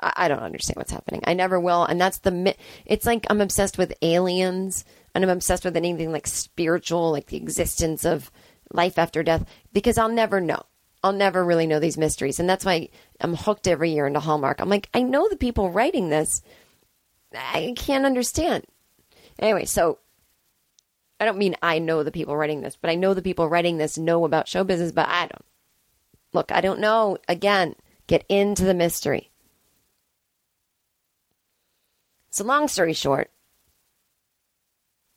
I 0.00 0.28
don't 0.28 0.42
understand 0.42 0.76
what's 0.76 0.92
happening. 0.92 1.22
I 1.26 1.34
never 1.34 1.58
will. 1.58 1.84
And 1.84 2.00
that's 2.00 2.18
the, 2.18 2.54
it's 2.84 3.06
like 3.06 3.26
I'm 3.28 3.40
obsessed 3.40 3.78
with 3.78 3.94
aliens 4.02 4.84
and 5.14 5.24
I'm 5.24 5.30
obsessed 5.30 5.64
with 5.64 5.76
anything 5.76 6.12
like 6.12 6.26
spiritual, 6.26 7.10
like 7.10 7.26
the 7.26 7.36
existence 7.36 8.04
of 8.04 8.30
life 8.72 8.98
after 8.98 9.22
death, 9.22 9.44
because 9.72 9.98
I'll 9.98 10.08
never 10.08 10.40
know. 10.40 10.62
I'll 11.02 11.12
never 11.12 11.44
really 11.44 11.66
know 11.66 11.80
these 11.80 11.98
mysteries. 11.98 12.40
And 12.40 12.48
that's 12.48 12.64
why 12.64 12.88
I'm 13.20 13.34
hooked 13.34 13.68
every 13.68 13.90
year 13.90 14.06
into 14.06 14.20
Hallmark. 14.20 14.60
I'm 14.60 14.68
like, 14.68 14.88
I 14.94 15.02
know 15.02 15.28
the 15.28 15.36
people 15.36 15.70
writing 15.70 16.08
this. 16.08 16.42
I 17.34 17.74
can't 17.76 18.06
understand. 18.06 18.64
Anyway, 19.38 19.64
so 19.64 19.98
I 21.20 21.24
don't 21.24 21.38
mean 21.38 21.56
I 21.62 21.78
know 21.78 22.02
the 22.02 22.10
people 22.10 22.36
writing 22.36 22.60
this, 22.60 22.76
but 22.76 22.90
I 22.90 22.94
know 22.94 23.14
the 23.14 23.22
people 23.22 23.48
writing 23.48 23.78
this 23.78 23.98
know 23.98 24.24
about 24.24 24.48
show 24.48 24.64
business, 24.64 24.92
but 24.92 25.08
I 25.08 25.22
don't. 25.22 25.44
Look, 26.32 26.52
I 26.52 26.60
don't 26.60 26.80
know. 26.80 27.18
Again, 27.28 27.74
get 28.06 28.24
into 28.28 28.64
the 28.64 28.74
mystery. 28.74 29.30
So, 32.38 32.44
long 32.44 32.68
story 32.68 32.92
short, 32.92 33.32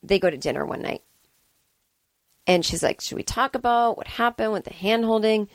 they 0.02 0.18
go 0.18 0.28
to 0.28 0.36
dinner 0.36 0.66
one 0.66 0.82
night. 0.82 1.02
And 2.48 2.64
she's 2.64 2.82
like, 2.82 3.00
Should 3.00 3.14
we 3.14 3.22
talk 3.22 3.54
about 3.54 3.96
what 3.96 4.08
happened 4.08 4.52
with 4.52 4.64
the 4.64 4.72
hand 4.72 5.04
holding? 5.04 5.48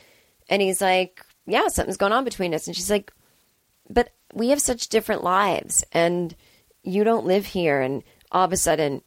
And 0.48 0.62
he's 0.62 0.80
like, 0.80 1.26
Yeah, 1.46 1.68
something's 1.68 1.98
going 1.98 2.14
on 2.14 2.24
between 2.24 2.54
us. 2.54 2.68
And 2.68 2.76
she's 2.76 2.90
like, 2.90 3.12
But 3.90 4.12
we 4.34 4.48
have 4.52 4.62
such 4.62 4.88
different 4.88 5.26
lives, 5.26 5.84
and 5.92 6.34
you 6.84 7.04
don't 7.04 7.26
live 7.26 7.46
here. 7.46 7.82
And 7.82 8.02
all 8.32 8.46
of 8.46 8.54
a 8.54 8.58
sudden, 8.58 9.02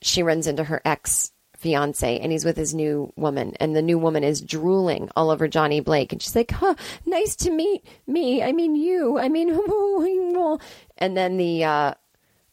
she 0.00 0.22
runs 0.22 0.46
into 0.46 0.64
her 0.64 0.80
ex 0.86 1.31
fiance 1.62 2.18
and 2.18 2.32
he's 2.32 2.44
with 2.44 2.56
his 2.56 2.74
new 2.74 3.12
woman 3.16 3.54
and 3.60 3.74
the 3.74 3.82
new 3.82 3.98
woman 3.98 4.24
is 4.24 4.40
drooling 4.40 5.08
all 5.14 5.30
over 5.30 5.46
Johnny 5.46 5.78
Blake 5.80 6.12
and 6.12 6.20
she's 6.20 6.34
like, 6.34 6.50
"Huh, 6.50 6.74
nice 7.06 7.36
to 7.36 7.50
meet 7.50 7.86
me. 8.06 8.42
I 8.42 8.50
mean 8.50 8.74
you. 8.74 9.18
I 9.18 9.28
mean 9.28 9.48
and 10.98 11.16
then 11.16 11.36
the 11.36 11.64
uh 11.64 11.94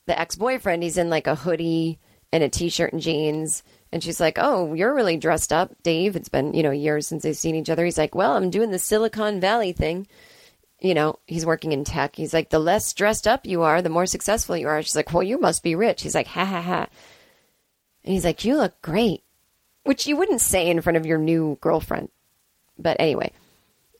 the 0.05 0.19
ex-boyfriend, 0.19 0.83
he's 0.83 0.97
in 0.97 1.09
like 1.09 1.27
a 1.27 1.35
hoodie 1.35 1.99
and 2.31 2.43
a 2.43 2.49
t-shirt 2.49 2.93
and 2.93 3.01
jeans 3.01 3.63
and 3.91 4.03
she's 4.03 4.19
like, 4.19 4.37
"Oh, 4.39 4.73
you're 4.73 4.93
really 4.93 5.17
dressed 5.17 5.51
up, 5.51 5.73
Dave. 5.81 6.15
It's 6.15 6.29
been, 6.29 6.53
you 6.53 6.61
know, 6.61 6.71
years 6.71 7.07
since 7.07 7.23
they've 7.23 7.35
seen 7.35 7.55
each 7.55 7.69
other." 7.69 7.83
He's 7.83 7.97
like, 7.97 8.13
"Well, 8.13 8.33
I'm 8.33 8.51
doing 8.51 8.71
the 8.71 8.79
Silicon 8.79 9.39
Valley 9.39 9.71
thing." 9.71 10.07
You 10.79 10.93
know, 10.93 11.19
he's 11.25 11.45
working 11.45 11.71
in 11.71 11.83
tech. 11.83 12.15
He's 12.15 12.33
like, 12.33 12.49
"The 12.49 12.59
less 12.59 12.93
dressed 12.93 13.27
up 13.27 13.45
you 13.45 13.63
are, 13.63 13.81
the 13.81 13.89
more 13.89 14.05
successful 14.05 14.55
you 14.55 14.67
are." 14.67 14.81
She's 14.83 14.95
like, 14.95 15.11
"Well, 15.11 15.23
you 15.23 15.39
must 15.39 15.63
be 15.63 15.73
rich." 15.75 16.03
He's 16.03 16.15
like, 16.15 16.27
"Ha 16.27 16.45
ha 16.45 16.61
ha." 16.61 16.87
And 18.09 18.15
he's 18.15 18.25
like, 18.25 18.43
You 18.43 18.57
look 18.57 18.81
great, 18.81 19.21
which 19.83 20.07
you 20.07 20.17
wouldn't 20.17 20.41
say 20.41 20.67
in 20.67 20.81
front 20.81 20.97
of 20.97 21.05
your 21.05 21.19
new 21.19 21.59
girlfriend. 21.61 22.09
But 22.75 22.97
anyway, 22.99 23.31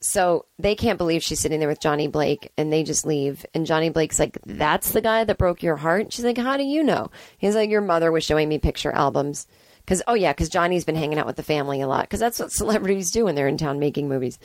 so 0.00 0.46
they 0.58 0.74
can't 0.74 0.98
believe 0.98 1.22
she's 1.22 1.38
sitting 1.38 1.60
there 1.60 1.68
with 1.68 1.78
Johnny 1.78 2.08
Blake 2.08 2.50
and 2.56 2.72
they 2.72 2.82
just 2.82 3.06
leave. 3.06 3.46
And 3.54 3.66
Johnny 3.66 3.88
Blake's 3.88 4.18
like, 4.18 4.36
That's 4.44 4.90
the 4.90 5.00
guy 5.00 5.22
that 5.22 5.38
broke 5.38 5.62
your 5.62 5.76
heart? 5.76 6.12
She's 6.12 6.24
like, 6.24 6.38
How 6.38 6.56
do 6.56 6.64
you 6.64 6.82
know? 6.82 7.12
He's 7.38 7.54
like, 7.54 7.70
Your 7.70 7.82
mother 7.82 8.10
was 8.10 8.24
showing 8.24 8.48
me 8.48 8.58
picture 8.58 8.90
albums. 8.90 9.46
Because, 9.90 10.04
oh, 10.06 10.14
yeah, 10.14 10.32
because 10.32 10.48
Johnny's 10.48 10.84
been 10.84 10.94
hanging 10.94 11.18
out 11.18 11.26
with 11.26 11.34
the 11.34 11.42
family 11.42 11.80
a 11.80 11.88
lot. 11.88 12.02
Because 12.02 12.20
that's 12.20 12.38
what 12.38 12.52
celebrities 12.52 13.10
do 13.10 13.24
when 13.24 13.34
they're 13.34 13.48
in 13.48 13.56
town 13.56 13.80
making 13.80 14.08
movies. 14.08 14.38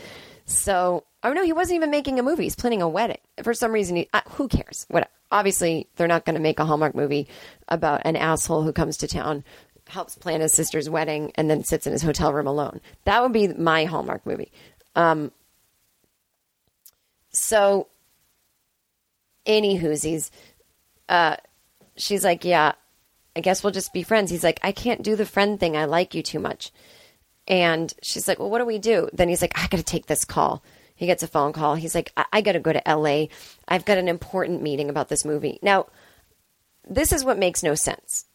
So, 0.45 1.03
oh 1.21 1.33
no, 1.33 1.43
he 1.43 1.53
wasn't 1.53 1.75
even 1.75 1.91
making 1.91 2.17
a 2.17 2.23
movie. 2.23 2.45
He's 2.45 2.55
planning 2.55 2.81
a 2.81 2.89
wedding. 2.89 3.19
For 3.43 3.53
some 3.53 3.71
reason, 3.71 3.95
he, 3.95 4.09
uh, 4.11 4.21
who 4.31 4.47
cares? 4.47 4.87
What? 4.89 5.07
Obviously, 5.31 5.87
they're 5.97 6.07
not 6.07 6.25
going 6.25 6.33
to 6.33 6.41
make 6.41 6.57
a 6.57 6.65
Hallmark 6.65 6.95
movie 6.95 7.27
about 7.67 8.01
an 8.05 8.15
asshole 8.15 8.63
who 8.63 8.73
comes 8.73 8.97
to 8.97 9.07
town, 9.07 9.43
helps 9.87 10.15
plan 10.15 10.41
his 10.41 10.51
sister's 10.51 10.89
wedding, 10.89 11.31
and 11.35 11.47
then 11.47 11.63
sits 11.63 11.85
in 11.85 11.93
his 11.93 12.01
hotel 12.01 12.33
room 12.33 12.47
alone. 12.47 12.81
That 13.03 13.21
would 13.21 13.31
be 13.31 13.47
my 13.49 13.85
Hallmark 13.85 14.25
movie. 14.25 14.51
Um, 14.95 15.31
so, 17.29 17.87
any 19.45 19.79
whoosies, 19.79 20.31
uh, 21.07 21.35
she's 21.97 22.23
like, 22.23 22.43
yeah, 22.43 22.71
I 23.35 23.41
guess 23.41 23.63
we'll 23.63 23.73
just 23.73 23.93
be 23.93 24.03
friends. 24.03 24.31
He's 24.31 24.43
like, 24.43 24.59
I 24.63 24.71
can't 24.71 25.03
do 25.03 25.15
the 25.15 25.25
friend 25.25 25.59
thing. 25.59 25.75
I 25.75 25.85
like 25.85 26.15
you 26.15 26.23
too 26.23 26.39
much. 26.39 26.71
And 27.47 27.93
she's 28.01 28.27
like, 28.27 28.39
Well, 28.39 28.49
what 28.49 28.59
do 28.59 28.65
we 28.65 28.79
do? 28.79 29.09
Then 29.13 29.29
he's 29.29 29.41
like, 29.41 29.57
I 29.57 29.67
got 29.67 29.77
to 29.77 29.83
take 29.83 30.07
this 30.07 30.25
call. 30.25 30.63
He 30.95 31.05
gets 31.05 31.23
a 31.23 31.27
phone 31.27 31.53
call. 31.53 31.75
He's 31.75 31.93
like, 31.93 32.11
I, 32.15 32.25
I 32.33 32.41
got 32.41 32.53
to 32.53 32.59
go 32.59 32.73
to 32.73 32.81
LA. 32.87 33.25
I've 33.67 33.85
got 33.85 33.97
an 33.97 34.07
important 34.07 34.61
meeting 34.61 34.89
about 34.89 35.09
this 35.09 35.25
movie. 35.25 35.59
Now, 35.61 35.87
this 36.87 37.11
is 37.11 37.23
what 37.25 37.37
makes 37.37 37.63
no 37.63 37.75
sense. 37.75 38.25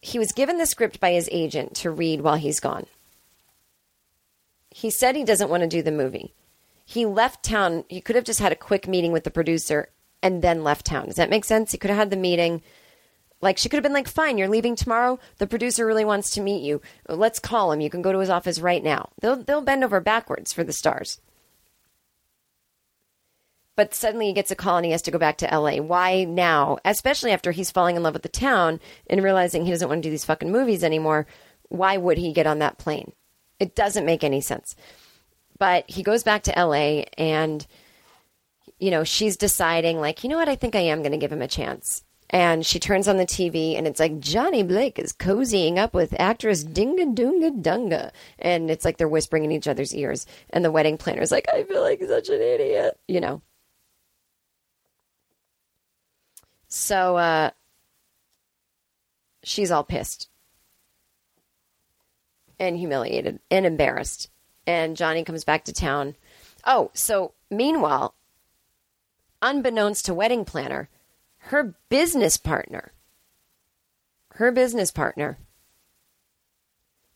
He 0.00 0.18
was 0.18 0.32
given 0.32 0.58
the 0.58 0.66
script 0.66 1.00
by 1.00 1.12
his 1.12 1.28
agent 1.32 1.74
to 1.76 1.90
read 1.90 2.20
while 2.20 2.36
he's 2.36 2.60
gone. 2.60 2.86
He 4.70 4.90
said 4.90 5.16
he 5.16 5.24
doesn't 5.24 5.50
want 5.50 5.62
to 5.62 5.68
do 5.68 5.82
the 5.82 5.90
movie. 5.90 6.34
He 6.84 7.06
left 7.06 7.42
town. 7.42 7.84
He 7.88 8.00
could 8.00 8.16
have 8.16 8.24
just 8.24 8.40
had 8.40 8.52
a 8.52 8.56
quick 8.56 8.86
meeting 8.86 9.12
with 9.12 9.24
the 9.24 9.30
producer 9.30 9.88
and 10.22 10.42
then 10.42 10.62
left 10.62 10.86
town. 10.86 11.06
Does 11.06 11.16
that 11.16 11.30
make 11.30 11.44
sense? 11.44 11.72
He 11.72 11.78
could 11.78 11.90
have 11.90 11.98
had 11.98 12.10
the 12.10 12.16
meeting 12.16 12.62
like 13.44 13.58
she 13.58 13.68
could 13.68 13.76
have 13.76 13.82
been 13.84 13.92
like, 13.92 14.08
"Fine, 14.08 14.38
you're 14.38 14.48
leaving 14.48 14.74
tomorrow. 14.74 15.20
The 15.38 15.46
producer 15.46 15.86
really 15.86 16.04
wants 16.04 16.30
to 16.30 16.40
meet 16.40 16.62
you. 16.62 16.80
Let's 17.08 17.38
call 17.38 17.70
him. 17.70 17.80
You 17.80 17.90
can 17.90 18.02
go 18.02 18.10
to 18.10 18.18
his 18.18 18.30
office 18.30 18.58
right 18.58 18.82
now." 18.82 19.10
They'll 19.20 19.36
they'll 19.36 19.60
bend 19.60 19.84
over 19.84 20.00
backwards 20.00 20.52
for 20.52 20.64
the 20.64 20.72
stars. 20.72 21.20
But 23.76 23.94
suddenly 23.94 24.26
he 24.26 24.32
gets 24.32 24.50
a 24.50 24.56
call 24.56 24.76
and 24.76 24.86
he 24.86 24.92
has 24.92 25.02
to 25.02 25.10
go 25.10 25.18
back 25.18 25.36
to 25.38 25.46
LA. 25.52 25.76
Why 25.76 26.24
now? 26.24 26.78
Especially 26.84 27.32
after 27.32 27.50
he's 27.50 27.72
falling 27.72 27.96
in 27.96 28.02
love 28.02 28.14
with 28.14 28.22
the 28.22 28.28
town 28.28 28.80
and 29.08 29.22
realizing 29.22 29.64
he 29.64 29.70
doesn't 29.70 29.88
want 29.88 30.02
to 30.02 30.06
do 30.06 30.10
these 30.10 30.24
fucking 30.24 30.50
movies 30.50 30.84
anymore. 30.84 31.26
Why 31.68 31.96
would 31.96 32.18
he 32.18 32.32
get 32.32 32.46
on 32.46 32.60
that 32.60 32.78
plane? 32.78 33.12
It 33.58 33.74
doesn't 33.74 34.06
make 34.06 34.22
any 34.22 34.40
sense. 34.40 34.76
But 35.58 35.90
he 35.90 36.04
goes 36.04 36.22
back 36.22 36.44
to 36.44 36.52
LA 36.56 37.04
and 37.18 37.66
you 38.78 38.90
know, 38.90 39.04
she's 39.04 39.36
deciding 39.36 40.00
like, 40.00 40.22
you 40.22 40.30
know 40.30 40.36
what, 40.36 40.48
I 40.48 40.56
think 40.56 40.74
I 40.74 40.80
am 40.80 41.00
going 41.00 41.12
to 41.12 41.18
give 41.18 41.32
him 41.32 41.42
a 41.42 41.48
chance 41.48 42.04
and 42.34 42.66
she 42.66 42.80
turns 42.80 43.06
on 43.06 43.16
the 43.16 43.26
TV 43.26 43.78
and 43.78 43.86
it's 43.86 44.00
like 44.00 44.18
Johnny 44.18 44.64
Blake 44.64 44.98
is 44.98 45.12
cozying 45.12 45.78
up 45.78 45.94
with 45.94 46.12
actress 46.18 46.64
Dinga 46.64 47.14
Dunga 47.14 47.62
Dunga. 47.62 48.10
And 48.40 48.72
it's 48.72 48.84
like 48.84 48.96
they're 48.96 49.06
whispering 49.06 49.44
in 49.44 49.52
each 49.52 49.68
other's 49.68 49.94
ears. 49.94 50.26
And 50.50 50.64
the 50.64 50.72
wedding 50.72 50.98
planner's 50.98 51.30
like, 51.30 51.46
I 51.54 51.62
feel 51.62 51.80
like 51.80 52.02
such 52.02 52.30
an 52.30 52.42
idiot, 52.42 52.98
you 53.06 53.20
know. 53.20 53.40
So 56.66 57.16
uh, 57.16 57.50
she's 59.44 59.70
all 59.70 59.84
pissed 59.84 60.28
and 62.58 62.76
humiliated 62.76 63.38
and 63.48 63.64
embarrassed. 63.64 64.28
and 64.66 64.96
Johnny 64.96 65.22
comes 65.22 65.44
back 65.44 65.66
to 65.66 65.72
town. 65.72 66.16
Oh, 66.66 66.90
so 66.94 67.34
meanwhile, 67.48 68.16
unbeknownst 69.40 70.06
to 70.06 70.14
wedding 70.14 70.44
planner, 70.44 70.88
her 71.48 71.74
business 71.88 72.36
partner, 72.36 72.92
her 74.34 74.50
business 74.50 74.90
partner 74.90 75.38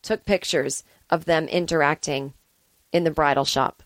took 0.01 0.25
pictures 0.25 0.83
of 1.09 1.25
them 1.25 1.47
interacting 1.47 2.33
in 2.91 3.03
the 3.03 3.11
bridal 3.11 3.45
shop 3.45 3.83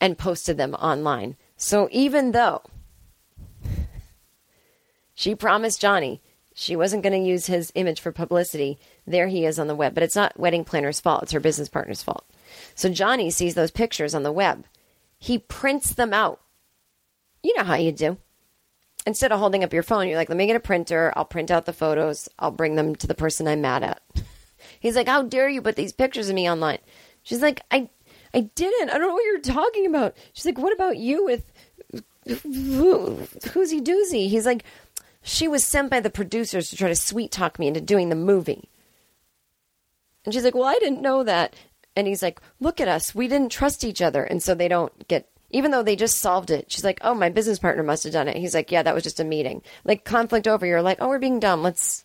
and 0.00 0.18
posted 0.18 0.56
them 0.56 0.74
online. 0.74 1.36
So 1.56 1.88
even 1.92 2.32
though 2.32 2.62
she 5.14 5.34
promised 5.34 5.80
Johnny 5.80 6.20
she 6.56 6.76
wasn't 6.76 7.02
going 7.02 7.20
to 7.20 7.28
use 7.28 7.46
his 7.46 7.72
image 7.74 8.00
for 8.00 8.12
publicity, 8.12 8.78
there 9.06 9.26
he 9.26 9.44
is 9.44 9.58
on 9.58 9.66
the 9.66 9.74
web. 9.74 9.92
But 9.92 10.04
it's 10.04 10.14
not 10.14 10.38
wedding 10.38 10.64
planner's 10.64 11.00
fault, 11.00 11.24
it's 11.24 11.32
her 11.32 11.40
business 11.40 11.68
partner's 11.68 12.02
fault. 12.02 12.24
So 12.76 12.88
Johnny 12.88 13.28
sees 13.30 13.54
those 13.54 13.72
pictures 13.72 14.14
on 14.14 14.22
the 14.22 14.32
web. 14.32 14.64
He 15.18 15.38
prints 15.38 15.92
them 15.92 16.14
out. 16.14 16.40
You 17.42 17.54
know 17.56 17.64
how 17.64 17.74
you 17.74 17.90
do. 17.90 18.18
Instead 19.06 19.32
of 19.32 19.38
holding 19.38 19.62
up 19.62 19.72
your 19.72 19.82
phone, 19.82 20.08
you're 20.08 20.16
like, 20.16 20.30
let 20.30 20.38
me 20.38 20.46
get 20.46 20.56
a 20.56 20.60
printer. 20.60 21.12
I'll 21.14 21.26
print 21.26 21.50
out 21.50 21.66
the 21.66 21.72
photos. 21.72 22.28
I'll 22.38 22.50
bring 22.50 22.74
them 22.74 22.96
to 22.96 23.06
the 23.06 23.14
person 23.14 23.46
I'm 23.46 23.60
mad 23.60 23.82
at. 23.82 24.02
He's 24.80 24.96
like, 24.96 25.08
how 25.08 25.22
dare 25.22 25.48
you 25.48 25.60
put 25.60 25.76
these 25.76 25.92
pictures 25.92 26.28
of 26.28 26.34
me 26.34 26.50
online? 26.50 26.78
She's 27.22 27.42
like, 27.42 27.60
I, 27.70 27.88
I 28.32 28.40
didn't. 28.40 28.90
I 28.90 28.98
don't 28.98 29.08
know 29.08 29.14
what 29.14 29.24
you're 29.24 29.40
talking 29.40 29.86
about. 29.86 30.16
She's 30.32 30.46
like, 30.46 30.58
what 30.58 30.72
about 30.72 30.96
you 30.96 31.24
with 31.24 31.52
he 32.24 33.80
doozy? 33.80 34.28
He's 34.28 34.46
like, 34.46 34.64
she 35.22 35.48
was 35.48 35.64
sent 35.64 35.90
by 35.90 36.00
the 36.00 36.10
producers 36.10 36.70
to 36.70 36.76
try 36.76 36.88
to 36.88 36.96
sweet 36.96 37.30
talk 37.30 37.58
me 37.58 37.66
into 37.66 37.80
doing 37.80 38.08
the 38.08 38.14
movie. 38.14 38.70
And 40.24 40.32
she's 40.32 40.44
like, 40.44 40.54
well, 40.54 40.64
I 40.64 40.78
didn't 40.80 41.02
know 41.02 41.24
that. 41.24 41.54
And 41.96 42.06
he's 42.06 42.22
like, 42.22 42.40
look 42.60 42.80
at 42.80 42.88
us. 42.88 43.14
We 43.14 43.28
didn't 43.28 43.52
trust 43.52 43.84
each 43.84 44.02
other. 44.02 44.24
And 44.24 44.42
so 44.42 44.54
they 44.54 44.68
don't 44.68 45.06
get, 45.08 45.28
even 45.54 45.70
though 45.70 45.84
they 45.84 45.94
just 45.94 46.18
solved 46.18 46.50
it. 46.50 46.70
She's 46.70 46.82
like, 46.82 46.98
oh, 47.02 47.14
my 47.14 47.28
business 47.28 47.60
partner 47.60 47.84
must 47.84 48.02
have 48.02 48.12
done 48.12 48.26
it. 48.26 48.36
He's 48.36 48.54
like, 48.54 48.72
yeah, 48.72 48.82
that 48.82 48.92
was 48.94 49.04
just 49.04 49.20
a 49.20 49.24
meeting. 49.24 49.62
Like 49.84 50.04
conflict 50.04 50.48
over. 50.48 50.66
You're 50.66 50.82
like, 50.82 50.98
oh, 51.00 51.08
we're 51.08 51.20
being 51.20 51.38
dumb. 51.38 51.62
Let's 51.62 52.04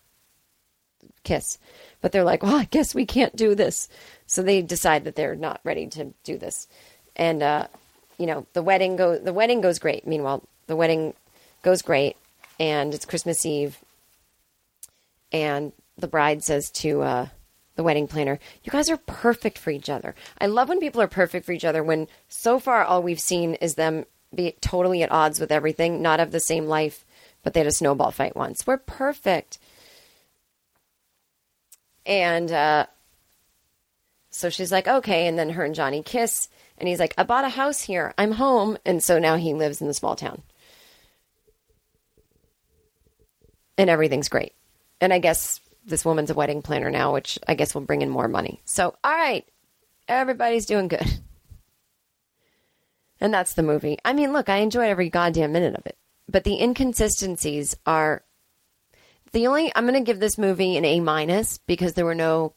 kiss. 1.24 1.58
But 2.00 2.12
they're 2.12 2.22
like, 2.22 2.44
well, 2.44 2.54
I 2.54 2.66
guess 2.66 2.94
we 2.94 3.04
can't 3.04 3.34
do 3.34 3.56
this. 3.56 3.88
So 4.26 4.44
they 4.44 4.62
decide 4.62 5.02
that 5.02 5.16
they're 5.16 5.34
not 5.34 5.60
ready 5.64 5.88
to 5.88 6.14
do 6.22 6.38
this. 6.38 6.68
And, 7.16 7.42
uh, 7.42 7.66
you 8.18 8.26
know, 8.26 8.46
the 8.52 8.62
wedding 8.62 8.94
go 8.94 9.18
the 9.18 9.32
wedding 9.32 9.60
goes 9.60 9.80
great. 9.80 10.06
Meanwhile, 10.06 10.44
the 10.68 10.76
wedding 10.76 11.14
goes 11.62 11.82
great 11.82 12.16
and 12.60 12.94
it's 12.94 13.04
Christmas 13.04 13.44
Eve. 13.44 13.78
And 15.32 15.72
the 15.98 16.06
bride 16.06 16.44
says 16.44 16.70
to 16.70 17.02
uh, 17.02 17.26
the 17.80 17.84
wedding 17.84 18.06
planner, 18.06 18.38
You 18.62 18.70
guys 18.70 18.90
are 18.90 18.98
perfect 18.98 19.56
for 19.56 19.70
each 19.70 19.88
other. 19.88 20.14
I 20.38 20.46
love 20.46 20.68
when 20.68 20.80
people 20.80 21.00
are 21.00 21.08
perfect 21.08 21.46
for 21.46 21.52
each 21.52 21.64
other 21.64 21.82
when 21.82 22.08
so 22.28 22.58
far 22.58 22.84
all 22.84 23.02
we've 23.02 23.18
seen 23.18 23.54
is 23.54 23.74
them 23.74 24.04
be 24.34 24.52
totally 24.60 25.02
at 25.02 25.10
odds 25.10 25.40
with 25.40 25.50
everything, 25.50 26.02
not 26.02 26.20
have 26.20 26.30
the 26.30 26.40
same 26.40 26.66
life, 26.66 27.06
but 27.42 27.54
they 27.54 27.60
had 27.60 27.66
a 27.66 27.72
snowball 27.72 28.10
fight 28.10 28.36
once. 28.36 28.66
We're 28.66 28.76
perfect. 28.76 29.58
And 32.04 32.52
uh, 32.52 32.86
so 34.30 34.50
she's 34.50 34.70
like, 34.70 34.86
Okay. 34.86 35.26
And 35.26 35.38
then 35.38 35.48
her 35.50 35.64
and 35.64 35.74
Johnny 35.74 36.02
kiss. 36.02 36.48
And 36.76 36.86
he's 36.86 37.00
like, 37.00 37.14
I 37.16 37.22
bought 37.22 37.44
a 37.46 37.48
house 37.48 37.80
here. 37.80 38.12
I'm 38.18 38.32
home. 38.32 38.76
And 38.84 39.02
so 39.02 39.18
now 39.18 39.36
he 39.36 39.54
lives 39.54 39.80
in 39.80 39.88
the 39.88 39.94
small 39.94 40.16
town. 40.16 40.42
and 43.80 43.88
everything's 43.88 44.28
great. 44.28 44.52
And 45.00 45.10
I 45.10 45.18
guess 45.20 45.58
this 45.84 46.04
woman's 46.04 46.30
a 46.30 46.34
wedding 46.34 46.62
planner 46.62 46.90
now, 46.90 47.12
which 47.12 47.38
I 47.46 47.54
guess 47.54 47.74
will 47.74 47.82
bring 47.82 48.02
in 48.02 48.08
more 48.08 48.28
money. 48.28 48.60
So, 48.64 48.94
all 49.02 49.12
right, 49.12 49.46
everybody's 50.08 50.66
doing 50.66 50.88
good. 50.88 51.06
And 53.22 53.34
that's 53.34 53.52
the 53.52 53.62
movie. 53.62 53.98
I 54.02 54.14
mean, 54.14 54.32
look, 54.32 54.48
I 54.48 54.60
enjoyed 54.60 54.88
every 54.88 55.10
goddamn 55.10 55.52
minute 55.52 55.74
of 55.74 55.84
it, 55.84 55.98
but 56.26 56.44
the 56.44 56.58
inconsistencies 56.58 57.76
are 57.84 58.24
the 59.32 59.46
only. 59.46 59.70
I'm 59.74 59.84
going 59.84 59.92
to 59.92 60.00
give 60.00 60.20
this 60.20 60.38
movie 60.38 60.78
an 60.78 60.86
A 60.86 61.00
minus 61.00 61.58
because 61.66 61.92
there 61.92 62.06
were 62.06 62.14
no, 62.14 62.54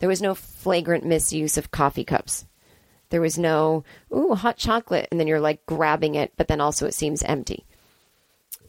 there 0.00 0.10
was 0.10 0.20
no 0.20 0.34
flagrant 0.34 1.06
misuse 1.06 1.56
of 1.56 1.70
coffee 1.70 2.04
cups. 2.04 2.44
There 3.08 3.22
was 3.22 3.38
no 3.38 3.84
ooh 4.14 4.34
hot 4.34 4.58
chocolate, 4.58 5.08
and 5.10 5.18
then 5.18 5.26
you're 5.26 5.40
like 5.40 5.64
grabbing 5.64 6.14
it, 6.14 6.34
but 6.36 6.46
then 6.46 6.60
also 6.60 6.84
it 6.84 6.92
seems 6.92 7.22
empty 7.22 7.64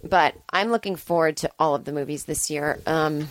but 0.04 0.36
I'm 0.50 0.70
looking 0.70 0.96
forward 0.96 1.38
to 1.38 1.52
all 1.58 1.76
of 1.76 1.86
the 1.86 1.94
movies 1.94 2.26
this 2.26 2.50
year. 2.50 2.80
Um, 2.86 3.30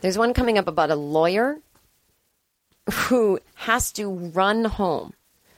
there's 0.00 0.18
one 0.18 0.34
coming 0.34 0.58
up 0.58 0.68
about 0.68 0.90
a 0.90 0.96
lawyer 0.96 1.58
who 2.92 3.38
has 3.54 3.92
to 3.92 4.08
run 4.08 4.64
home, 4.64 5.12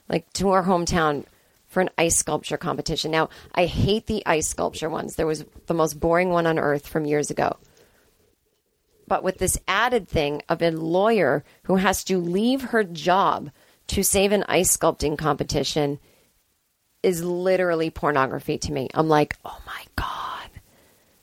like 0.09 0.33
to 0.35 0.51
our 0.51 0.65
hometown, 0.65 1.25
for 1.67 1.81
an 1.81 1.91
ice 1.97 2.17
sculpture 2.17 2.57
competition. 2.57 3.13
Now, 3.13 3.29
I 3.55 3.67
hate 3.67 4.07
the 4.07 4.25
ice 4.27 4.49
sculpture 4.49 4.91
ones. 4.91 5.15
There 5.15 5.27
was 5.27 5.45
the 5.67 5.75
most 5.75 6.01
boring 6.01 6.31
one 6.31 6.47
on 6.47 6.59
earth 6.59 6.87
from 6.87 7.05
years 7.05 7.31
ago. 7.31 7.57
But 9.07 9.23
with 9.23 9.39
this 9.39 9.59
added 9.69 10.09
thing 10.09 10.43
of 10.49 10.63
a 10.63 10.71
lawyer 10.71 11.45
who 11.65 11.77
has 11.77 12.03
to 12.05 12.19
leave 12.19 12.63
her 12.63 12.83
job 12.85 13.51
to 13.89 14.03
save 14.03 14.33
an 14.33 14.45
ice 14.49 14.77
sculpting 14.77 15.19
competition 15.19 15.99
is 17.03 17.25
literally 17.25 17.91
pornography 17.91 18.59
to 18.59 18.73
me. 18.73 18.89
I'm 18.95 19.09
like, 19.09 19.37
oh 19.45 19.59
my 19.67 19.85
God. 19.97 20.40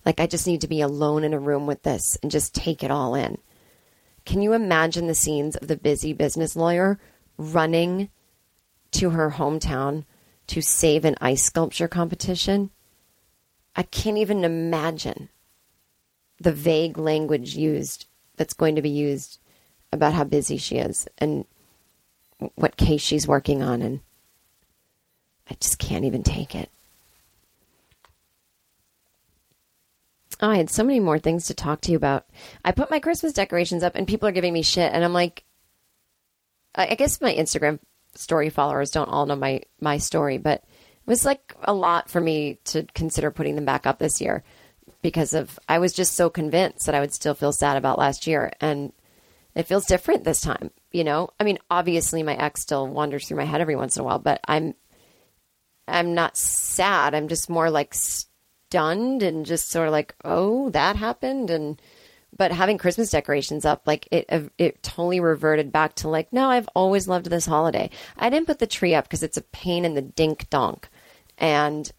Like, 0.08 0.22
I 0.22 0.26
just 0.26 0.47
need 0.47 0.62
to 0.62 0.70
be 0.70 0.80
alone 0.80 1.26
in 1.26 1.34
a 1.34 1.39
room 1.39 1.68
with 1.68 1.84
this 1.84 2.18
and 2.24 2.32
just 2.32 2.55
take 2.55 2.82
it 2.82 2.89
all 2.89 3.14
in. 3.14 3.39
Can 4.24 4.41
you 4.41 4.53
imagine 4.53 5.08
the 5.08 5.14
scenes 5.14 5.58
of 5.58 5.68
the 5.68 5.76
busy 5.76 6.14
business 6.14 6.55
lawyer 6.55 6.97
running 7.38 8.10
to 8.91 9.10
her 9.10 9.32
hometown 9.32 10.05
to 10.47 10.62
save 10.62 11.03
an 11.03 11.18
ice 11.20 11.43
sculpture 11.43 11.89
competition? 11.89 12.70
I 13.76 13.84
can't 13.84 14.18
even 14.18 14.45
imagine 14.45 15.28
the 16.39 16.53
vague 16.53 16.97
language 16.97 17.58
used 17.58 18.05
that's 18.38 18.53
going 18.53 18.78
to 18.78 18.82
be 18.82 18.89
used 18.89 19.39
about 19.91 20.14
how 20.14 20.24
busy 20.24 20.55
she 20.55 20.78
is 20.78 21.10
and 21.18 21.43
what 22.55 22.78
case 22.78 23.01
she's 23.01 23.28
working 23.28 23.62
on 23.62 23.82
and 23.82 23.99
I 25.49 25.55
just 25.55 25.80
can't 25.80 26.05
even 26.05 26.24
take 26.24 26.55
it. 26.55 26.70
Oh, 30.39 30.49
I 30.49 30.57
had 30.57 30.69
so 30.69 30.83
many 30.83 30.99
more 30.99 31.19
things 31.19 31.47
to 31.47 31.53
talk 31.53 31.81
to 31.81 31.91
you 31.91 31.97
about. 31.97 32.25
I 32.63 32.71
put 32.71 32.91
my 32.91 32.99
Christmas 32.99 33.33
decorations 33.33 33.83
up 33.83 33.95
and 33.95 34.07
people 34.07 34.27
are 34.27 34.33
giving 34.33 34.53
me 34.53 34.61
shit. 34.61 34.93
And 34.93 35.03
I'm 35.03 35.13
like, 35.13 35.43
I 36.75 36.93
guess 36.95 37.21
my 37.21 37.33
Instagram 37.33 37.79
story 38.13 38.49
followers 38.49 38.91
don't 38.91 39.09
all 39.09 39.25
know 39.25 39.35
my, 39.35 39.61
my 39.81 39.97
story, 39.97 40.38
but 40.38 40.59
it 40.59 41.07
was 41.07 41.25
like 41.25 41.55
a 41.63 41.73
lot 41.73 42.09
for 42.09 42.21
me 42.21 42.59
to 42.65 42.83
consider 42.93 43.31
putting 43.31 43.55
them 43.55 43.65
back 43.65 43.88
up 43.88 43.97
this 43.97 44.21
year 44.21 44.43
because 45.01 45.33
of, 45.33 45.57
I 45.67 45.79
was 45.79 45.93
just 45.93 46.13
so 46.13 46.29
convinced 46.29 46.85
that 46.85 46.93
I 46.95 46.99
would 46.99 47.13
still 47.13 47.33
feel 47.33 47.51
sad 47.51 47.77
about 47.77 47.97
last 47.97 48.27
year. 48.27 48.51
And 48.61 48.93
it 49.55 49.65
feels 49.65 49.88
different 49.88 50.23
this 50.23 50.41
time, 50.41 50.69
you 50.91 51.03
know? 51.03 51.29
I 51.39 51.43
mean, 51.43 51.57
obviously 51.71 52.21
my 52.21 52.35
ex 52.35 52.61
still 52.61 52.88
wanders 52.88 53.27
through 53.27 53.38
my 53.38 53.45
head 53.45 53.59
every 53.59 53.75
once 53.75 53.95
in 53.95 54.01
a 54.01 54.05
while, 54.05 54.19
but 54.19 54.39
I'm 54.47 54.75
I'm 55.88 56.13
not 56.13 56.38
sad. 56.38 57.15
I'm 57.15 57.27
just 57.27 57.49
more 57.49 57.71
like 57.71 57.95
stunned 58.68 59.24
and 59.24 59.45
just 59.45 59.70
sort 59.70 59.88
of 59.88 59.91
like, 59.91 60.13
oh, 60.26 60.70
that 60.72 60.95
happened. 60.95 61.49
And 61.49 61.82
but 62.36 62.51
having 62.51 62.78
Christmas 62.78 63.09
decorations 63.09 63.65
up, 63.65 63.84
like 63.86 64.07
it, 64.11 64.51
it 64.57 64.84
totally 64.84 65.20
reverted 65.20 65.72
back 65.72 65.95
to 65.95 66.09
like, 66.09 66.32
no, 66.34 66.49
I've 66.49 66.70
always 66.76 67.07
loved 67.07 67.30
this 67.30 67.45
holiday. 67.45 67.89
I 68.18 68.30
didn't 68.30 68.47
put 68.47 68.59
the 68.59 68.68
tree 68.68 68.93
up 68.93 69.05
because 69.05 69.24
it's 69.24 69.38
a 69.38 69.41
pain 69.41 69.86
in 69.86 69.93
the 69.93 70.01
dink 70.01 70.49
donk, 70.49 70.89
and 71.38 71.91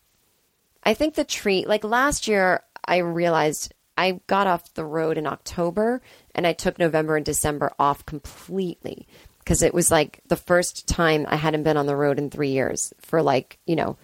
I 0.85 0.95
think 0.95 1.15
the 1.15 1.25
tree, 1.25 1.65
like 1.67 1.85
last 1.85 2.29
year, 2.29 2.63
I 2.85 2.99
realized 2.99 3.75
I 3.97 4.21
got 4.27 4.47
off 4.47 4.75
the 4.75 4.85
road 4.85 5.19
in 5.19 5.27
October 5.27 6.01
and 6.35 6.47
I 6.47 6.53
took 6.53 6.79
November 6.79 7.17
and 7.17 7.27
December 7.27 7.73
off 7.79 8.07
completely 8.07 9.09
because 9.41 9.63
it 9.63 9.75
was 9.75 9.91
like 9.91 10.21
the 10.29 10.37
first 10.37 10.87
time 10.87 11.27
I 11.29 11.37
hadn't 11.37 11.65
been 11.65 11.77
on 11.77 11.87
the 11.87 11.97
road 11.97 12.19
in 12.19 12.31
three 12.31 12.51
years 12.51 12.95
for 13.01 13.23
like, 13.23 13.59
you 13.67 13.75
know, 13.75 13.97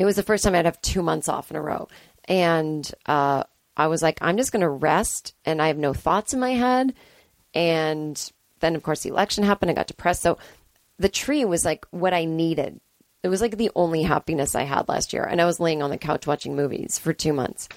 it 0.00 0.06
was 0.06 0.16
the 0.16 0.22
first 0.22 0.42
time 0.42 0.54
I'd 0.54 0.64
have 0.64 0.80
two 0.80 1.02
months 1.02 1.28
off 1.28 1.50
in 1.50 1.58
a 1.58 1.62
row. 1.62 1.86
And 2.24 2.90
uh, 3.04 3.44
I 3.76 3.88
was 3.88 4.02
like, 4.02 4.16
I'm 4.22 4.38
just 4.38 4.50
going 4.50 4.62
to 4.62 4.68
rest 4.68 5.34
and 5.44 5.60
I 5.60 5.66
have 5.66 5.76
no 5.76 5.92
thoughts 5.92 6.32
in 6.32 6.40
my 6.40 6.52
head. 6.52 6.94
And 7.52 8.32
then, 8.60 8.74
of 8.74 8.82
course, 8.82 9.02
the 9.02 9.10
election 9.10 9.44
happened. 9.44 9.70
I 9.70 9.74
got 9.74 9.88
depressed. 9.88 10.22
So 10.22 10.38
the 10.98 11.10
tree 11.10 11.44
was 11.44 11.66
like 11.66 11.84
what 11.90 12.14
I 12.14 12.24
needed. 12.24 12.80
It 13.22 13.28
was 13.28 13.42
like 13.42 13.58
the 13.58 13.70
only 13.76 14.02
happiness 14.02 14.54
I 14.54 14.62
had 14.62 14.88
last 14.88 15.12
year. 15.12 15.24
And 15.24 15.38
I 15.38 15.44
was 15.44 15.60
laying 15.60 15.82
on 15.82 15.90
the 15.90 15.98
couch 15.98 16.26
watching 16.26 16.56
movies 16.56 16.98
for 16.98 17.12
two 17.12 17.34
months. 17.34 17.68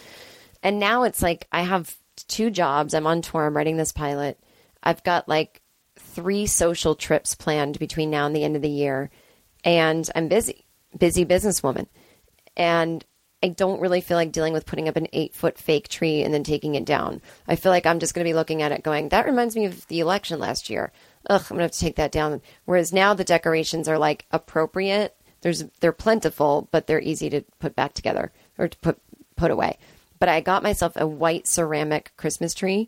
And 0.64 0.80
now 0.80 1.04
it's 1.04 1.22
like 1.22 1.46
I 1.52 1.64
have 1.64 1.94
two 2.30 2.52
jobs. 2.52 2.94
I'm 2.94 3.06
on 3.06 3.22
tour. 3.22 3.48
I'm 3.48 3.58
writing 3.58 3.76
this 3.76 3.92
pilot. 3.92 4.40
I've 4.82 5.04
got 5.04 5.28
like 5.28 5.62
three 5.98 6.46
social 6.46 6.96
trips 6.96 7.36
planned 7.36 7.80
between 7.80 8.10
now 8.10 8.26
and 8.26 8.34
the 8.34 8.46
end 8.46 8.56
of 8.56 8.62
the 8.62 8.70
year. 8.70 9.10
And 9.66 10.10
I'm 10.16 10.30
busy, 10.30 10.64
busy 10.98 11.26
businesswoman. 11.26 11.88
And 12.56 13.04
I 13.44 13.50
don't 13.50 13.82
really 13.82 14.00
feel 14.00 14.16
like 14.16 14.32
dealing 14.32 14.54
with 14.54 14.66
putting 14.66 14.88
up 14.88 14.96
an 14.96 15.08
eight 15.12 15.36
foot 15.36 15.58
fake 15.58 15.90
tree 15.90 16.24
and 16.24 16.34
then 16.34 16.46
taking 16.46 16.76
it 16.76 16.86
down. 16.86 17.22
I 17.46 17.58
feel 17.58 17.74
like 17.74 17.86
I'm 17.86 18.00
just 18.00 18.14
going 18.14 18.24
to 18.24 18.30
be 18.30 18.34
looking 18.34 18.62
at 18.62 18.72
it 18.72 18.84
going, 18.84 19.10
that 19.10 19.26
reminds 19.26 19.56
me 19.56 19.66
of 19.66 19.86
the 19.88 20.00
election 20.00 20.40
last 20.40 20.70
year. 20.70 20.94
ugh, 21.30 21.42
I'm 21.42 21.56
gonna 21.56 21.64
have 21.64 21.72
to 21.72 21.80
take 21.80 21.98
that 21.98 22.14
down. 22.14 22.42
Whereas 22.64 22.94
now 22.94 23.14
the 23.14 23.26
decorations 23.26 23.90
are 23.90 23.98
like 23.98 24.26
appropriate. 24.32 25.16
There's 25.42 25.66
they're 25.82 25.92
plentiful, 25.92 26.70
but 26.72 26.88
they're 26.88 27.02
easy 27.02 27.30
to 27.32 27.42
put 27.60 27.76
back 27.76 27.94
together 27.94 28.32
or 28.58 28.70
to 28.70 28.78
put 28.78 29.00
put 29.36 29.52
away. 29.52 29.78
But 30.20 30.30
I 30.30 30.40
got 30.40 30.64
myself 30.64 30.94
a 30.96 31.06
white 31.06 31.46
ceramic 31.46 32.14
Christmas 32.16 32.54
tree 32.54 32.88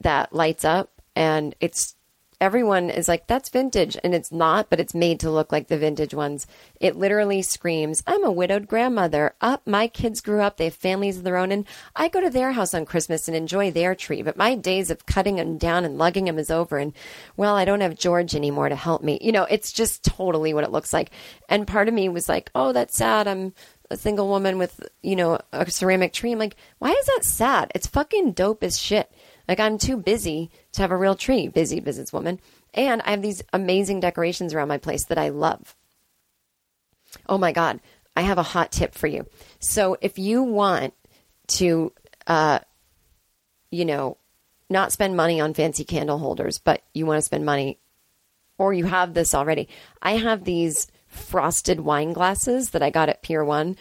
that 0.00 0.34
lights 0.34 0.66
up, 0.66 1.00
and 1.16 1.54
it's 1.60 1.96
everyone 2.44 2.90
is 2.90 3.08
like 3.08 3.26
that's 3.26 3.48
vintage 3.48 3.96
and 4.04 4.14
it's 4.14 4.30
not 4.30 4.68
but 4.68 4.78
it's 4.78 4.94
made 4.94 5.18
to 5.18 5.30
look 5.30 5.50
like 5.50 5.68
the 5.68 5.78
vintage 5.78 6.12
ones. 6.12 6.46
It 6.78 6.94
literally 6.94 7.40
screams 7.40 8.02
i'm 8.06 8.22
a 8.22 8.30
widowed 8.30 8.68
grandmother. 8.68 9.34
Up 9.40 9.66
my 9.66 9.88
kids 9.88 10.20
grew 10.20 10.42
up 10.42 10.58
they 10.58 10.66
have 10.66 10.74
families 10.74 11.16
of 11.16 11.24
their 11.24 11.38
own 11.38 11.50
and 11.50 11.64
i 11.96 12.08
go 12.08 12.20
to 12.20 12.28
their 12.28 12.52
house 12.52 12.74
on 12.74 12.84
christmas 12.84 13.28
and 13.28 13.36
enjoy 13.36 13.70
their 13.70 13.94
tree 13.94 14.20
but 14.20 14.36
my 14.36 14.54
days 14.54 14.90
of 14.90 15.06
cutting 15.06 15.36
them 15.36 15.56
down 15.56 15.86
and 15.86 15.96
lugging 15.96 16.26
them 16.26 16.38
is 16.38 16.50
over 16.50 16.76
and 16.76 16.92
well 17.38 17.56
i 17.56 17.64
don't 17.64 17.80
have 17.80 17.94
george 17.96 18.34
anymore 18.34 18.68
to 18.68 18.76
help 18.76 19.02
me. 19.02 19.18
You 19.22 19.32
know 19.32 19.44
it's 19.44 19.72
just 19.72 20.04
totally 20.04 20.52
what 20.52 20.64
it 20.64 20.70
looks 20.72 20.92
like. 20.92 21.10
And 21.48 21.66
part 21.66 21.88
of 21.88 21.94
me 21.94 22.10
was 22.10 22.28
like 22.28 22.50
oh 22.54 22.72
that's 22.72 22.96
sad. 22.96 23.26
I'm 23.26 23.54
a 23.90 23.96
single 23.96 24.28
woman 24.28 24.58
with 24.58 24.86
you 25.02 25.16
know 25.16 25.38
a 25.52 25.70
ceramic 25.70 26.12
tree. 26.12 26.32
I'm 26.32 26.38
like 26.38 26.56
why 26.78 26.90
is 26.90 27.06
that 27.06 27.24
sad? 27.24 27.72
It's 27.74 27.86
fucking 27.86 28.32
dope 28.32 28.62
as 28.62 28.78
shit 28.78 29.10
like 29.48 29.60
I'm 29.60 29.78
too 29.78 29.96
busy 29.96 30.50
to 30.72 30.82
have 30.82 30.90
a 30.90 30.96
real 30.96 31.14
tree, 31.14 31.48
busy 31.48 31.80
businesswoman. 31.80 32.38
And 32.72 33.02
I 33.02 33.10
have 33.10 33.22
these 33.22 33.42
amazing 33.52 34.00
decorations 34.00 34.54
around 34.54 34.68
my 34.68 34.78
place 34.78 35.04
that 35.04 35.18
I 35.18 35.28
love. 35.28 35.76
Oh 37.28 37.38
my 37.38 37.52
God. 37.52 37.80
I 38.16 38.22
have 38.22 38.38
a 38.38 38.42
hot 38.42 38.72
tip 38.72 38.94
for 38.94 39.06
you. 39.06 39.26
So 39.58 39.96
if 40.00 40.18
you 40.18 40.42
want 40.42 40.94
to, 41.48 41.92
uh, 42.26 42.60
you 43.70 43.84
know, 43.84 44.18
not 44.70 44.92
spend 44.92 45.16
money 45.16 45.40
on 45.40 45.54
fancy 45.54 45.84
candle 45.84 46.18
holders, 46.18 46.58
but 46.58 46.82
you 46.94 47.06
want 47.06 47.18
to 47.18 47.22
spend 47.22 47.44
money, 47.44 47.78
or 48.56 48.72
you 48.72 48.84
have 48.84 49.14
this 49.14 49.34
already, 49.34 49.68
I 50.00 50.12
have 50.12 50.44
these 50.44 50.86
frosted 51.06 51.80
wine 51.80 52.12
glasses 52.12 52.70
that 52.70 52.82
I 52.82 52.90
got 52.90 53.08
at 53.08 53.22
Pier 53.22 53.44
One 53.44 53.76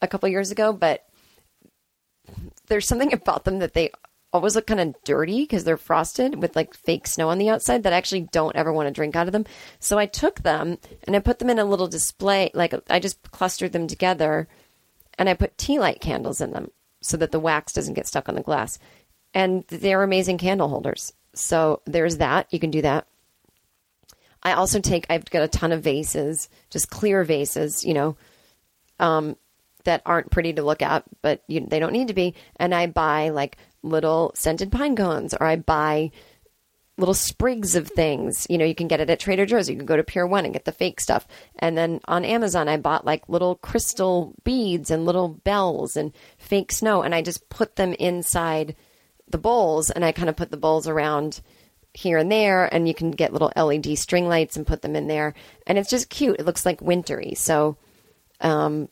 a 0.00 0.08
couple 0.08 0.28
years 0.28 0.50
ago, 0.50 0.72
but 0.72 1.04
there's 2.68 2.86
something 2.86 3.12
about 3.12 3.44
them 3.44 3.58
that 3.58 3.74
they 3.74 3.90
always 4.34 4.56
look 4.56 4.66
kind 4.66 4.80
of 4.80 4.94
dirty 5.04 5.42
because 5.42 5.62
they're 5.62 5.76
frosted 5.76 6.42
with 6.42 6.56
like 6.56 6.74
fake 6.74 7.06
snow 7.06 7.28
on 7.28 7.38
the 7.38 7.48
outside 7.48 7.84
that 7.84 7.92
I 7.92 7.96
actually 7.96 8.22
don't 8.32 8.56
ever 8.56 8.72
want 8.72 8.88
to 8.88 8.92
drink 8.92 9.14
out 9.14 9.28
of 9.28 9.32
them. 9.32 9.46
So 9.78 9.96
I 9.96 10.06
took 10.06 10.42
them 10.42 10.78
and 11.04 11.14
I 11.14 11.20
put 11.20 11.38
them 11.38 11.48
in 11.48 11.60
a 11.60 11.64
little 11.64 11.86
display. 11.86 12.50
Like 12.52 12.74
I 12.90 12.98
just 12.98 13.30
clustered 13.30 13.72
them 13.72 13.86
together 13.86 14.48
and 15.16 15.28
I 15.28 15.34
put 15.34 15.56
tea 15.56 15.78
light 15.78 16.00
candles 16.00 16.40
in 16.40 16.50
them 16.50 16.72
so 17.00 17.16
that 17.16 17.30
the 17.30 17.38
wax 17.38 17.72
doesn't 17.72 17.94
get 17.94 18.08
stuck 18.08 18.28
on 18.28 18.34
the 18.34 18.42
glass. 18.42 18.78
And 19.32 19.64
they're 19.68 20.02
amazing 20.02 20.38
candle 20.38 20.68
holders. 20.68 21.12
So 21.34 21.80
there's 21.86 22.16
that. 22.16 22.52
You 22.52 22.58
can 22.58 22.70
do 22.70 22.82
that. 22.82 23.06
I 24.42 24.52
also 24.52 24.80
take, 24.80 25.06
I've 25.08 25.24
got 25.30 25.42
a 25.42 25.48
ton 25.48 25.72
of 25.72 25.82
vases, 25.82 26.48
just 26.70 26.90
clear 26.90 27.24
vases, 27.24 27.84
you 27.84 27.94
know, 27.94 28.16
um, 28.98 29.36
that 29.84 30.02
aren't 30.04 30.30
pretty 30.30 30.52
to 30.54 30.62
look 30.62 30.82
at, 30.82 31.04
but 31.22 31.42
you, 31.46 31.66
they 31.66 31.78
don't 31.78 31.92
need 31.92 32.08
to 32.08 32.14
be. 32.14 32.34
And 32.56 32.74
I 32.74 32.86
buy 32.86 33.30
like 33.30 33.58
little 33.84 34.32
scented 34.34 34.72
pine 34.72 34.96
cones 34.96 35.34
or 35.34 35.44
I 35.46 35.56
buy 35.56 36.10
little 36.96 37.14
sprigs 37.14 37.74
of 37.74 37.88
things. 37.88 38.46
You 38.48 38.58
know, 38.58 38.64
you 38.64 38.74
can 38.74 38.88
get 38.88 39.00
it 39.00 39.10
at 39.10 39.18
Trader 39.18 39.46
Joe's. 39.46 39.68
You 39.68 39.76
can 39.76 39.86
go 39.86 39.96
to 39.96 40.04
Pier 40.04 40.26
One 40.26 40.44
and 40.44 40.52
get 40.52 40.64
the 40.64 40.72
fake 40.72 41.00
stuff. 41.00 41.26
And 41.58 41.76
then 41.76 42.00
on 42.06 42.24
Amazon, 42.24 42.68
I 42.68 42.76
bought 42.76 43.04
like 43.04 43.28
little 43.28 43.56
crystal 43.56 44.34
beads 44.44 44.90
and 44.90 45.04
little 45.04 45.28
bells 45.28 45.96
and 45.96 46.12
fake 46.38 46.72
snow. 46.72 47.02
And 47.02 47.14
I 47.14 47.22
just 47.22 47.48
put 47.48 47.76
them 47.76 47.94
inside 47.94 48.76
the 49.28 49.38
bowls 49.38 49.90
and 49.90 50.04
I 50.04 50.12
kind 50.12 50.28
of 50.28 50.36
put 50.36 50.50
the 50.50 50.56
bowls 50.56 50.86
around 50.86 51.40
here 51.94 52.18
and 52.18 52.30
there. 52.30 52.72
And 52.72 52.86
you 52.86 52.94
can 52.94 53.10
get 53.10 53.32
little 53.32 53.52
LED 53.56 53.98
string 53.98 54.28
lights 54.28 54.56
and 54.56 54.66
put 54.66 54.82
them 54.82 54.94
in 54.94 55.08
there. 55.08 55.34
And 55.66 55.78
it's 55.78 55.90
just 55.90 56.10
cute. 56.10 56.36
It 56.38 56.46
looks 56.46 56.64
like 56.64 56.80
wintry. 56.80 57.34
So, 57.34 57.76
um, 58.40 58.88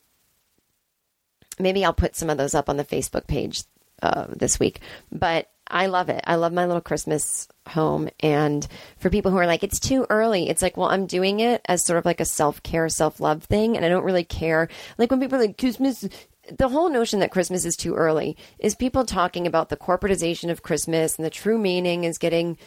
maybe 1.58 1.84
I'll 1.84 1.92
put 1.92 2.16
some 2.16 2.30
of 2.30 2.38
those 2.38 2.54
up 2.54 2.68
on 2.68 2.76
the 2.76 2.84
Facebook 2.84 3.26
page 3.26 3.64
uh, 4.02 4.26
this 4.28 4.60
week. 4.60 4.80
But 5.10 5.48
I 5.72 5.86
love 5.86 6.10
it. 6.10 6.22
I 6.26 6.34
love 6.34 6.52
my 6.52 6.66
little 6.66 6.82
Christmas 6.82 7.48
home. 7.66 8.10
And 8.20 8.66
for 8.98 9.08
people 9.08 9.30
who 9.30 9.38
are 9.38 9.46
like, 9.46 9.64
it's 9.64 9.80
too 9.80 10.06
early, 10.10 10.48
it's 10.48 10.60
like, 10.60 10.76
well, 10.76 10.90
I'm 10.90 11.06
doing 11.06 11.40
it 11.40 11.62
as 11.66 11.84
sort 11.84 11.98
of 11.98 12.04
like 12.04 12.20
a 12.20 12.26
self 12.26 12.62
care, 12.62 12.88
self 12.88 13.20
love 13.20 13.44
thing. 13.44 13.76
And 13.76 13.84
I 13.84 13.88
don't 13.88 14.04
really 14.04 14.24
care. 14.24 14.68
Like 14.98 15.10
when 15.10 15.20
people 15.20 15.38
are 15.38 15.42
like, 15.42 15.58
Christmas, 15.58 16.06
the 16.50 16.68
whole 16.68 16.90
notion 16.90 17.20
that 17.20 17.30
Christmas 17.30 17.64
is 17.64 17.76
too 17.76 17.94
early 17.94 18.36
is 18.58 18.74
people 18.74 19.06
talking 19.06 19.46
about 19.46 19.68
the 19.70 19.76
corporatization 19.76 20.50
of 20.50 20.62
Christmas 20.62 21.16
and 21.16 21.24
the 21.24 21.30
true 21.30 21.58
meaning 21.58 22.04
is 22.04 22.18
getting, 22.18 22.58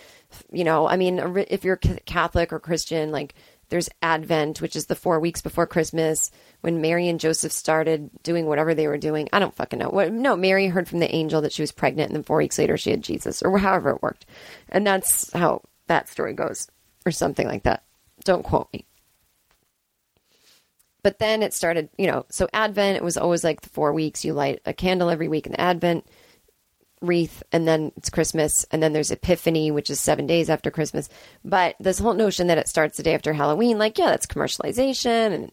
you 0.51 0.63
know, 0.63 0.87
I 0.87 0.95
mean, 0.95 1.19
if 1.49 1.63
you're 1.63 1.75
Catholic 1.75 2.53
or 2.53 2.59
Christian, 2.59 3.11
like, 3.11 3.35
there's 3.69 3.89
Advent, 4.01 4.61
which 4.61 4.75
is 4.75 4.85
the 4.85 4.95
four 4.95 5.19
weeks 5.19 5.41
before 5.41 5.65
Christmas 5.65 6.31
when 6.61 6.81
Mary 6.81 7.07
and 7.07 7.19
Joseph 7.19 7.51
started 7.51 8.09
doing 8.23 8.45
whatever 8.45 8.73
they 8.73 8.87
were 8.87 8.97
doing. 8.97 9.27
I 9.33 9.39
don't 9.39 9.55
fucking 9.55 9.79
know. 9.79 9.89
What, 9.89 10.11
no, 10.11 10.35
Mary 10.35 10.67
heard 10.67 10.87
from 10.87 10.99
the 10.99 11.13
angel 11.13 11.41
that 11.41 11.53
she 11.53 11.61
was 11.61 11.71
pregnant, 11.71 12.09
and 12.09 12.15
then 12.15 12.23
four 12.23 12.37
weeks 12.37 12.57
later 12.57 12.77
she 12.77 12.91
had 12.91 13.03
Jesus, 13.03 13.41
or 13.41 13.57
however 13.57 13.91
it 13.91 14.03
worked. 14.03 14.25
And 14.69 14.85
that's 14.85 15.31
how 15.33 15.61
that 15.87 16.09
story 16.09 16.33
goes, 16.33 16.67
or 17.05 17.11
something 17.11 17.47
like 17.47 17.63
that. 17.63 17.83
Don't 18.23 18.43
quote 18.43 18.69
me. 18.73 18.85
But 21.03 21.19
then 21.19 21.43
it 21.43 21.53
started, 21.53 21.89
you 21.99 22.07
know, 22.07 22.25
so 22.31 22.47
Advent, 22.51 22.97
it 22.97 23.03
was 23.03 23.17
always 23.17 23.43
like 23.43 23.61
the 23.61 23.69
four 23.69 23.93
weeks. 23.93 24.25
You 24.25 24.33
light 24.33 24.61
a 24.65 24.73
candle 24.73 25.11
every 25.11 25.27
week 25.27 25.45
in 25.45 25.55
Advent 25.55 26.07
wreath 27.01 27.43
and 27.51 27.67
then 27.67 27.91
it's 27.97 28.09
Christmas 28.09 28.65
and 28.71 28.81
then 28.81 28.93
there's 28.93 29.11
Epiphany, 29.11 29.71
which 29.71 29.89
is 29.89 29.99
seven 29.99 30.27
days 30.27 30.49
after 30.49 30.71
Christmas. 30.71 31.09
But 31.43 31.75
this 31.79 31.99
whole 31.99 32.13
notion 32.13 32.47
that 32.47 32.57
it 32.57 32.67
starts 32.67 32.97
the 32.97 33.03
day 33.03 33.13
after 33.13 33.33
Halloween, 33.33 33.77
like, 33.77 33.97
yeah, 33.97 34.07
that's 34.07 34.25
commercialization. 34.25 35.33
And, 35.33 35.51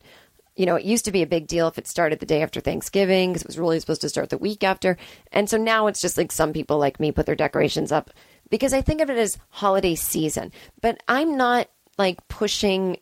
you 0.56 0.66
know, 0.66 0.76
it 0.76 0.84
used 0.84 1.04
to 1.06 1.12
be 1.12 1.22
a 1.22 1.26
big 1.26 1.46
deal 1.46 1.68
if 1.68 1.78
it 1.78 1.88
started 1.88 2.20
the 2.20 2.26
day 2.26 2.42
after 2.42 2.60
Thanksgiving 2.60 3.30
because 3.30 3.42
it 3.42 3.48
was 3.48 3.58
really 3.58 3.80
supposed 3.80 4.02
to 4.02 4.08
start 4.08 4.30
the 4.30 4.38
week 4.38 4.64
after. 4.64 4.96
And 5.32 5.48
so 5.48 5.56
now 5.56 5.86
it's 5.86 6.00
just 6.00 6.18
like 6.18 6.32
some 6.32 6.52
people 6.52 6.78
like 6.78 7.00
me 7.00 7.12
put 7.12 7.26
their 7.26 7.34
decorations 7.34 7.92
up 7.92 8.10
because 8.50 8.72
I 8.72 8.82
think 8.82 9.00
of 9.00 9.10
it 9.10 9.18
as 9.18 9.38
holiday 9.48 9.94
season. 9.94 10.52
But 10.80 11.02
I'm 11.08 11.36
not 11.36 11.68
like 11.98 12.26
pushing 12.28 12.98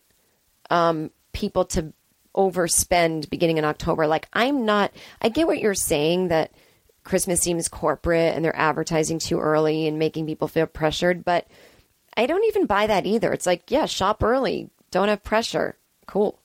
um, 0.70 1.10
people 1.32 1.64
to 1.66 1.92
overspend 2.36 3.28
beginning 3.30 3.58
in 3.58 3.64
October. 3.64 4.06
Like, 4.06 4.28
I'm 4.32 4.64
not, 4.64 4.92
I 5.20 5.28
get 5.28 5.46
what 5.46 5.58
you're 5.58 5.74
saying 5.74 6.28
that 6.28 6.52
Christmas 7.04 7.40
seems 7.40 7.68
corporate 7.68 8.34
and 8.34 8.44
they're 8.44 8.56
advertising 8.56 9.18
too 9.18 9.38
early 9.38 9.86
and 9.86 9.98
making 9.98 10.26
people 10.26 10.48
feel 10.48 10.66
pressured. 10.66 11.24
But 11.24 11.46
I 12.16 12.26
don't 12.26 12.44
even 12.46 12.66
buy 12.66 12.86
that 12.86 13.06
either. 13.06 13.32
It's 13.32 13.46
like, 13.46 13.70
yeah, 13.70 13.86
shop 13.86 14.22
early. 14.22 14.70
Don't 14.90 15.08
have 15.08 15.22
pressure. 15.22 15.76
Cool. 16.06 16.38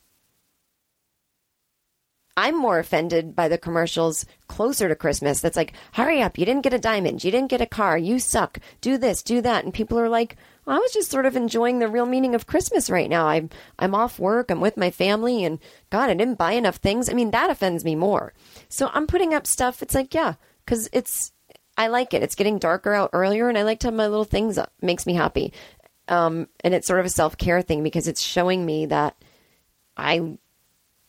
I'm 2.37 2.57
more 2.57 2.79
offended 2.79 3.35
by 3.35 3.47
the 3.47 3.57
commercials 3.57 4.25
closer 4.47 4.89
to 4.89 4.95
Christmas 4.95 5.39
that's 5.39 5.55
like, 5.55 5.73
hurry 5.93 6.21
up, 6.21 6.37
you 6.37 6.45
didn't 6.45 6.63
get 6.63 6.73
a 6.73 6.79
diamond, 6.79 7.23
you 7.23 7.31
didn't 7.31 7.49
get 7.49 7.61
a 7.61 7.65
car, 7.65 7.97
you 7.97 8.19
suck, 8.19 8.59
do 8.81 8.97
this, 8.97 9.23
do 9.23 9.39
that. 9.41 9.63
And 9.63 9.73
people 9.73 9.97
are 9.97 10.09
like, 10.09 10.35
I 10.67 10.79
was 10.79 10.91
just 10.91 11.11
sort 11.11 11.25
of 11.25 11.35
enjoying 11.35 11.79
the 11.79 11.87
real 11.87 12.05
meaning 12.05 12.33
of 12.33 12.47
Christmas 12.47 12.89
right 12.89 13.09
now. 13.09 13.27
I'm 13.27 13.49
I'm 13.77 13.93
off 13.93 14.19
work, 14.19 14.49
I'm 14.49 14.61
with 14.61 14.77
my 14.77 14.89
family, 14.89 15.43
and 15.43 15.59
God, 15.89 16.09
I 16.09 16.13
didn't 16.13 16.39
buy 16.39 16.53
enough 16.53 16.77
things. 16.77 17.09
I 17.09 17.13
mean, 17.13 17.31
that 17.31 17.49
offends 17.49 17.85
me 17.85 17.95
more. 17.95 18.33
So 18.69 18.89
I'm 18.93 19.07
putting 19.07 19.33
up 19.33 19.45
stuff, 19.45 19.81
it's 19.81 19.95
like, 19.95 20.13
yeah, 20.13 20.35
because 20.65 20.89
it's 20.91 21.31
I 21.77 21.87
like 21.87 22.13
it. 22.13 22.23
It's 22.23 22.35
getting 22.35 22.57
darker 22.57 22.93
out 22.93 23.09
earlier, 23.13 23.49
and 23.49 23.57
I 23.57 23.63
like 23.63 23.79
to 23.81 23.87
have 23.87 23.93
my 23.93 24.07
little 24.07 24.25
things 24.25 24.57
up. 24.57 24.71
It 24.81 24.85
makes 24.85 25.05
me 25.05 25.13
happy, 25.13 25.53
um, 26.07 26.47
and 26.61 26.73
it's 26.73 26.87
sort 26.87 26.99
of 26.99 27.05
a 27.05 27.09
self 27.09 27.37
care 27.37 27.61
thing 27.61 27.83
because 27.83 28.07
it's 28.07 28.21
showing 28.21 28.65
me 28.65 28.85
that 28.87 29.15
I 29.97 30.37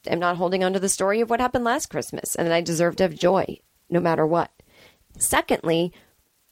am 0.07 0.19
not 0.19 0.37
holding 0.37 0.65
on 0.65 0.73
to 0.73 0.81
the 0.81 0.89
story 0.89 1.21
of 1.21 1.31
what 1.31 1.41
happened 1.41 1.65
last 1.65 1.87
Christmas, 1.87 2.35
and 2.35 2.47
that 2.47 2.55
I 2.55 2.61
deserve 2.61 2.97
to 2.97 3.05
have 3.05 3.15
joy 3.15 3.61
no 3.89 4.01
matter 4.01 4.27
what. 4.27 4.51
Secondly, 5.19 5.93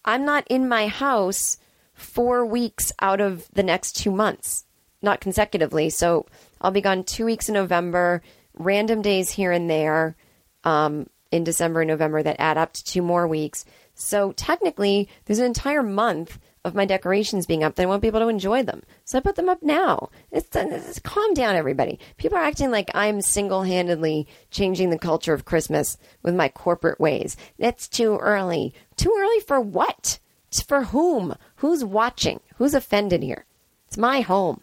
I'm 0.05 0.25
not 0.25 0.47
in 0.49 0.69
my 0.69 0.87
house 0.87 1.59
four 1.95 2.45
weeks 2.45 2.93
out 3.01 3.21
of 3.21 3.49
the 3.53 3.63
next 3.63 3.93
two 3.93 4.11
months, 4.11 4.65
not 5.01 5.21
consecutively. 5.21 5.91
So 5.91 6.27
I'll 6.61 6.71
be 6.71 6.81
gone 6.81 7.05
two 7.05 7.25
weeks 7.25 7.49
in 7.49 7.55
November, 7.55 8.23
random 8.55 9.03
days 9.03 9.31
here 9.31 9.53
and 9.53 9.71
there. 9.71 10.17
Um, 10.65 11.07
in 11.35 11.43
December 11.43 11.81
and 11.81 11.89
November 11.89 12.23
that 12.23 12.41
add 12.41 12.57
up 12.57 12.73
to 12.73 12.85
two 12.85 13.03
more 13.03 13.27
weeks. 13.27 13.65
So 13.95 14.31
technically, 14.31 15.09
there's 15.25 15.41
an 15.41 15.47
entire 15.47 15.83
month 15.83 16.39
of 16.65 16.77
my 16.77 16.85
decorations 16.85 17.45
being 17.45 17.65
up 17.65 17.75
that 17.75 17.83
I 17.83 17.87
won't 17.87 18.03
be 18.03 18.07
able 18.07 18.21
to 18.21 18.29
enjoy 18.29 18.63
them. 18.63 18.85
So 19.05 19.19
I 19.19 19.21
put 19.21 19.35
them 19.35 19.49
up 19.49 19.61
now. 19.61 20.11
It's, 20.31 20.55
it's 20.55 21.01
calm 21.01 21.35
down, 21.35 21.57
everybody. 21.57 21.99
People 22.19 22.39
are 22.39 22.45
acting 22.45 22.71
like 22.71 22.89
I'm 22.95 23.21
single 23.21 23.65
handedly 23.65 24.29
changing 24.53 24.91
the 24.91 24.99
culture 24.99 25.35
of 25.35 25.45
Christmas 25.45 25.99
with 26.23 26.37
my 26.37 26.49
corporate 26.49 27.01
ways. 27.01 27.37
That's 27.59 27.89
too 27.89 28.17
early. 28.19 28.73
Too 28.95 29.13
early 29.19 29.41
for 29.41 29.61
what? 29.61 30.21
It's 30.55 30.63
for 30.63 30.85
whom? 30.85 31.35
Who's 31.57 31.85
watching? 31.85 32.39
Who's 32.59 32.75
offended 32.75 33.25
here? 33.25 33.45
It's 33.89 33.99
my 33.99 34.21
home. 34.21 34.63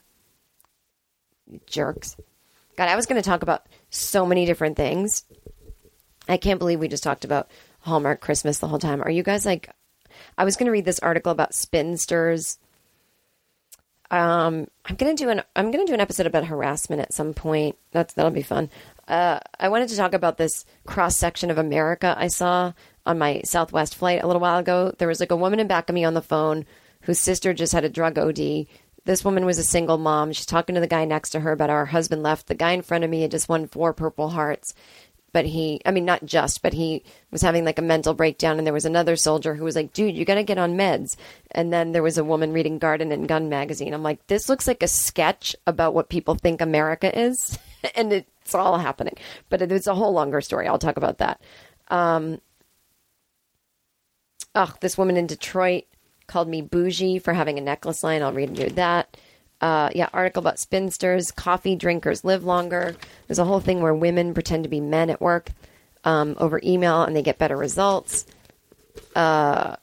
You 1.47 1.59
jerks. 1.65 2.15
God, 2.77 2.87
I 2.87 2.95
was 2.95 3.05
going 3.07 3.21
to 3.21 3.29
talk 3.29 3.41
about 3.43 3.67
so 3.89 4.25
many 4.25 4.45
different 4.45 4.77
things. 4.77 5.25
I 6.29 6.37
can't 6.37 6.59
believe 6.59 6.79
we 6.79 6.87
just 6.87 7.03
talked 7.03 7.25
about 7.25 7.51
Hallmark 7.81 8.21
Christmas 8.21 8.59
the 8.59 8.69
whole 8.69 8.79
time. 8.79 9.01
Are 9.03 9.11
you 9.11 9.21
guys 9.21 9.45
like, 9.45 9.69
I 10.37 10.45
was 10.45 10.55
going 10.55 10.67
to 10.67 10.71
read 10.71 10.85
this 10.85 10.99
article 10.99 11.33
about 11.33 11.53
spinsters 11.53 12.57
Um, 14.09 14.67
I'm 14.85 14.95
gonna 14.95 15.15
do 15.15 15.29
an 15.29 15.41
I'm 15.55 15.71
gonna 15.71 15.85
do 15.85 15.93
an 15.93 16.01
episode 16.01 16.27
about 16.27 16.45
harassment 16.45 17.01
at 17.01 17.13
some 17.13 17.33
point. 17.33 17.77
That's 17.91 18.13
that'll 18.13 18.31
be 18.31 18.41
fun. 18.43 18.69
Uh, 19.07 19.39
I 19.59 19.69
wanted 19.69 19.89
to 19.89 19.97
talk 19.97 20.13
about 20.13 20.37
this 20.37 20.65
cross 20.85 21.17
section 21.17 21.51
of 21.51 21.57
America 21.57 22.15
I 22.17 22.27
saw 22.27 22.73
on 23.05 23.17
my 23.17 23.41
Southwest 23.43 23.95
flight 23.95 24.23
a 24.23 24.27
little 24.27 24.41
while 24.41 24.59
ago. 24.59 24.93
There 24.97 25.07
was 25.07 25.19
like 25.19 25.31
a 25.31 25.35
woman 25.35 25.59
in 25.59 25.67
back 25.67 25.89
of 25.89 25.95
me 25.95 26.03
on 26.03 26.13
the 26.13 26.21
phone 26.21 26.65
whose 27.01 27.19
sister 27.19 27.53
just 27.53 27.73
had 27.73 27.83
a 27.83 27.89
drug 27.89 28.17
OD. 28.17 28.67
This 29.03 29.25
woman 29.25 29.45
was 29.45 29.57
a 29.57 29.63
single 29.63 29.97
mom. 29.97 30.31
She's 30.31 30.45
talking 30.45 30.75
to 30.75 30.81
the 30.81 30.87
guy 30.87 31.05
next 31.05 31.31
to 31.31 31.39
her 31.39 31.51
about 31.51 31.71
our 31.71 31.87
husband 31.87 32.21
left. 32.21 32.47
The 32.47 32.55
guy 32.55 32.71
in 32.71 32.83
front 32.83 33.03
of 33.03 33.09
me 33.09 33.23
had 33.23 33.31
just 33.31 33.49
won 33.49 33.67
four 33.67 33.93
Purple 33.93 34.29
Hearts 34.29 34.75
but 35.33 35.45
he 35.45 35.79
i 35.85 35.91
mean 35.91 36.05
not 36.05 36.25
just 36.25 36.61
but 36.61 36.73
he 36.73 37.03
was 37.31 37.41
having 37.41 37.63
like 37.63 37.79
a 37.79 37.83
mental 37.83 38.13
breakdown 38.13 38.57
and 38.57 38.65
there 38.65 38.73
was 38.73 38.85
another 38.85 39.15
soldier 39.15 39.55
who 39.55 39.63
was 39.63 39.75
like 39.75 39.93
dude 39.93 40.15
you 40.15 40.25
gotta 40.25 40.43
get 40.43 40.57
on 40.57 40.77
meds 40.77 41.15
and 41.51 41.71
then 41.71 41.91
there 41.91 42.03
was 42.03 42.17
a 42.17 42.23
woman 42.23 42.53
reading 42.53 42.77
garden 42.77 43.11
and 43.11 43.27
gun 43.27 43.49
magazine 43.49 43.93
i'm 43.93 44.03
like 44.03 44.25
this 44.27 44.49
looks 44.49 44.67
like 44.67 44.83
a 44.83 44.87
sketch 44.87 45.55
about 45.65 45.93
what 45.93 46.09
people 46.09 46.35
think 46.35 46.61
america 46.61 47.17
is 47.17 47.57
and 47.95 48.13
it's 48.13 48.55
all 48.55 48.77
happening 48.77 49.15
but 49.49 49.61
it's 49.61 49.87
a 49.87 49.95
whole 49.95 50.13
longer 50.13 50.41
story 50.41 50.67
i'll 50.67 50.79
talk 50.79 50.97
about 50.97 51.17
that 51.19 51.41
um 51.89 52.39
oh 54.55 54.73
this 54.81 54.97
woman 54.97 55.17
in 55.17 55.27
detroit 55.27 55.83
called 56.27 56.47
me 56.47 56.61
bougie 56.61 57.19
for 57.19 57.33
having 57.33 57.57
a 57.57 57.61
necklace 57.61 58.03
line 58.03 58.21
i'll 58.21 58.33
read 58.33 58.57
you 58.57 58.69
that 58.69 59.17
uh, 59.61 59.89
yeah, 59.93 60.09
article 60.11 60.39
about 60.39 60.57
spinsters, 60.57 61.31
coffee 61.31 61.75
drinkers 61.75 62.25
live 62.25 62.43
longer. 62.43 62.95
There's 63.27 63.37
a 63.37 63.45
whole 63.45 63.59
thing 63.59 63.81
where 63.81 63.93
women 63.93 64.33
pretend 64.33 64.63
to 64.63 64.69
be 64.69 64.81
men 64.81 65.11
at 65.11 65.21
work 65.21 65.51
um, 66.03 66.35
over 66.39 66.59
email 66.63 67.03
and 67.03 67.15
they 67.15 67.21
get 67.21 67.37
better 67.37 67.55
results. 67.55 68.25
Uh, 69.15 69.75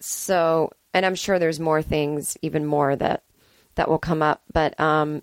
so, 0.00 0.72
and 0.92 1.06
I'm 1.06 1.14
sure 1.14 1.38
there's 1.38 1.60
more 1.60 1.82
things, 1.82 2.36
even 2.42 2.66
more 2.66 2.96
that 2.96 3.22
that 3.76 3.88
will 3.88 3.98
come 3.98 4.22
up. 4.22 4.42
But 4.52 4.78
um, 4.80 5.22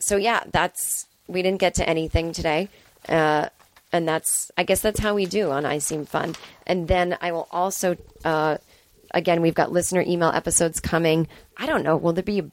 so 0.00 0.16
yeah, 0.16 0.42
that's 0.50 1.06
we 1.28 1.42
didn't 1.42 1.60
get 1.60 1.74
to 1.74 1.88
anything 1.88 2.32
today. 2.32 2.68
Uh, 3.08 3.48
and 3.92 4.06
that's 4.06 4.50
I 4.56 4.64
guess 4.64 4.80
that's 4.80 5.00
how 5.00 5.14
we 5.14 5.26
do 5.26 5.50
on 5.50 5.64
I 5.64 5.78
Seem 5.78 6.06
Fun. 6.06 6.34
And 6.66 6.88
then 6.88 7.16
I 7.20 7.32
will 7.32 7.48
also 7.50 7.96
uh, 8.24 8.58
again 9.12 9.42
we've 9.42 9.54
got 9.54 9.72
listener 9.72 10.02
email 10.06 10.30
episodes 10.30 10.80
coming. 10.80 11.28
I 11.56 11.66
don't 11.66 11.84
know. 11.84 11.96
Will 11.96 12.12
there 12.12 12.24
be? 12.24 12.50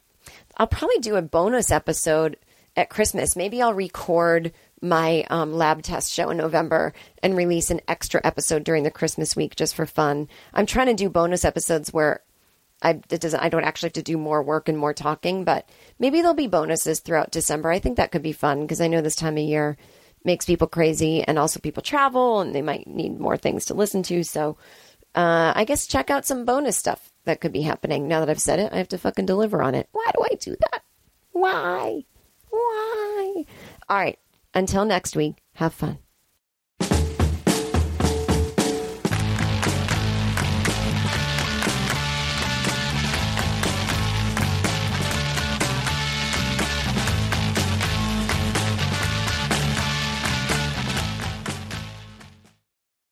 I'll 0.57 0.67
probably 0.67 0.99
do 0.99 1.15
a 1.15 1.21
bonus 1.21 1.71
episode 1.71 2.37
at 2.75 2.89
Christmas. 2.89 3.35
Maybe 3.35 3.61
I'll 3.61 3.73
record 3.73 4.51
my 4.81 5.25
um, 5.29 5.53
lab 5.53 5.81
test 5.81 6.13
show 6.13 6.29
in 6.29 6.37
November 6.37 6.93
and 7.23 7.35
release 7.35 7.71
an 7.71 7.81
extra 7.87 8.21
episode 8.23 8.63
during 8.63 8.83
the 8.83 8.91
Christmas 8.91 9.35
week 9.35 9.55
just 9.55 9.75
for 9.75 9.85
fun. 9.85 10.27
I'm 10.53 10.67
trying 10.67 10.87
to 10.87 10.93
do 10.93 11.09
bonus 11.09 11.43
episodes 11.43 11.91
where 11.91 12.21
I 12.81 12.99
it 13.09 13.21
doesn't 13.21 13.39
I 13.39 13.49
don't 13.49 13.63
actually 13.63 13.87
have 13.87 13.93
to 13.93 14.03
do 14.03 14.17
more 14.17 14.43
work 14.43 14.69
and 14.69 14.77
more 14.77 14.93
talking, 14.93 15.43
but 15.43 15.67
maybe 15.99 16.21
there'll 16.21 16.35
be 16.35 16.47
bonuses 16.47 16.99
throughout 16.99 17.31
December. 17.31 17.71
I 17.71 17.79
think 17.79 17.97
that 17.97 18.11
could 18.11 18.21
be 18.21 18.33
fun 18.33 18.61
because 18.61 18.81
I 18.81 18.87
know 18.87 19.01
this 19.01 19.15
time 19.15 19.37
of 19.37 19.43
year 19.43 19.77
makes 20.23 20.45
people 20.45 20.67
crazy 20.67 21.23
and 21.23 21.39
also 21.39 21.59
people 21.59 21.81
travel 21.81 22.41
and 22.41 22.53
they 22.53 22.61
might 22.61 22.87
need 22.87 23.19
more 23.19 23.37
things 23.37 23.65
to 23.65 23.73
listen 23.73 24.03
to. 24.03 24.23
So 24.23 24.57
uh, 25.15 25.53
I 25.55 25.63
guess 25.63 25.87
check 25.87 26.09
out 26.09 26.25
some 26.25 26.45
bonus 26.45 26.77
stuff 26.77 27.11
that 27.25 27.41
could 27.41 27.53
be 27.53 27.61
happening. 27.61 28.07
Now 28.07 28.19
that 28.19 28.29
I've 28.29 28.41
said 28.41 28.59
it, 28.59 28.71
I 28.71 28.77
have 28.77 28.89
to 28.89 28.97
fucking 28.97 29.25
deliver 29.25 29.61
on 29.63 29.73
it. 29.73 29.89
Why 29.91 30.11
do 30.13 30.23
I 30.23 30.35
do 30.35 30.55
that? 30.71 30.83
Why? 31.31 32.03
Why? 32.49 33.45
All 33.89 33.97
right. 33.97 34.19
Until 34.53 34.85
next 34.85 35.15
week, 35.15 35.35
have 35.53 35.73
fun. 35.73 35.99